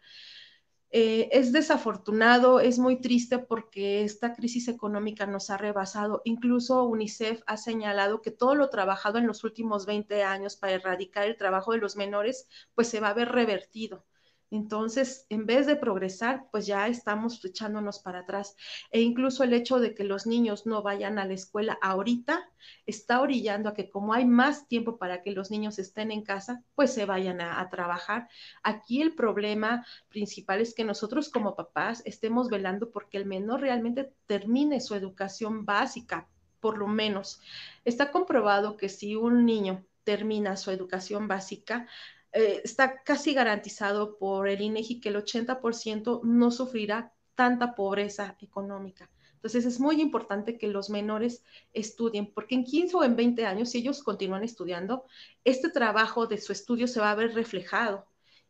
Eh, 0.94 1.28
es 1.34 1.52
desafortunado, 1.52 2.60
es 2.62 2.80
muy 2.80 3.02
triste 3.02 3.38
porque 3.40 4.04
esta 4.04 4.34
crisis 4.34 4.68
económica 4.70 5.26
nos 5.26 5.50
ha 5.50 5.58
rebasado. 5.58 6.22
Incluso 6.24 6.86
UNICEF 6.86 7.42
ha 7.48 7.58
señalado 7.58 8.22
que 8.22 8.32
todo 8.32 8.56
lo 8.56 8.70
trabajado 8.70 9.18
en 9.18 9.28
los 9.28 9.44
últimos 9.44 9.86
20 9.86 10.24
años 10.24 10.56
para 10.56 10.74
erradicar 10.74 11.26
el 11.28 11.36
trabajo 11.36 11.74
de 11.74 11.80
los 11.80 11.96
menores, 11.98 12.48
pues 12.76 12.88
se 12.90 13.00
va 13.02 13.10
a 13.10 13.14
ver 13.14 13.30
revertido. 13.30 14.06
Entonces, 14.54 15.26
en 15.30 15.48
vez 15.48 15.66
de 15.66 15.76
progresar, 15.76 16.46
pues 16.52 16.68
ya 16.68 16.88
estamos 16.88 17.44
echándonos 17.44 17.98
para 17.98 18.20
atrás. 18.20 18.56
E 18.92 19.02
incluso 19.02 19.44
el 19.44 19.52
hecho 19.52 19.80
de 19.80 19.96
que 19.96 20.04
los 20.04 20.28
niños 20.28 20.68
no 20.68 20.84
vayan 20.84 21.18
a 21.18 21.26
la 21.26 21.34
escuela 21.34 21.80
ahorita 21.82 22.48
está 22.86 23.20
orillando 23.20 23.68
a 23.68 23.74
que 23.74 23.90
como 23.90 24.14
hay 24.14 24.26
más 24.26 24.68
tiempo 24.68 25.00
para 25.00 25.24
que 25.24 25.32
los 25.32 25.50
niños 25.50 25.80
estén 25.80 26.12
en 26.12 26.22
casa, 26.22 26.64
pues 26.76 26.94
se 26.94 27.06
vayan 27.06 27.42
a, 27.42 27.68
trabajar. 27.72 28.30
Aquí 28.62 29.02
el 29.02 29.16
problema 29.16 29.88
principal 30.10 30.62
es 30.62 30.76
que 30.76 30.84
nosotros 30.84 31.30
como 31.30 31.56
papás 31.56 32.04
estemos 32.06 32.48
velando 32.50 32.92
porque 32.92 33.18
el 33.18 33.26
menor 33.26 33.62
realmente 33.62 34.14
termine 34.28 34.82
su 34.82 34.94
educación 34.94 35.66
básica, 35.66 36.30
por 36.60 36.78
lo 36.78 36.86
menos. 36.86 37.42
Está 37.86 38.12
comprobado 38.12 38.78
que 38.78 38.88
si 38.88 39.16
un 39.16 39.48
niño 39.48 39.84
termina 40.04 40.58
su 40.58 40.70
educación 40.70 41.28
básica, 41.28 41.88
eh, 42.34 42.62
está 42.64 43.04
casi 43.04 43.34
garantizado 43.34 44.18
por 44.18 44.48
el 44.48 44.62
INEGI 44.62 45.00
que 45.00 45.10
el 45.10 45.18
80% 45.18 46.22
no 46.24 46.52
sufrirá 46.52 47.14
tanta 47.36 47.76
pobreza 47.76 48.36
económica. 48.42 49.10
Entonces 49.36 49.66
es 49.66 49.80
muy 49.80 50.02
importante 50.02 50.58
que 50.58 50.68
los 50.68 50.90
menores 50.90 51.44
estudien, 51.74 52.32
porque 52.34 52.56
en 52.56 52.64
15 52.64 52.96
o 52.96 53.04
en 53.04 53.16
20 53.16 53.46
años, 53.46 53.70
si 53.70 53.80
ellos 53.80 54.02
continúan 54.02 54.44
estudiando, 54.44 55.06
este 55.44 55.70
trabajo 55.70 56.28
de 56.28 56.38
su 56.38 56.54
estudio 56.54 56.88
se 56.88 57.02
va 57.02 57.12
a 57.12 57.16
ver 57.16 57.36
reflejado. 57.36 58.06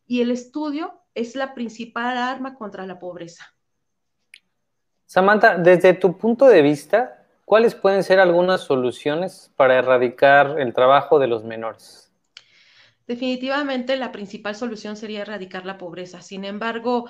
Y 0.05 0.21
el 0.21 0.31
estudio 0.31 0.93
es 1.15 1.35
la 1.35 1.53
principal 1.55 2.17
arma 2.17 2.55
contra 2.55 2.85
la 2.85 2.99
pobreza. 2.99 3.53
Samantha, 5.05 5.57
desde 5.57 5.93
tu 5.93 6.17
punto 6.17 6.45
de 6.45 6.61
vista, 6.61 7.25
¿cuáles 7.43 7.75
pueden 7.75 8.03
ser 8.03 8.19
algunas 8.19 8.61
soluciones 8.61 9.51
para 9.55 9.77
erradicar 9.77 10.59
el 10.59 10.73
trabajo 10.73 11.19
de 11.19 11.27
los 11.27 11.43
menores? 11.43 12.02
Definitivamente 13.07 13.97
la 13.97 14.11
principal 14.11 14.55
solución 14.55 14.95
sería 14.95 15.21
erradicar 15.21 15.65
la 15.65 15.77
pobreza. 15.77 16.21
Sin 16.21 16.45
embargo, 16.45 17.09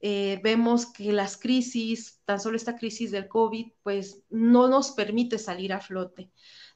eh, 0.00 0.40
vemos 0.42 0.86
que 0.86 1.12
las 1.12 1.36
crisis, 1.36 2.20
tan 2.24 2.40
solo 2.40 2.56
esta 2.56 2.76
crisis 2.76 3.10
del 3.10 3.28
COVID, 3.28 3.72
pues 3.82 4.22
no 4.30 4.68
nos 4.68 4.92
permite 4.92 5.38
salir 5.38 5.72
a 5.72 5.80
flote. 5.80 6.30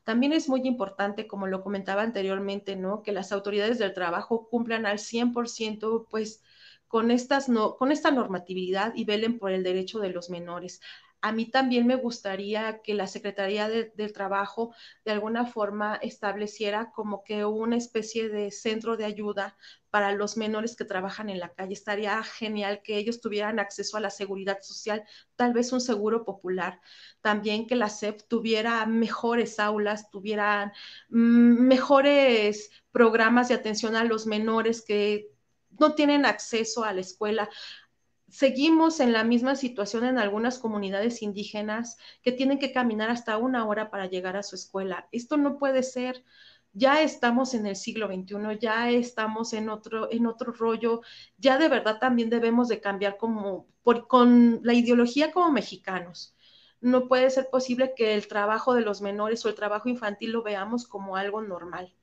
También 0.04 0.34
es 0.34 0.48
muy 0.48 0.60
importante, 0.66 1.26
como 1.26 1.46
lo 1.46 1.62
comentaba 1.62 2.02
anteriormente, 2.02 2.76
¿no? 2.76 3.02
Que 3.02 3.12
las 3.12 3.32
autoridades 3.32 3.78
del 3.78 3.94
trabajo 3.94 4.48
cumplan 4.50 4.84
al 4.84 4.98
100%, 4.98 6.06
pues, 6.10 6.42
con, 6.86 7.10
estas 7.10 7.48
no, 7.48 7.76
con 7.76 7.90
esta 7.90 8.10
normatividad 8.10 8.92
y 8.94 9.04
velen 9.04 9.38
por 9.38 9.50
el 9.52 9.62
derecho 9.62 9.98
de 10.00 10.10
los 10.10 10.30
menores 10.30 10.80
a 11.24 11.32
mí 11.32 11.46
también 11.46 11.86
me 11.86 11.96
gustaría 11.96 12.82
que 12.82 12.92
la 12.92 13.06
Secretaría 13.06 13.66
del 13.66 14.12
Trabajo 14.12 14.74
de 15.06 15.12
alguna 15.12 15.46
forma 15.46 15.94
estableciera 16.02 16.92
como 16.92 17.24
que 17.24 17.46
una 17.46 17.78
especie 17.78 18.28
de 18.28 18.50
centro 18.50 18.98
de 18.98 19.06
ayuda 19.06 19.56
para 19.88 20.12
los 20.12 20.36
menores 20.36 20.76
que 20.76 20.84
trabajan 20.84 21.30
en 21.30 21.40
la 21.40 21.54
calle. 21.54 21.72
Estaría 21.72 22.22
genial 22.24 22.82
que 22.82 22.98
ellos 22.98 23.22
tuvieran 23.22 23.58
acceso 23.58 23.96
a 23.96 24.00
la 24.00 24.10
seguridad 24.10 24.58
social, 24.60 25.02
tal 25.34 25.54
vez 25.54 25.72
un 25.72 25.80
seguro 25.80 26.26
popular. 26.26 26.82
También 27.22 27.66
que 27.66 27.74
la 27.74 27.88
SEP 27.88 28.20
tuviera 28.28 28.84
mejores 28.84 29.58
aulas, 29.58 30.10
tuvieran 30.10 30.72
mm, 31.08 31.66
mejores 31.66 32.68
programas 32.92 33.48
de 33.48 33.54
atención 33.54 33.96
a 33.96 34.04
los 34.04 34.26
menores 34.26 34.82
que 34.82 35.30
no 35.78 35.94
tienen 35.94 36.26
acceso 36.26 36.84
a 36.84 36.92
la 36.92 37.00
escuela 37.00 37.48
seguimos 38.34 38.98
en 38.98 39.12
la 39.12 39.22
misma 39.22 39.54
situación 39.54 40.04
en 40.04 40.18
algunas 40.18 40.58
comunidades 40.58 41.22
indígenas 41.22 41.98
que 42.20 42.32
tienen 42.32 42.58
que 42.58 42.72
caminar 42.72 43.08
hasta 43.08 43.38
una 43.38 43.64
hora 43.64 43.90
para 43.90 44.06
llegar 44.06 44.36
a 44.36 44.42
su 44.42 44.56
escuela. 44.56 45.08
Esto 45.12 45.36
no 45.36 45.56
puede 45.56 45.84
ser. 45.84 46.24
Ya 46.72 47.00
estamos 47.00 47.54
en 47.54 47.64
el 47.64 47.76
siglo 47.76 48.08
XXI, 48.08 48.58
ya 48.60 48.90
estamos 48.90 49.52
en 49.52 49.68
otro, 49.68 50.10
en 50.10 50.26
otro 50.26 50.52
rollo, 50.52 51.02
ya 51.38 51.58
de 51.58 51.68
verdad 51.68 52.00
también 52.00 52.28
debemos 52.28 52.66
de 52.66 52.80
cambiar 52.80 53.18
como 53.18 53.68
con 54.08 54.58
la 54.64 54.74
ideología 54.74 55.30
como 55.30 55.52
mexicanos. 55.52 56.34
No 56.80 57.06
puede 57.06 57.30
ser 57.30 57.48
posible 57.50 57.94
que 57.94 58.14
el 58.14 58.26
trabajo 58.26 58.74
de 58.74 58.80
los 58.80 59.00
menores 59.00 59.44
o 59.44 59.48
el 59.48 59.54
trabajo 59.54 59.88
infantil 59.88 60.32
lo 60.32 60.42
veamos 60.42 60.88
como 60.88 61.16
algo 61.16 61.40
normal 61.40 61.94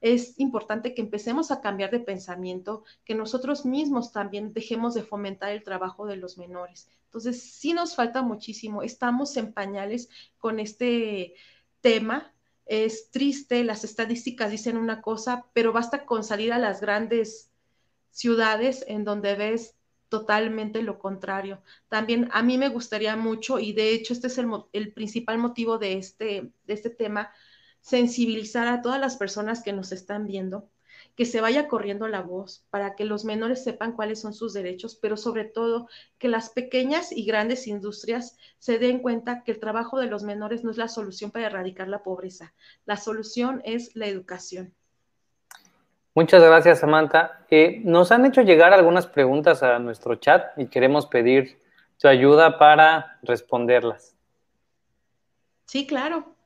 es 0.00 0.38
importante 0.38 0.94
que 0.94 1.02
empecemos 1.02 1.50
a 1.50 1.60
cambiar 1.60 1.90
de 1.90 2.00
pensamiento, 2.00 2.84
que 3.04 3.14
nosotros 3.14 3.64
mismos 3.64 4.12
también 4.12 4.52
dejemos 4.52 4.94
de 4.94 5.02
fomentar 5.02 5.50
el 5.50 5.64
trabajo 5.64 6.06
de 6.06 6.16
los 6.16 6.38
menores. 6.38 6.88
Entonces, 7.04 7.42
sí 7.42 7.72
nos 7.72 7.96
falta 7.96 8.22
muchísimo, 8.22 8.82
estamos 8.82 9.36
en 9.36 9.52
pañales 9.52 10.08
con 10.38 10.60
este 10.60 11.34
tema. 11.80 12.32
Es 12.66 13.10
triste, 13.10 13.64
las 13.64 13.82
estadísticas 13.82 14.50
dicen 14.50 14.76
una 14.76 15.00
cosa, 15.02 15.46
pero 15.52 15.72
basta 15.72 16.04
con 16.04 16.22
salir 16.22 16.52
a 16.52 16.58
las 16.58 16.80
grandes 16.80 17.50
ciudades 18.10 18.84
en 18.88 19.04
donde 19.04 19.34
ves 19.34 19.74
totalmente 20.08 20.82
lo 20.82 20.98
contrario. 20.98 21.62
También 21.88 22.28
a 22.32 22.42
mí 22.42 22.56
me 22.56 22.68
gustaría 22.68 23.16
mucho, 23.16 23.58
y 23.58 23.72
de 23.72 23.92
hecho 23.92 24.12
este 24.12 24.28
es 24.28 24.38
el, 24.38 24.48
el 24.72 24.92
principal 24.92 25.38
motivo 25.38 25.78
de 25.78 25.94
este, 25.94 26.52
de 26.64 26.74
este 26.74 26.90
tema, 26.90 27.30
sensibilizar 27.80 28.66
a 28.68 28.82
todas 28.82 29.00
las 29.00 29.16
personas 29.16 29.62
que 29.62 29.72
nos 29.72 29.92
están 29.92 30.26
viendo, 30.26 30.68
que 31.16 31.24
se 31.24 31.40
vaya 31.40 31.68
corriendo 31.68 32.06
la 32.06 32.22
voz 32.22 32.64
para 32.70 32.94
que 32.94 33.04
los 33.04 33.24
menores 33.24 33.64
sepan 33.64 33.92
cuáles 33.92 34.20
son 34.20 34.34
sus 34.34 34.52
derechos, 34.52 34.96
pero 34.96 35.16
sobre 35.16 35.44
todo 35.44 35.88
que 36.18 36.28
las 36.28 36.50
pequeñas 36.50 37.10
y 37.12 37.24
grandes 37.24 37.66
industrias 37.66 38.36
se 38.58 38.78
den 38.78 39.00
cuenta 39.00 39.42
que 39.42 39.52
el 39.52 39.58
trabajo 39.58 39.98
de 39.98 40.06
los 40.06 40.22
menores 40.22 40.62
no 40.62 40.70
es 40.70 40.76
la 40.76 40.88
solución 40.88 41.30
para 41.30 41.46
erradicar 41.46 41.88
la 41.88 42.02
pobreza. 42.02 42.54
La 42.86 42.96
solución 42.96 43.62
es 43.64 43.96
la 43.96 44.06
educación. 44.06 44.74
Muchas 46.14 46.42
gracias, 46.42 46.80
Samantha. 46.80 47.46
Eh, 47.50 47.80
nos 47.84 48.10
han 48.10 48.26
hecho 48.26 48.42
llegar 48.42 48.72
algunas 48.72 49.06
preguntas 49.06 49.62
a 49.62 49.78
nuestro 49.78 50.16
chat 50.16 50.56
y 50.56 50.66
queremos 50.66 51.06
pedir 51.06 51.60
tu 51.98 52.08
ayuda 52.08 52.58
para 52.58 53.18
responderlas. 53.22 54.16
Sí, 55.66 55.86
claro. 55.86 56.37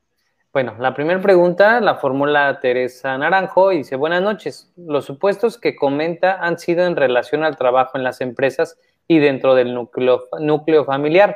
Bueno, 0.53 0.77
la 0.79 0.93
primera 0.93 1.19
pregunta 1.23 1.81
la 1.81 1.95
formula 1.95 2.61
Teresa 2.61 3.17
Naranjo 3.17 3.73
y 3.73 3.79
dice, 3.79 3.97
buenas 3.97 4.21
noches. 4.21 4.71
Los 4.77 5.07
supuestos 5.07 5.57
que 5.57 5.75
comenta 5.75 6.45
han 6.45 6.59
sido 6.59 6.85
en 6.85 6.95
relación 6.95 7.43
al 7.43 7.57
trabajo 7.57 7.97
en 7.97 8.05
las 8.05 8.21
empresas 8.21 8.79
y 9.09 9.19
dentro 9.19 9.55
del 9.55 9.73
núcleo, 9.73 10.29
núcleo 10.41 10.85
familiar. 10.85 11.35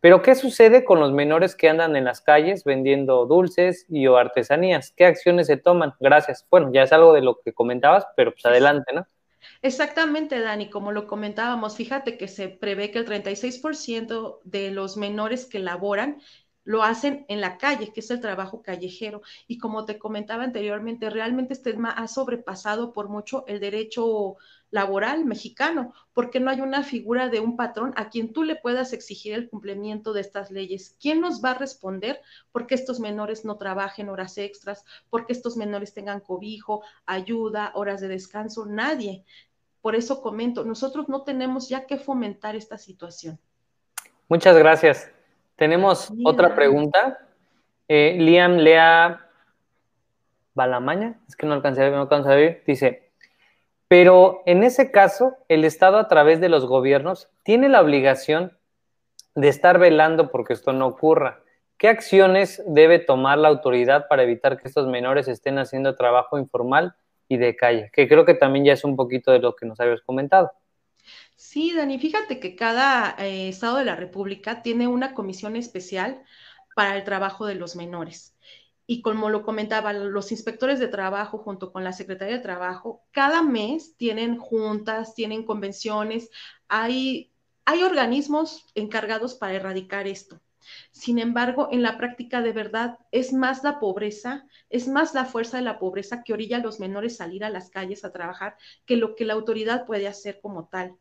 Pero, 0.00 0.20
¿qué 0.20 0.34
sucede 0.34 0.84
con 0.84 0.98
los 0.98 1.12
menores 1.12 1.54
que 1.54 1.68
andan 1.68 1.94
en 1.94 2.04
las 2.04 2.20
calles 2.20 2.64
vendiendo 2.64 3.26
dulces 3.26 3.86
y 3.88 4.08
o 4.08 4.16
artesanías? 4.16 4.92
¿Qué 4.96 5.06
acciones 5.06 5.46
se 5.46 5.56
toman? 5.56 5.94
Gracias. 6.00 6.44
Bueno, 6.50 6.72
ya 6.72 6.82
es 6.82 6.92
algo 6.92 7.12
de 7.12 7.22
lo 7.22 7.40
que 7.40 7.52
comentabas, 7.52 8.04
pero 8.16 8.32
pues 8.32 8.44
adelante, 8.46 8.92
¿no? 8.92 9.06
Exactamente, 9.62 10.40
Dani, 10.40 10.70
como 10.70 10.90
lo 10.90 11.06
comentábamos, 11.06 11.76
fíjate 11.76 12.18
que 12.18 12.26
se 12.26 12.48
prevé 12.48 12.90
que 12.90 12.98
el 12.98 13.06
36% 13.06 14.40
de 14.42 14.72
los 14.72 14.96
menores 14.96 15.46
que 15.46 15.60
laboran 15.60 16.20
lo 16.66 16.82
hacen 16.82 17.24
en 17.28 17.40
la 17.40 17.58
calle, 17.58 17.92
que 17.92 18.00
es 18.00 18.10
el 18.10 18.20
trabajo 18.20 18.60
callejero. 18.60 19.22
Y 19.46 19.56
como 19.58 19.84
te 19.86 19.98
comentaba 19.98 20.42
anteriormente, 20.42 21.08
realmente 21.08 21.54
este 21.54 21.72
tema 21.72 21.90
ha 21.90 22.08
sobrepasado 22.08 22.92
por 22.92 23.08
mucho 23.08 23.44
el 23.46 23.60
derecho 23.60 24.36
laboral 24.70 25.24
mexicano, 25.24 25.94
porque 26.12 26.40
no 26.40 26.50
hay 26.50 26.60
una 26.60 26.82
figura 26.82 27.28
de 27.28 27.38
un 27.38 27.56
patrón 27.56 27.94
a 27.96 28.10
quien 28.10 28.32
tú 28.32 28.42
le 28.42 28.56
puedas 28.56 28.92
exigir 28.92 29.32
el 29.32 29.48
cumplimiento 29.48 30.12
de 30.12 30.20
estas 30.20 30.50
leyes. 30.50 30.96
¿Quién 31.00 31.20
nos 31.20 31.42
va 31.42 31.52
a 31.52 31.58
responder 31.58 32.20
porque 32.50 32.74
estos 32.74 32.98
menores 32.98 33.44
no 33.44 33.58
trabajen 33.58 34.08
horas 34.08 34.36
extras, 34.36 34.84
porque 35.08 35.32
estos 35.32 35.56
menores 35.56 35.94
tengan 35.94 36.18
cobijo, 36.18 36.82
ayuda, 37.06 37.70
horas 37.74 38.00
de 38.00 38.08
descanso? 38.08 38.66
Nadie. 38.66 39.24
Por 39.80 39.94
eso 39.94 40.20
comento, 40.20 40.64
nosotros 40.64 41.08
no 41.08 41.22
tenemos 41.22 41.68
ya 41.68 41.86
que 41.86 41.96
fomentar 41.96 42.56
esta 42.56 42.76
situación. 42.76 43.38
Muchas 44.28 44.56
gracias. 44.56 45.15
Tenemos 45.56 46.12
otra 46.24 46.54
pregunta. 46.54 47.18
Eh, 47.88 48.16
Liam 48.18 48.56
Lea 48.56 49.26
Balamaña, 50.54 51.18
es 51.28 51.36
que 51.36 51.46
no 51.46 51.54
alcancé, 51.54 51.90
no 51.90 52.02
alcancé 52.02 52.32
a 52.32 52.34
ver, 52.34 52.62
dice, 52.66 53.10
pero 53.88 54.42
en 54.46 54.64
ese 54.64 54.90
caso, 54.90 55.36
el 55.48 55.64
Estado 55.64 55.98
a 55.98 56.08
través 56.08 56.40
de 56.40 56.48
los 56.48 56.66
gobiernos 56.66 57.30
tiene 57.42 57.68
la 57.68 57.80
obligación 57.80 58.56
de 59.34 59.48
estar 59.48 59.78
velando 59.78 60.30
porque 60.30 60.54
esto 60.54 60.72
no 60.72 60.86
ocurra. 60.86 61.40
¿Qué 61.78 61.88
acciones 61.88 62.62
debe 62.66 62.98
tomar 62.98 63.38
la 63.38 63.48
autoridad 63.48 64.08
para 64.08 64.22
evitar 64.22 64.56
que 64.56 64.66
estos 64.66 64.88
menores 64.88 65.28
estén 65.28 65.58
haciendo 65.58 65.94
trabajo 65.94 66.38
informal 66.38 66.94
y 67.28 67.36
de 67.36 67.54
calle? 67.54 67.90
Que 67.92 68.08
creo 68.08 68.24
que 68.24 68.34
también 68.34 68.64
ya 68.64 68.72
es 68.72 68.82
un 68.82 68.96
poquito 68.96 69.30
de 69.30 69.40
lo 69.40 69.54
que 69.54 69.66
nos 69.66 69.78
habías 69.78 70.00
comentado. 70.00 70.52
Sí, 71.36 71.72
Dani, 71.74 71.98
fíjate 71.98 72.40
que 72.40 72.56
cada 72.56 73.14
eh, 73.18 73.48
estado 73.48 73.76
de 73.76 73.84
la 73.84 73.94
República 73.96 74.62
tiene 74.62 74.88
una 74.88 75.12
comisión 75.14 75.54
especial 75.56 76.22
para 76.74 76.96
el 76.96 77.04
trabajo 77.04 77.44
de 77.46 77.54
los 77.56 77.76
menores. 77.76 78.36
Y 78.86 79.02
como 79.02 79.28
lo 79.30 79.42
comentaba, 79.42 79.92
los 79.92 80.32
inspectores 80.32 80.78
de 80.78 80.88
trabajo 80.88 81.38
junto 81.38 81.72
con 81.72 81.84
la 81.84 81.92
Secretaría 81.92 82.36
de 82.36 82.42
Trabajo, 82.42 83.02
cada 83.10 83.42
mes 83.42 83.96
tienen 83.96 84.38
juntas, 84.38 85.14
tienen 85.14 85.44
convenciones, 85.44 86.30
hay, 86.68 87.32
hay 87.66 87.82
organismos 87.82 88.64
encargados 88.74 89.34
para 89.34 89.54
erradicar 89.54 90.06
esto. 90.06 90.40
Sin 90.92 91.18
embargo, 91.18 91.68
en 91.70 91.82
la 91.82 91.98
práctica 91.98 92.40
de 92.42 92.52
verdad 92.52 92.98
es 93.10 93.32
más 93.34 93.62
la 93.62 93.78
pobreza, 93.78 94.46
es 94.70 94.88
más 94.88 95.14
la 95.14 95.24
fuerza 95.26 95.58
de 95.58 95.64
la 95.64 95.78
pobreza 95.78 96.22
que 96.24 96.32
orilla 96.32 96.58
a 96.58 96.60
los 96.60 96.80
menores 96.80 97.16
salir 97.16 97.44
a 97.44 97.50
las 97.50 97.70
calles 97.70 98.04
a 98.04 98.12
trabajar 98.12 98.56
que 98.86 98.96
lo 98.96 99.14
que 99.16 99.24
la 99.26 99.34
autoridad 99.34 99.84
puede 99.86 100.08
hacer 100.08 100.40
como 100.40 100.68
tal. 100.68 100.96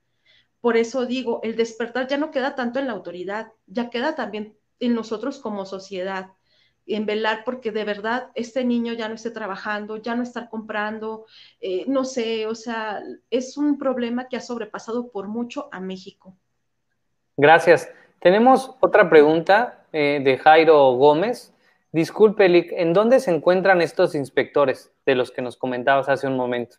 Por 0.62 0.78
eso 0.78 1.06
digo, 1.06 1.40
el 1.44 1.56
despertar 1.56 2.08
ya 2.08 2.18
no 2.18 2.32
queda 2.32 2.56
tanto 2.56 2.80
en 2.80 2.88
la 2.88 2.94
autoridad, 2.94 3.52
ya 3.68 3.90
queda 3.90 4.16
también 4.16 4.58
en 4.80 4.96
nosotros 4.96 5.40
como 5.40 5.66
sociedad, 5.66 6.32
en 6.88 7.06
velar 7.06 7.44
porque 7.46 7.72
de 7.72 7.84
verdad 7.84 8.30
este 8.36 8.64
niño 8.64 8.94
ya 8.94 9.08
no 9.08 9.16
esté 9.16 9.32
trabajando, 9.32 9.98
ya 9.98 10.16
no 10.16 10.24
estar 10.24 10.50
comprando, 10.50 11.26
eh, 11.60 11.86
no 11.88 12.04
sé, 12.04 12.46
o 12.48 12.56
sea, 12.56 13.02
es 13.30 13.58
un 13.58 13.78
problema 13.78 14.28
que 14.28 14.38
ha 14.38 14.42
sobrepasado 14.42 15.10
por 15.12 15.28
mucho 15.28 15.70
a 15.72 15.80
México. 15.80 16.36
Gracias. 17.38 17.90
Tenemos 18.20 18.76
otra 18.80 19.10
pregunta 19.10 19.86
eh, 19.92 20.22
de 20.24 20.38
Jairo 20.38 20.94
Gómez. 20.94 21.54
Disculpe, 21.92 22.50
Lick, 22.50 22.72
¿en 22.72 22.94
dónde 22.94 23.20
se 23.20 23.32
encuentran 23.32 23.82
estos 23.82 24.16
inspectores 24.16 24.92
de 25.06 25.16
los 25.16 25.32
que 25.32 25.42
nos 25.42 25.58
comentabas 25.58 26.10
hace 26.10 26.28
un 26.28 26.36
momento? 26.36 26.78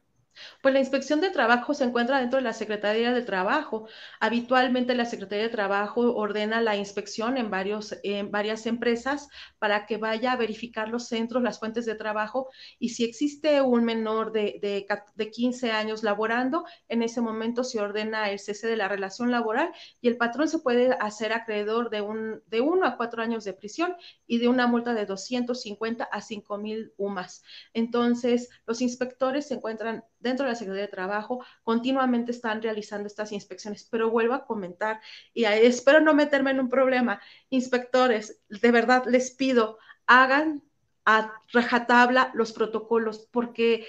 Pues 0.62 0.74
la 0.74 0.80
inspección 0.80 1.20
de 1.20 1.30
trabajo 1.30 1.74
se 1.74 1.84
encuentra 1.84 2.20
dentro 2.20 2.38
de 2.38 2.44
la 2.44 2.52
Secretaría 2.52 3.12
de 3.12 3.22
Trabajo. 3.22 3.88
Habitualmente 4.20 4.94
la 4.94 5.04
Secretaría 5.04 5.44
de 5.44 5.50
Trabajo 5.50 6.14
ordena 6.14 6.60
la 6.60 6.76
inspección 6.76 7.36
en, 7.36 7.50
varios, 7.50 7.94
varias 8.30 8.66
empresas 8.66 9.28
para 9.58 9.86
que 9.86 9.96
vaya 9.96 10.32
a 10.32 10.36
verificar 10.36 10.88
los 10.88 11.08
centros, 11.08 11.42
las 11.42 11.58
fuentes 11.58 11.86
de 11.86 11.94
trabajo 11.94 12.48
y 12.78 12.90
si 12.90 13.04
existe 13.04 13.60
un 13.60 13.84
menor 13.84 14.32
de, 14.32 14.58
de, 14.60 14.86
de 15.14 15.30
15 15.30 15.72
años 15.72 16.02
laborando, 16.02 16.64
en 16.88 17.02
ese 17.02 17.20
momento 17.20 17.64
se 17.64 17.80
ordena 17.80 18.30
el 18.30 18.38
cese 18.38 18.66
de 18.66 18.76
la 18.76 18.88
relación 18.88 19.30
laboral 19.30 19.72
y 20.00 20.08
el 20.08 20.16
patrón 20.16 20.48
se 20.48 20.58
puede 20.58 20.92
hacer 21.00 21.32
acreedor 21.32 21.90
de, 21.90 22.00
un, 22.00 22.42
de 22.46 22.60
uno 22.60 22.86
a 22.86 22.96
cuatro 22.96 23.22
años 23.22 23.44
de 23.44 23.52
prisión 23.52 23.96
y 24.26 24.38
de 24.38 24.48
una 24.48 24.66
multa 24.66 24.94
de 24.94 25.06
250 25.06 26.04
a 26.04 26.20
5 26.20 26.58
mil 26.58 26.92
UMAS. 26.96 27.42
Entonces, 27.72 28.48
los 28.66 28.80
inspectores 28.80 29.48
se 29.48 29.54
encuentran 29.54 30.04
dentro 30.26 30.44
de 30.44 30.52
la 30.52 30.56
Secretaría 30.56 30.86
de 30.86 30.92
Trabajo, 30.92 31.44
continuamente 31.62 32.32
están 32.32 32.62
realizando 32.62 33.06
estas 33.06 33.32
inspecciones, 33.32 33.86
pero 33.90 34.10
vuelvo 34.10 34.34
a 34.34 34.44
comentar 34.46 35.00
y 35.32 35.44
espero 35.44 36.00
no 36.00 36.14
meterme 36.14 36.50
en 36.50 36.60
un 36.60 36.68
problema. 36.68 37.20
Inspectores, 37.50 38.40
de 38.48 38.70
verdad 38.70 39.04
les 39.06 39.30
pido, 39.30 39.78
hagan 40.06 40.62
a 41.04 41.32
rajatabla 41.52 42.32
los 42.34 42.52
protocolos, 42.52 43.28
porque 43.30 43.86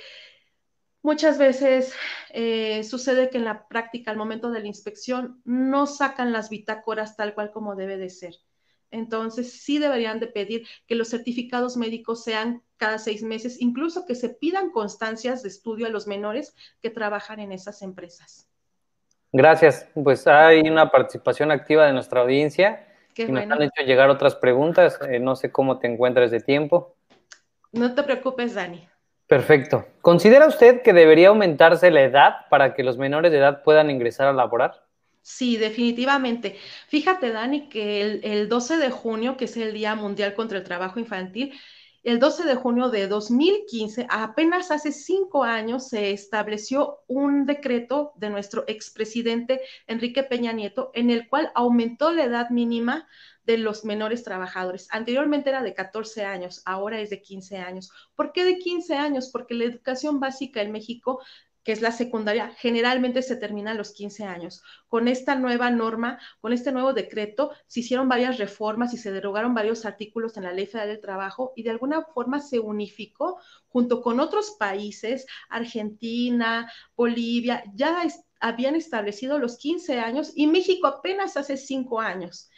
muchas 1.01 1.37
veces 1.37 1.93
eh, 2.29 2.83
sucede 2.83 3.29
que 3.29 3.37
en 3.37 3.45
la 3.45 3.67
práctica, 3.67 4.11
al 4.11 4.17
momento 4.17 4.51
de 4.51 4.59
la 4.59 4.67
inspección, 4.67 5.41
no 5.43 5.87
sacan 5.87 6.31
las 6.31 6.49
bitácoras 6.49 7.17
tal 7.17 7.33
cual 7.33 7.51
como 7.51 7.75
debe 7.75 7.97
de 7.97 8.09
ser. 8.09 8.35
Entonces, 8.91 9.51
sí 9.51 9.79
deberían 9.79 10.19
de 10.19 10.27
pedir 10.27 10.67
que 10.87 10.95
los 10.95 11.09
certificados 11.09 11.77
médicos 11.77 12.23
sean 12.23 12.63
cada 12.77 12.99
seis 12.99 13.23
meses, 13.23 13.61
incluso 13.61 14.05
que 14.05 14.15
se 14.15 14.29
pidan 14.29 14.71
constancias 14.71 15.43
de 15.43 15.49
estudio 15.49 15.87
a 15.87 15.89
los 15.89 16.07
menores 16.07 16.55
que 16.81 16.89
trabajan 16.89 17.39
en 17.39 17.51
esas 17.51 17.81
empresas. 17.81 18.47
Gracias. 19.31 19.87
Pues 19.93 20.25
hay 20.27 20.61
una 20.69 20.89
participación 20.89 21.51
activa 21.51 21.85
de 21.85 21.93
nuestra 21.93 22.21
audiencia. 22.21 22.83
y 23.15 23.25
nos 23.25 23.49
han 23.49 23.63
hecho 23.63 23.83
llegar 23.83 24.09
otras 24.09 24.35
preguntas. 24.35 24.99
Eh, 25.09 25.19
no 25.19 25.35
sé 25.35 25.51
cómo 25.51 25.79
te 25.79 25.87
encuentras 25.87 26.31
de 26.31 26.39
tiempo. 26.39 26.95
No 27.71 27.93
te 27.93 28.03
preocupes, 28.03 28.53
Dani. 28.53 28.87
Perfecto. 29.27 29.85
¿Considera 30.01 30.47
usted 30.47 30.81
que 30.81 30.93
debería 30.93 31.29
aumentarse 31.29 31.91
la 31.91 32.01
edad 32.01 32.35
para 32.49 32.73
que 32.73 32.83
los 32.83 32.97
menores 32.97 33.31
de 33.31 33.39
edad 33.39 33.63
puedan 33.63 33.89
ingresar 33.89 34.27
a 34.27 34.33
laborar? 34.33 34.86
Sí, 35.29 35.57
definitivamente. 35.57 36.57
Fíjate, 36.87 37.31
Dani, 37.33 37.67
que 37.67 38.01
el, 38.01 38.21
el, 38.23 38.47
12 38.47 38.77
de 38.77 38.89
junio, 38.89 39.35
que 39.35 39.43
es 39.45 39.57
el 39.57 39.73
Día 39.73 39.93
Mundial 39.93 40.33
contra 40.35 40.57
el 40.57 40.63
Trabajo 40.63 41.01
Infantil, 41.01 41.53
el 42.03 42.19
12 42.19 42.45
de 42.45 42.55
junio 42.55 42.89
de 42.89 43.07
2015, 43.09 44.07
apenas 44.09 44.71
hace 44.71 44.93
cinco 44.93 45.43
años, 45.43 45.89
se 45.89 46.11
estableció 46.11 46.99
un 47.07 47.45
decreto 47.45 48.13
de 48.15 48.29
nuestro 48.29 48.63
expresidente 48.67 49.59
Enrique 49.85 50.23
Peña 50.23 50.53
Nieto, 50.53 50.91
en 50.93 51.09
el 51.09 51.27
cual 51.27 51.51
aumentó 51.55 52.13
la 52.13 52.23
edad 52.23 52.49
mínima 52.49 53.05
de 53.43 53.57
los 53.57 53.83
menores 53.83 54.23
trabajadores. 54.23 54.87
Anteriormente 54.91 55.49
era 55.49 55.61
de 55.61 55.73
14 55.73 56.23
años, 56.23 56.61
ahora 56.65 57.01
es 57.01 57.09
de 57.09 57.21
15 57.21 57.57
años. 57.57 57.91
¿Por 58.15 58.31
qué 58.31 58.45
de 58.45 58.59
15 58.59 58.95
años? 58.95 59.29
Porque 59.29 59.55
la 59.55 59.65
educación 59.65 60.21
básica 60.21 60.61
en 60.61 60.71
México 60.71 61.21
que 61.67 61.73
es 61.73 61.81
la 61.81 61.91
secundaria, 61.91 62.53
generalmente 62.55 63.21
se 63.21 63.35
termina 63.35 63.71
a 63.71 63.73
los 63.73 63.91
15 63.91 64.23
años. 64.23 64.63
Con 64.87 65.09
esta 65.09 65.35
nueva 65.35 65.69
norma, 65.69 66.17
con 66.39 66.53
este 66.53 66.71
nuevo 66.71 66.93
decreto, 66.93 67.51
se 67.67 67.81
hicieron 67.81 68.07
varias 68.07 68.37
reformas 68.37 68.93
y 68.93 68.97
se 68.97 69.11
derogaron 69.11 69.53
varios 69.53 69.83
artículos 69.83 70.37
en 70.37 70.45
la 70.45 70.53
Ley 70.53 70.65
Federal 70.65 70.87
del 70.87 71.01
Trabajo 71.01 71.51
y 71.57 71.63
de 71.63 71.71
alguna 71.71 72.05
forma 72.05 72.39
se 72.39 72.61
unificó 72.61 73.41
junto 73.67 74.01
con 74.01 74.21
otros 74.21 74.55
países, 74.57 75.25
Argentina, 75.49 76.71
Bolivia, 76.95 77.65
ya 77.73 78.01
habían 78.39 78.75
establecido 78.77 79.37
los 79.37 79.57
15 79.57 79.99
años 79.99 80.31
y 80.35 80.47
México 80.47 80.87
apenas 80.87 81.35
hace 81.35 81.57
5 81.57 81.99
años. 81.99 82.49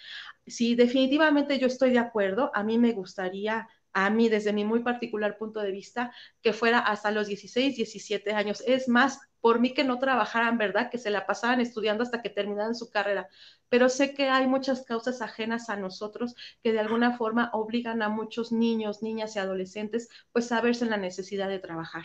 Sí, 0.45 0.75
definitivamente 0.75 1.57
yo 1.57 1.65
estoy 1.65 1.89
de 1.89 1.99
acuerdo. 1.99 2.51
A 2.53 2.63
mí 2.63 2.77
me 2.77 2.91
gustaría 2.91 3.67
a 3.93 4.09
mí, 4.09 4.29
desde 4.29 4.53
mi 4.53 4.65
muy 4.65 4.79
particular 4.81 5.37
punto 5.37 5.59
de 5.61 5.71
vista, 5.71 6.11
que 6.41 6.53
fuera 6.53 6.79
hasta 6.79 7.11
los 7.11 7.27
16, 7.27 7.75
17 7.75 8.31
años. 8.33 8.63
Es 8.65 8.87
más, 8.87 9.19
por 9.41 9.59
mí 9.59 9.73
que 9.73 9.83
no 9.83 9.99
trabajaran, 9.99 10.57
¿verdad? 10.57 10.89
Que 10.89 10.97
se 10.97 11.09
la 11.09 11.25
pasaban 11.25 11.61
estudiando 11.61 12.03
hasta 12.03 12.21
que 12.21 12.29
terminaran 12.29 12.75
su 12.75 12.91
carrera. 12.91 13.27
Pero 13.69 13.89
sé 13.89 14.13
que 14.13 14.29
hay 14.29 14.47
muchas 14.47 14.83
causas 14.83 15.21
ajenas 15.21 15.69
a 15.69 15.75
nosotros 15.75 16.35
que 16.63 16.73
de 16.73 16.79
alguna 16.79 17.17
forma 17.17 17.49
obligan 17.53 18.01
a 18.01 18.09
muchos 18.09 18.51
niños, 18.51 19.01
niñas 19.01 19.35
y 19.35 19.39
adolescentes 19.39 20.09
pues 20.31 20.51
a 20.51 20.61
verse 20.61 20.83
en 20.83 20.91
la 20.91 20.97
necesidad 20.97 21.49
de 21.49 21.59
trabajar. 21.59 22.03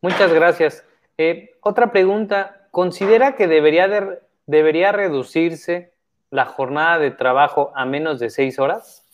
Muchas 0.00 0.32
gracias. 0.32 0.84
Eh, 1.18 1.56
otra 1.60 1.92
pregunta, 1.92 2.68
¿considera 2.70 3.36
que 3.36 3.46
debería, 3.46 3.88
de, 3.88 4.20
debería 4.46 4.92
reducirse 4.92 5.94
la 6.30 6.44
jornada 6.44 6.98
de 6.98 7.10
trabajo 7.10 7.72
a 7.74 7.86
menos 7.86 8.18
de 8.18 8.30
seis 8.30 8.58
horas? 8.58 9.05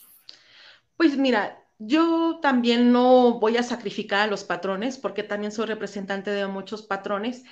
Pues 1.02 1.16
mira, 1.18 1.60
yo 1.78 2.38
también 2.40 2.92
no 2.92 3.40
voy 3.40 3.56
a 3.56 3.64
sacrificar 3.64 4.20
a 4.20 4.26
los 4.28 4.44
patrones 4.44 4.98
porque 4.98 5.24
también 5.24 5.50
soy 5.50 5.66
representante 5.66 6.30
de 6.30 6.46
muchos 6.46 6.82
patrones 6.82 7.42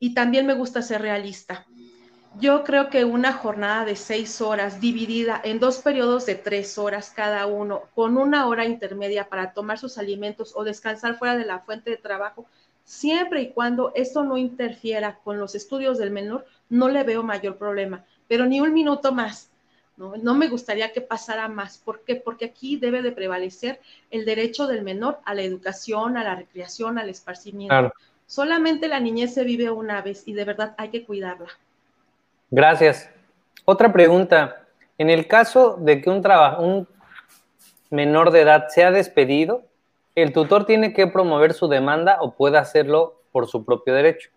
y 0.00 0.12
también 0.12 0.44
me 0.44 0.54
gusta 0.54 0.82
ser 0.82 1.00
realista. 1.00 1.68
Yo 2.40 2.64
creo 2.64 2.90
que 2.90 3.04
una 3.04 3.32
jornada 3.32 3.84
de 3.84 3.94
seis 3.94 4.40
horas 4.40 4.80
dividida 4.80 5.40
en 5.44 5.60
dos 5.60 5.78
periodos 5.82 6.26
de 6.26 6.34
tres 6.34 6.76
horas 6.76 7.12
cada 7.14 7.46
uno, 7.46 7.82
con 7.94 8.16
una 8.16 8.48
hora 8.48 8.64
intermedia 8.64 9.28
para 9.28 9.52
tomar 9.52 9.78
sus 9.78 9.96
alimentos 9.96 10.52
o 10.56 10.64
descansar 10.64 11.16
fuera 11.16 11.36
de 11.36 11.46
la 11.46 11.60
fuente 11.60 11.90
de 11.90 11.96
trabajo, 11.96 12.44
siempre 12.82 13.42
y 13.42 13.52
cuando 13.52 13.92
esto 13.94 14.24
no 14.24 14.36
interfiera 14.36 15.20
con 15.22 15.38
los 15.38 15.54
estudios 15.54 15.96
del 15.96 16.10
menor, 16.10 16.44
no 16.68 16.88
le 16.88 17.04
veo 17.04 17.22
mayor 17.22 17.56
problema, 17.56 18.04
pero 18.26 18.46
ni 18.46 18.60
un 18.60 18.74
minuto 18.74 19.12
más 19.12 19.53
¿no? 19.96 20.34
me 20.34 20.48
gustaría 20.48 20.92
que 20.92 21.00
pasara 21.00 21.48
más. 21.48 21.78
¿Por 21.78 22.00
qué? 22.00 22.16
Porque 22.16 22.46
aquí 22.46 22.76
debe 22.76 23.02
de 23.02 23.12
prevalecer 23.12 23.80
el 24.10 24.24
derecho 24.24 24.66
del 24.66 24.82
menor 24.82 25.20
a 25.24 25.34
la 25.34 25.42
educación, 25.42 26.16
a 26.16 26.24
la 26.24 26.34
recreación, 26.34 26.98
al 26.98 27.08
esparcimiento. 27.08 27.92
Solamente 28.26 28.88
la 28.88 29.00
niñez 29.00 29.34
se 29.34 29.44
vive 29.44 29.70
una 29.70 30.00
vez 30.02 30.26
y 30.26 30.32
de 30.32 30.44
verdad 30.44 30.74
hay 30.78 30.88
que 30.88 31.04
cuidarla. 31.04 31.48
Gracias. 32.50 33.10
Otra 33.64 33.92
pregunta. 33.92 34.66
En 34.98 35.10
el 35.10 35.26
caso 35.26 35.76
de 35.80 36.00
que 36.00 36.10
un, 36.10 36.24
un 36.58 36.88
menor 37.90 38.30
de 38.30 38.42
edad 38.42 38.68
sea 38.68 38.90
despedido, 38.90 39.64
¿el 40.14 40.32
tutor 40.32 40.64
tiene 40.66 40.92
que 40.92 41.06
promover 41.06 41.52
su 41.52 41.68
demanda 41.68 42.18
o 42.20 42.34
puede 42.34 42.58
hacerlo 42.58 43.20
por 43.32 43.48
su 43.48 43.64
propio 43.64 43.94
derecho? 43.94 44.30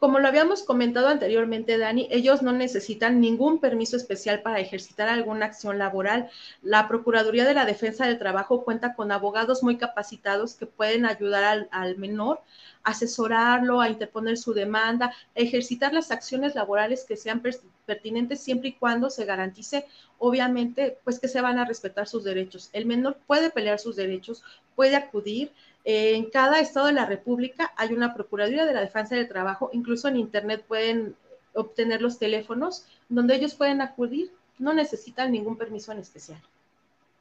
Como 0.00 0.18
lo 0.18 0.28
habíamos 0.28 0.62
comentado 0.62 1.08
anteriormente, 1.08 1.76
Dani, 1.76 2.08
ellos 2.10 2.40
no 2.40 2.52
necesitan 2.52 3.20
ningún 3.20 3.60
permiso 3.60 3.98
especial 3.98 4.40
para 4.40 4.58
ejercitar 4.58 5.10
alguna 5.10 5.44
acción 5.44 5.78
laboral. 5.78 6.30
La 6.62 6.88
Procuraduría 6.88 7.44
de 7.44 7.52
la 7.52 7.66
Defensa 7.66 8.06
del 8.06 8.18
Trabajo 8.18 8.64
cuenta 8.64 8.94
con 8.94 9.12
abogados 9.12 9.62
muy 9.62 9.76
capacitados 9.76 10.54
que 10.54 10.64
pueden 10.64 11.04
ayudar 11.04 11.68
al, 11.70 11.98
menor, 11.98 12.40
asesorarlo, 12.82 13.82
a 13.82 13.90
interponer 13.90 14.38
su 14.38 14.54
demanda, 14.54 15.08
a 15.08 15.12
ejercitar 15.34 15.92
las 15.92 16.10
acciones 16.10 16.54
laborales 16.54 17.04
que 17.04 17.18
sean 17.18 17.42
pertinentes 17.84 18.40
siempre 18.40 18.70
y 18.70 18.76
cuando 18.76 19.10
se 19.10 19.26
garantice, 19.26 19.84
obviamente, 20.18 20.96
pues 21.04 21.20
que 21.20 21.28
se 21.28 21.42
van 21.42 21.58
a 21.58 21.66
respetar 21.66 22.08
sus 22.08 22.24
derechos. 22.24 22.70
El 22.72 22.86
menor 22.86 23.18
puede 23.26 23.50
pelear 23.50 23.78
sus 23.78 23.96
derechos, 23.96 24.42
puede 24.74 24.96
acudir 24.96 25.52
en 25.84 26.30
cada 26.30 26.60
estado 26.60 26.86
de 26.86 26.92
la 26.92 27.06
República 27.06 27.72
hay 27.76 27.92
una 27.92 28.14
Procuraduría 28.14 28.66
de 28.66 28.74
la 28.74 28.80
Defensa 28.80 29.16
del 29.16 29.28
Trabajo, 29.28 29.70
incluso 29.72 30.08
en 30.08 30.16
Internet 30.16 30.64
pueden 30.66 31.14
obtener 31.54 32.02
los 32.02 32.18
teléfonos 32.18 32.86
donde 33.08 33.34
ellos 33.34 33.54
pueden 33.54 33.80
acudir, 33.80 34.30
no 34.58 34.72
necesitan 34.72 35.32
ningún 35.32 35.56
permiso 35.56 35.92
en 35.92 35.98
especial. 35.98 36.40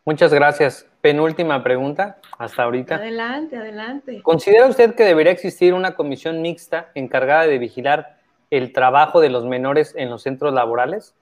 Muchas 0.06 0.34
gracias. 0.34 0.86
Penúltima 1.02 1.64
pregunta 1.64 2.20
hasta 2.38 2.64
ahorita. 2.64 2.96
Adelante, 2.96 3.58
adelante. 3.58 4.22
¿Considera 4.22 4.68
usted 4.68 4.96
que 4.96 5.04
debería 5.04 5.32
existir 5.32 5.74
una 5.74 5.96
comisión 5.96 6.42
mixta 6.42 6.90
encargada 6.96 7.48
de 7.48 7.58
vigilar 7.58 8.18
el 8.50 8.74
trabajo 8.74 9.20
de 9.20 9.30
los 9.30 9.46
menores 9.46 9.94
en 9.96 10.10
los 10.10 10.24
centros 10.24 10.54
laborales? 10.54 11.14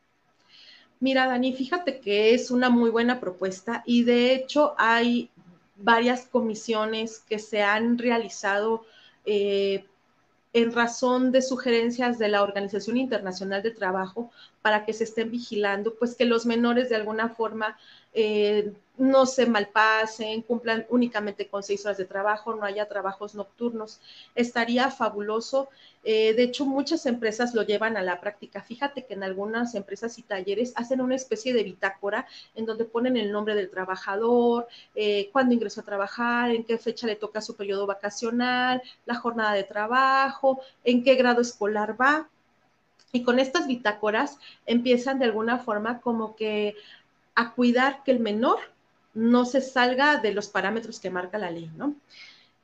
Mira, 1.00 1.28
Dani, 1.28 1.54
fíjate 1.54 2.00
que 2.00 2.34
es 2.34 2.50
una 2.50 2.70
muy 2.70 2.90
buena 2.90 3.20
propuesta 3.20 3.84
y 3.86 4.04
de 4.04 4.34
hecho 4.34 4.74
hay 4.78 5.30
varias 5.78 6.26
comisiones 6.26 7.20
que 7.20 7.40
se 7.40 7.62
han 7.62 7.98
realizado 7.98 8.86
eh, 9.26 9.86
en 10.54 10.74
razón 10.74 11.32
de 11.32 11.42
sugerencias 11.42 12.18
de 12.18 12.30
la 12.30 12.42
Organización 12.42 12.98
Internacional 12.98 13.62
de 13.62 13.72
Trabajo 13.72 14.32
para 14.62 14.86
que 14.86 14.94
se 14.94 15.04
estén 15.04 15.30
vigilando, 15.30 15.96
pues 15.96 16.16
que 16.16 16.26
los 16.26 16.46
menores 16.46 16.90
de 16.90 16.96
alguna 16.96 17.30
forma 17.30 17.78
eh, 18.14 18.74
no 18.98 19.26
se 19.26 19.46
malpasen, 19.46 20.42
cumplan 20.42 20.86
únicamente 20.90 21.48
con 21.48 21.64
seis 21.64 21.86
horas 21.86 21.98
de 21.98 22.06
trabajo, 22.06 22.56
no 22.56 22.64
haya 22.64 22.88
trabajos 22.88 23.36
nocturnos. 23.36 24.00
Estaría 24.36 24.90
fabuloso. 24.90 25.70
Eh, 26.04 26.34
de 26.34 26.44
hecho, 26.44 26.66
muchas 26.66 27.06
empresas 27.06 27.54
lo 27.54 27.64
llevan 27.64 27.98
a 27.98 28.02
la 28.02 28.20
práctica. 28.20 28.62
Fíjate 28.62 29.06
que 29.06 29.14
en 29.14 29.24
algunas 29.24 29.76
empresas 29.76 30.18
y 30.18 30.24
talleres 30.24 30.74
hacen 30.76 31.02
una 31.02 31.16
especie 31.16 31.54
de 31.54 31.64
bitácora 31.64 32.28
en 32.56 32.66
donde 32.66 32.86
ponen 32.86 33.18
el 33.18 33.32
nombre 33.32 33.56
del 33.56 33.70
trabajador, 33.70 34.68
eh, 34.96 35.30
cuándo 35.32 35.54
ingresó 35.54 35.82
a 35.82 35.86
trabajar, 35.86 36.52
en 36.52 36.64
qué 36.64 36.78
fecha 36.78 37.08
le 37.08 37.16
toca 37.16 37.42
su 37.42 37.56
periodo 37.56 37.86
vacacional, 37.86 38.82
la 39.06 39.16
jornada 39.16 39.54
de 39.54 39.64
trabajo, 39.64 40.62
en 40.84 41.04
qué 41.04 41.16
grado 41.16 41.42
escolar 41.42 42.00
va. 42.00 42.30
Y 43.12 43.24
con 43.24 43.40
estas 43.40 43.68
bitácoras 43.68 44.38
empiezan 44.66 45.20
de 45.20 45.26
alguna 45.26 45.60
forma 45.60 46.02
como 46.02 46.36
que 46.36 46.76
a 47.36 47.54
cuidar 47.54 48.04
que 48.04 48.12
el 48.12 48.20
menor 48.20 48.60
no 49.14 49.46
se 49.46 49.62
salga 49.62 50.18
de 50.18 50.34
los 50.34 50.48
parámetros 50.48 51.00
que 51.00 51.10
marca 51.10 51.38
la 51.38 51.52
ley, 51.52 51.72
¿no? 51.76 51.96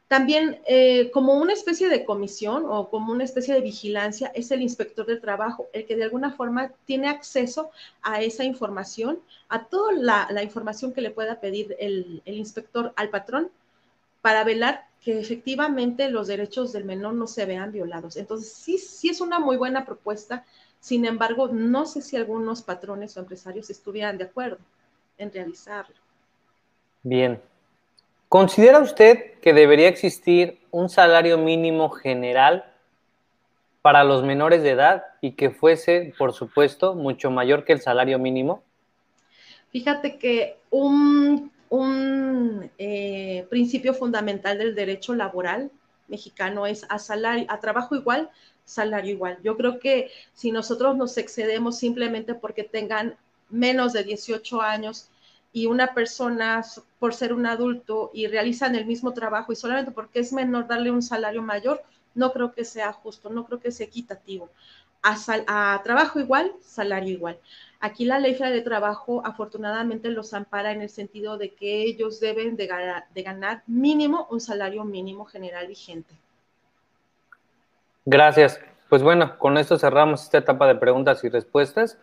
También, 0.07 0.61
eh, 0.67 1.09
como 1.11 1.33
una 1.33 1.53
especie 1.53 1.89
de 1.89 2.05
comisión 2.05 2.65
o 2.67 2.89
como 2.89 3.11
una 3.11 3.23
especie 3.23 3.53
de 3.55 3.61
vigilancia, 3.61 4.31
es 4.35 4.51
el 4.51 4.61
inspector 4.61 5.07
de 5.07 5.17
trabajo, 5.17 5.69
el 5.73 5.87
que 5.87 5.95
de 5.95 6.03
alguna 6.03 6.31
forma 6.31 6.71
tiene 6.85 7.07
acceso 7.07 7.71
a 8.03 8.21
esa 8.21 8.43
información, 8.43 9.19
a 9.49 9.65
toda 9.65 9.91
la, 10.29 10.43
información 10.43 10.93
que 10.93 11.01
le 11.01 11.09
pueda 11.09 11.39
pedir 11.39 11.75
el, 11.79 12.21
el, 12.25 12.37
inspector 12.37 12.93
al 12.95 13.09
patrón 13.09 13.49
para 14.21 14.43
velar 14.43 14.85
que 15.01 15.19
efectivamente 15.19 16.09
los 16.09 16.27
derechos 16.27 16.71
del 16.73 16.85
menor 16.85 17.15
no 17.15 17.25
se 17.25 17.45
vean 17.45 17.71
violados. 17.71 18.15
Entonces, 18.15 18.53
sí, 18.53 18.77
sí 18.77 19.09
es 19.09 19.19
una 19.19 19.39
muy 19.39 19.57
buena 19.57 19.83
propuesta. 19.83 20.45
Sin 20.79 21.05
embargo, 21.05 21.47
no 21.47 21.87
sé 21.87 22.03
si 22.03 22.17
algunos 22.17 22.61
patrones 22.61 23.17
o 23.17 23.19
empresarios 23.19 23.71
estuvieran 23.71 24.19
de 24.19 24.25
acuerdo 24.25 24.59
en 25.17 25.31
realizarlo. 25.31 26.02
Bien. 27.03 27.41
¿Considera 28.29 28.79
usted 28.79 29.39
que 29.41 29.53
debería 29.53 29.89
existir 29.89 30.59
un 30.71 30.89
salario 30.89 31.37
mínimo 31.37 31.89
general 31.89 32.65
para 33.81 34.05
los 34.05 34.23
menores 34.23 34.63
de 34.63 34.71
edad 34.71 35.03
y 35.21 35.33
que 35.33 35.51
fuese, 35.51 36.13
por 36.17 36.33
supuesto, 36.33 36.95
mucho 36.95 37.29
mayor 37.29 37.65
que 37.65 37.73
el 37.73 37.81
salario 37.81 38.17
mínimo? 38.17 38.63
Fíjate 39.69 40.17
que 40.17 40.57
un, 40.69 41.51
eh, 42.77 43.45
principio 43.49 43.93
fundamental 43.93 44.57
del 44.57 44.73
derecho 44.73 45.13
laboral 45.13 45.69
mexicano 46.07 46.65
es 46.65 46.85
a 46.89 46.99
salario, 46.99 47.45
a 47.49 47.59
trabajo 47.59 47.95
igual, 47.95 48.29
salario 48.63 49.11
igual. 49.11 49.37
Yo 49.43 49.57
creo 49.57 49.79
que 49.79 50.09
si 50.33 50.51
nosotros 50.51 50.95
nos 50.95 51.17
excedemos 51.17 51.77
simplemente 51.77 52.33
porque 52.35 52.63
tengan 52.63 53.17
menos 53.49 53.93
de 53.93 54.03
18 54.03 54.61
años 54.61 55.09
y 55.53 55.67
una 55.67 55.93
persona 55.93 56.65
por 56.99 57.13
ser 57.13 57.31
un 57.31 57.45
adulto 57.45 58.09
y 58.13 58.27
realizan 58.27 58.75
el 58.75 58.85
mismo 58.85 59.13
trabajo 59.13 59.53
y 59.53 59.55
solamente 59.55 59.91
porque 59.91 60.19
es 60.19 60.33
menor 60.33 60.67
darle 60.67 60.91
un 60.91 61.03
salario 61.03 61.43
mayor, 61.43 61.81
no 62.15 62.33
creo 62.33 62.51
que 62.51 62.65
sea 62.65 62.91
justo, 62.91 63.29
no 63.29 63.45
creo 63.45 63.59
que 63.59 63.71
sea 63.71 63.85
equitativo. 63.85 64.49
A, 65.03 65.81
trabajo 65.83 66.19
igual, 66.19 66.53
salario 66.61 67.13
igual. 67.13 67.37
Aquí 67.81 68.05
la 68.05 68.19
ley 68.19 68.35
de 68.35 68.61
trabajo 68.61 69.21
afortunadamente 69.25 70.09
los 70.09 70.33
ampara 70.33 70.71
en 70.71 70.81
el 70.81 70.89
sentido 70.89 71.37
de 71.37 71.53
que 71.53 71.83
ellos 71.83 72.19
deben 72.19 72.55
de 72.55 73.23
ganar 73.23 73.63
mínimo 73.67 74.27
un 74.31 74.39
salario 74.39 74.85
mínimo 74.85 75.25
general 75.25 75.67
vigente. 75.67 76.15
Gracias. 78.05 78.59
Pues 78.89 79.01
bueno, 79.01 79.37
con 79.39 79.57
esto 79.57 79.77
cerramos 79.77 80.23
esta 80.23 80.37
etapa 80.37 80.67
de 80.67 80.75
preguntas 80.75 81.23
y 81.23 81.29
respuestas 81.29 81.97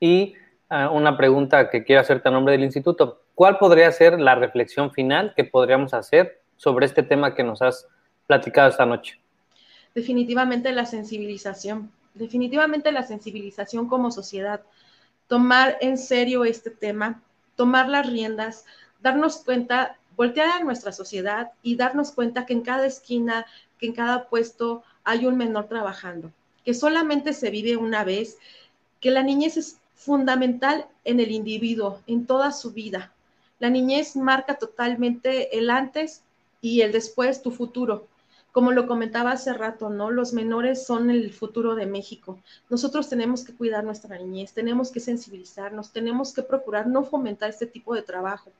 y 0.00 0.34
una 0.70 1.16
pregunta 1.16 1.70
que 1.70 1.84
quiero 1.84 2.00
hacerte 2.00 2.28
a 2.28 2.32
nombre 2.32 2.52
del 2.52 2.64
instituto. 2.64 3.22
¿Cuál 3.34 3.58
podría 3.58 3.90
ser 3.92 4.20
la 4.20 4.34
reflexión 4.34 4.92
final 4.92 5.32
que 5.36 5.44
podríamos 5.44 5.94
hacer 5.94 6.40
sobre 6.56 6.86
este 6.86 7.02
tema 7.02 7.34
que 7.34 7.44
nos 7.44 7.62
has 7.62 7.86
platicado 8.26 8.68
esta 8.68 8.86
noche? 8.86 9.20
Definitivamente 9.94 10.72
la 10.72 10.86
sensibilización, 10.86 11.90
definitivamente 12.14 12.92
la 12.92 13.02
sensibilización 13.02 13.88
como 13.88 14.10
sociedad, 14.10 14.62
tomar 15.28 15.76
en 15.80 15.98
serio 15.98 16.44
este 16.44 16.70
tema, 16.70 17.22
tomar 17.56 17.88
las 17.88 18.06
riendas, 18.06 18.64
darnos 19.00 19.38
cuenta, 19.38 19.96
voltear 20.16 20.48
a 20.48 20.64
nuestra 20.64 20.92
sociedad 20.92 21.52
y 21.62 21.76
darnos 21.76 22.12
cuenta 22.12 22.46
que 22.46 22.52
en 22.52 22.62
cada 22.62 22.86
esquina, 22.86 23.46
que 23.78 23.86
en 23.86 23.92
cada 23.94 24.28
puesto 24.28 24.82
hay 25.04 25.26
un 25.26 25.36
menor 25.36 25.66
trabajando, 25.66 26.30
que 26.64 26.74
solamente 26.74 27.32
se 27.32 27.50
vive 27.50 27.76
una 27.76 28.04
vez, 28.04 28.38
que 29.00 29.10
la 29.10 29.22
niñez 29.22 29.56
es 29.56 29.78
fundamental 29.96 30.86
en 31.04 31.18
el 31.18 31.32
individuo, 31.32 32.00
en 32.06 32.26
toda 32.26 32.52
su 32.52 32.70
vida. 32.72 33.12
La 33.58 33.70
niñez 33.70 34.14
marca 34.14 34.56
totalmente 34.56 35.58
el 35.58 35.70
antes 35.70 36.22
y 36.60 36.82
el 36.82 36.92
después, 36.92 37.42
tu 37.42 37.50
futuro. 37.50 38.06
Como 38.52 38.72
lo 38.72 38.86
comentaba 38.86 39.32
hace 39.32 39.52
rato, 39.52 39.90
¿no? 39.90 40.10
Los 40.10 40.32
menores 40.32 40.86
son 40.86 41.10
el 41.10 41.32
futuro 41.32 41.74
de 41.74 41.86
México. 41.86 42.38
Nosotros 42.70 43.08
tenemos 43.08 43.44
que 43.44 43.54
cuidar 43.54 43.84
nuestra 43.84 44.16
niñez, 44.18 44.52
tenemos 44.52 44.90
que 44.90 45.00
sensibilizarnos, 45.00 45.92
tenemos 45.92 46.32
que 46.32 46.42
procurar 46.42 46.86
no 46.86 47.02
fomentar 47.02 47.50
este 47.50 47.66
tipo 47.66 47.94
de 47.94 48.02
trabajo. 48.02 48.52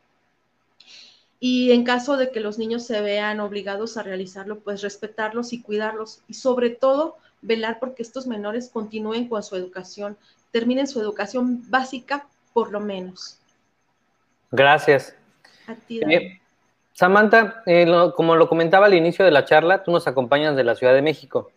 Y 1.39 1.73
en 1.73 1.85
caso 1.85 2.17
de 2.17 2.31
que 2.31 2.41
los 2.41 2.59
niños 2.59 2.85
se 2.85 3.01
vean 3.01 3.41
obligados 3.41 3.97
a 3.97 4.03
realizarlo, 4.03 4.61
pues 4.61 4.83
respetarlos 4.83 5.53
y 5.53 5.63
cuidarlos 5.63 6.21
y 6.29 6.35
sobre 6.35 6.71
todo 6.71 7.17
velar 7.43 7.79
porque 7.79 8.03
estos 8.03 8.27
menores 8.27 8.71
continúen 8.71 9.29
con 9.29 9.43
su 9.43 9.57
educación, 9.57 10.17
terminen 10.51 10.87
su 10.87 11.01
educación 11.01 11.63
básica 11.71 12.27
por 12.53 12.73
lo 12.73 12.81
menos. 12.81 13.39
Gracias. 14.51 15.15
A 15.67 15.75
ti, 15.75 16.01
eh, 16.01 16.41
Samantha, 16.97 17.63
eh, 17.67 17.87
como 18.17 18.37
lo 18.37 18.49
comentaba 18.49 18.87
al 18.87 18.95
inicio 18.95 19.23
de 19.23 19.31
la 19.31 19.45
charla, 19.45 19.85
tú 19.85 19.91
nos 19.91 20.07
acompañas 20.07 20.57
de 20.57 20.65
la 20.65 20.75
Ciudad 20.75 20.95
de 20.95 21.03
México. 21.03 21.51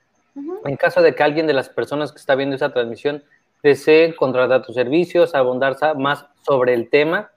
En 0.66 0.76
caso 0.76 1.02
de 1.02 1.16
que 1.16 1.24
alguien 1.24 1.48
de 1.48 1.54
las 1.54 1.70
personas 1.70 2.12
que 2.12 2.18
está 2.18 2.36
viendo 2.36 2.58
esa 2.58 2.74
transmisión 2.74 3.24
desee 3.64 4.16
contratar 4.16 4.64
tus 4.64 4.76
servicios, 4.76 5.36
abundar 5.36 5.78
más 5.98 6.26
sobre 6.46 6.74
el 6.74 6.90
tema, 6.90 7.32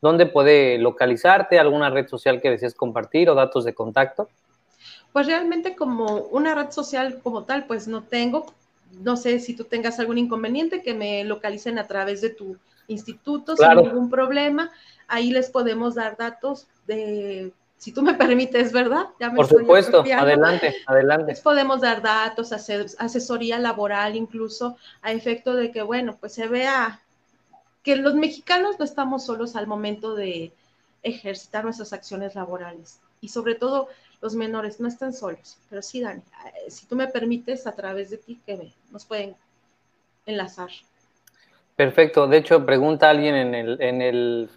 ¿dónde 0.00 0.26
puede 0.26 0.78
localizarte? 0.78 1.58
¿Alguna 1.58 1.90
red 1.90 2.08
social 2.08 2.40
que 2.40 2.50
desees 2.50 2.74
compartir 2.74 3.30
o 3.30 3.34
datos 3.34 3.64
de 3.64 3.74
contacto? 3.74 4.28
Pues 5.12 5.26
realmente 5.26 5.74
como 5.74 6.22
una 6.30 6.54
red 6.54 6.70
social 6.70 7.20
como 7.22 7.44
tal, 7.44 7.66
pues 7.66 7.88
no 7.88 8.02
tengo, 8.02 8.46
no 9.02 9.16
sé 9.16 9.40
si 9.40 9.54
tú 9.54 9.64
tengas 9.64 9.98
algún 9.98 10.18
inconveniente, 10.18 10.82
que 10.82 10.94
me 10.94 11.24
localicen 11.24 11.78
a 11.78 11.86
través 11.86 12.20
de 12.20 12.30
tu 12.30 12.56
instituto 12.88 13.56
sin 13.56 13.68
ningún 13.76 14.10
problema. 14.10 14.70
Ahí 15.06 15.30
les 15.30 15.50
podemos 15.50 15.94
dar 15.94 16.16
datos 16.16 16.66
de, 16.86 17.52
si 17.76 17.92
tú 17.92 18.02
me 18.02 18.14
permites, 18.14 18.72
¿verdad? 18.72 19.06
Por 19.34 19.46
supuesto, 19.46 20.04
adelante, 20.14 20.74
adelante. 20.86 21.32
Les 21.32 21.40
podemos 21.40 21.80
dar 21.80 22.02
datos, 22.02 22.52
asesoría 22.52 23.58
laboral 23.58 24.16
incluso, 24.16 24.76
a 25.02 25.12
efecto 25.12 25.54
de 25.54 25.70
que, 25.70 25.82
bueno, 25.82 26.16
pues 26.20 26.34
se 26.34 26.48
vea 26.48 27.00
que 27.88 27.96
los 27.96 28.14
mexicanos 28.14 28.78
no 28.78 28.84
estamos 28.84 29.24
solos 29.24 29.56
al 29.56 29.66
momento 29.66 30.14
de 30.14 30.52
ejercitar 31.02 31.64
nuestras 31.64 31.94
acciones 31.94 32.34
laborales. 32.34 33.00
Y 33.22 33.28
sobre 33.28 33.54
todo, 33.54 33.88
los 34.20 34.34
menores 34.34 34.78
no 34.78 34.88
están 34.88 35.14
solos, 35.14 35.56
pero 35.70 35.80
sí, 35.80 36.02
Dani, 36.02 36.20
eh, 36.20 36.70
si 36.70 36.84
tú 36.84 36.96
me 36.96 37.06
permites, 37.06 37.66
a 37.66 37.72
través 37.72 38.10
de 38.10 38.18
ti, 38.18 38.38
que 38.44 38.74
nos 38.90 39.06
pueden 39.06 39.34
enlazar. 40.26 40.68
Perfecto. 41.76 42.26
De 42.26 42.36
hecho, 42.36 42.66
pregunta 42.66 43.08
alguien 43.08 43.34
en 43.34 43.54
el, 43.54 43.80
en 43.80 44.02
el, 44.02 44.50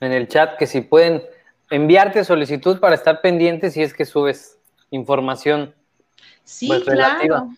en 0.00 0.12
el 0.12 0.28
chat 0.28 0.58
que 0.58 0.66
si 0.66 0.82
pueden 0.82 1.22
enviarte 1.70 2.24
solicitud 2.24 2.78
para 2.78 2.94
estar 2.94 3.22
pendientes 3.22 3.72
si 3.72 3.82
es 3.82 3.94
que 3.94 4.04
subes 4.04 4.58
información. 4.90 5.74
Sí, 6.44 6.68
pues, 6.68 6.84
claro. 6.84 7.48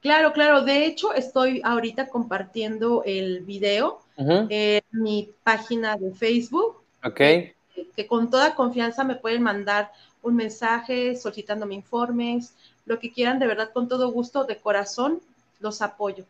Claro, 0.00 0.32
claro. 0.32 0.62
De 0.62 0.86
hecho, 0.86 1.12
estoy 1.12 1.60
ahorita 1.62 2.08
compartiendo 2.08 3.02
el 3.04 3.40
video 3.40 4.01
en 4.16 4.82
mi 4.92 5.30
página 5.42 5.96
de 5.96 6.12
Facebook. 6.12 6.82
Ok. 7.04 7.16
Que, 7.16 7.54
que, 7.96 8.06
con 8.06 8.30
toda 8.30 8.54
confianza 8.54 9.04
me 9.04 9.16
pueden 9.16 9.42
mandar 9.42 9.90
un 10.22 10.36
mensaje 10.36 11.16
solicitándome 11.16 11.74
informes, 11.74 12.54
lo 12.86 12.98
que 12.98 13.12
quieran, 13.12 13.38
de 13.38 13.46
verdad, 13.46 13.70
con 13.72 13.88
todo 13.88 14.10
gusto, 14.10 14.44
de 14.44 14.56
corazón, 14.56 15.20
los 15.60 15.82
apoyo. 15.82 16.24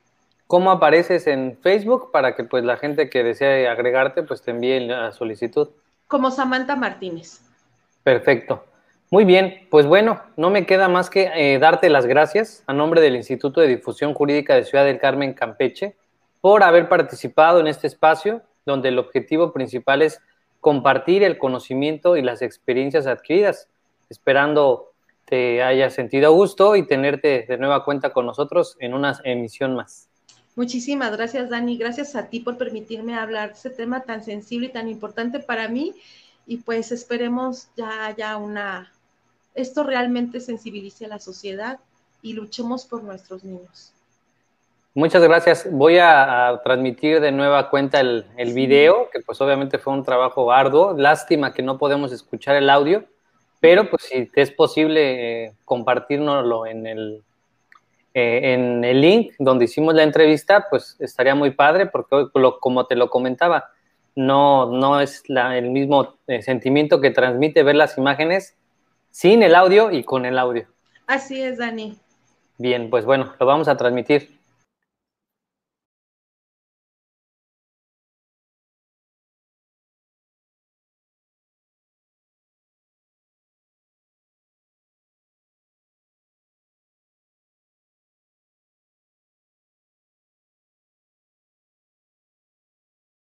¿Cómo 0.47 0.71
apareces 0.71 1.27
en 1.27 1.57
Facebook 1.63 2.11
para 2.13 2.37
que 2.37 2.45
pues 2.45 2.63
la 2.63 2.77
gente 2.77 3.09
que 3.09 3.25
desee 3.25 3.69
agregarte 3.69 4.23
pues 4.23 4.43
te 4.43 4.51
envíe 4.51 4.81
la 4.81 5.13
solicitud? 5.13 5.71
Como 6.07 6.31
Samantha 6.31 6.77
Martínez. 6.77 7.41
Perfecto. 8.03 8.63
Muy 9.11 9.25
bien, 9.25 9.67
pues 9.71 9.87
bueno, 9.87 10.21
no 10.37 10.51
me 10.51 10.67
queda 10.67 10.89
más 10.89 11.11
que 11.11 11.31
eh, 11.35 11.59
darte 11.59 11.89
las 11.91 12.07
gracias 12.07 12.65
a 12.67 12.73
nombre 12.73 13.01
del 13.01 13.17
Instituto 13.17 13.61
de 13.61 13.69
Difusión 13.69 14.15
Jurídica 14.15 14.55
de 14.55 14.65
Ciudad 14.65 14.85
del 14.85 14.99
Carmen 14.99 15.35
Campeche 15.35 15.97
por 16.43 16.65
haber 16.65 16.91
participado 16.91 17.61
en 17.61 17.69
este 17.69 17.87
espacio, 17.87 18.43
donde 18.67 18.91
el 18.91 18.99
objetivo 18.99 19.53
principal 19.53 20.03
es 20.03 20.21
compartir 20.61 21.23
el 21.23 21.39
conocimiento 21.39 22.17
y 22.17 22.23
las 22.23 22.43
experiencias 22.43 23.07
adquiridas, 23.07 23.69
esperando 24.11 24.93
te 25.25 25.63
haya 25.63 25.89
sentido 25.89 26.35
gusto 26.35 26.77
y 26.77 26.87
tenerte 26.87 27.47
de 27.49 27.57
nueva 27.57 27.85
cuenta 27.85 28.13
con 28.13 28.27
nosotros 28.27 28.77
en 28.81 28.93
una 28.93 29.19
emisión 29.25 29.75
más. 29.75 30.09
Muchísimas 30.57 31.13
gracias, 31.13 31.49
Dani. 31.49 31.79
Gracias 31.79 32.15
a 32.17 32.29
ti 32.29 32.41
por 32.41 32.59
permitirme 32.59 33.17
hablar 33.17 33.51
de 33.51 33.55
este 33.55 33.71
tema 33.71 34.01
tan 34.03 34.23
sensible 34.23 34.67
y 34.67 34.73
tan 34.73 34.89
importante 34.89 35.39
para 35.39 35.69
mí. 35.69 35.95
Y 36.47 36.59
pues 36.59 36.91
esperemos 36.93 37.69
ya 37.77 38.07
haya 38.07 38.37
una, 38.37 38.93
esto 39.55 39.85
realmente 39.85 40.41
sensibilice 40.41 41.07
a 41.07 41.09
la 41.09 41.21
sociedad 41.21 41.79
y 42.21 42.33
luchemos 42.35 42.85
por 42.85 43.05
nuestros 43.05 43.45
niños. 43.45 43.93
Muchas 44.95 45.23
gracias. 45.23 45.67
Voy 45.71 45.99
a, 45.99 46.61
transmitir 46.65 47.21
de 47.21 47.33
nueva 47.33 47.71
cuenta 47.71 48.01
el, 48.01 48.27
el, 48.37 48.53
video, 48.53 49.09
que 49.11 49.21
pues 49.21 49.41
obviamente 49.41 49.79
fue 49.79 49.95
un 49.95 50.05
trabajo 50.05 50.53
arduo. 50.53 50.93
Lástima 50.95 51.55
que 51.55 51.63
no 51.63 51.79
podemos 51.79 52.13
escuchar 52.13 52.57
el 52.57 52.69
audio, 52.69 53.05
pero 53.63 53.89
pues 53.89 54.03
si 54.03 54.31
es 54.35 54.51
posible 54.51 55.45
eh, 55.45 55.53
compartirnoslo 55.65 56.67
en 56.67 56.87
el, 56.87 57.23
eh, 58.13 58.53
en 58.53 58.85
el 58.85 59.01
link 59.01 59.33
donde 59.39 59.65
hicimos 59.65 59.95
la 59.95 60.03
entrevista, 60.03 60.67
pues 60.69 60.97
estaría 60.99 61.35
muy 61.35 61.53
padre, 61.53 61.87
porque 61.87 62.27
como 62.61 62.87
te 62.87 62.97
lo 62.97 63.09
comentaba, 63.09 63.71
no, 64.15 64.67
no 64.67 65.01
es 65.01 65.23
el 65.29 65.71
mismo 65.71 66.17
eh, 66.27 66.43
sentimiento 66.43 67.01
que 67.01 67.11
transmite 67.11 67.63
ver 67.63 67.77
las 67.77 67.97
imágenes 67.97 68.57
sin 69.11 69.43
el 69.43 69.55
audio 69.55 69.91
y 69.91 70.05
con 70.05 70.27
el 70.27 70.39
audio. 70.39 70.67
Así 71.07 71.41
es, 71.41 71.57
Dani. 71.57 71.97
Bien, 72.59 72.91
pues 72.91 73.07
bueno, 73.07 73.33
lo 73.41 73.47
vamos 73.47 73.69
a 73.69 73.77
transmitir. 73.77 74.42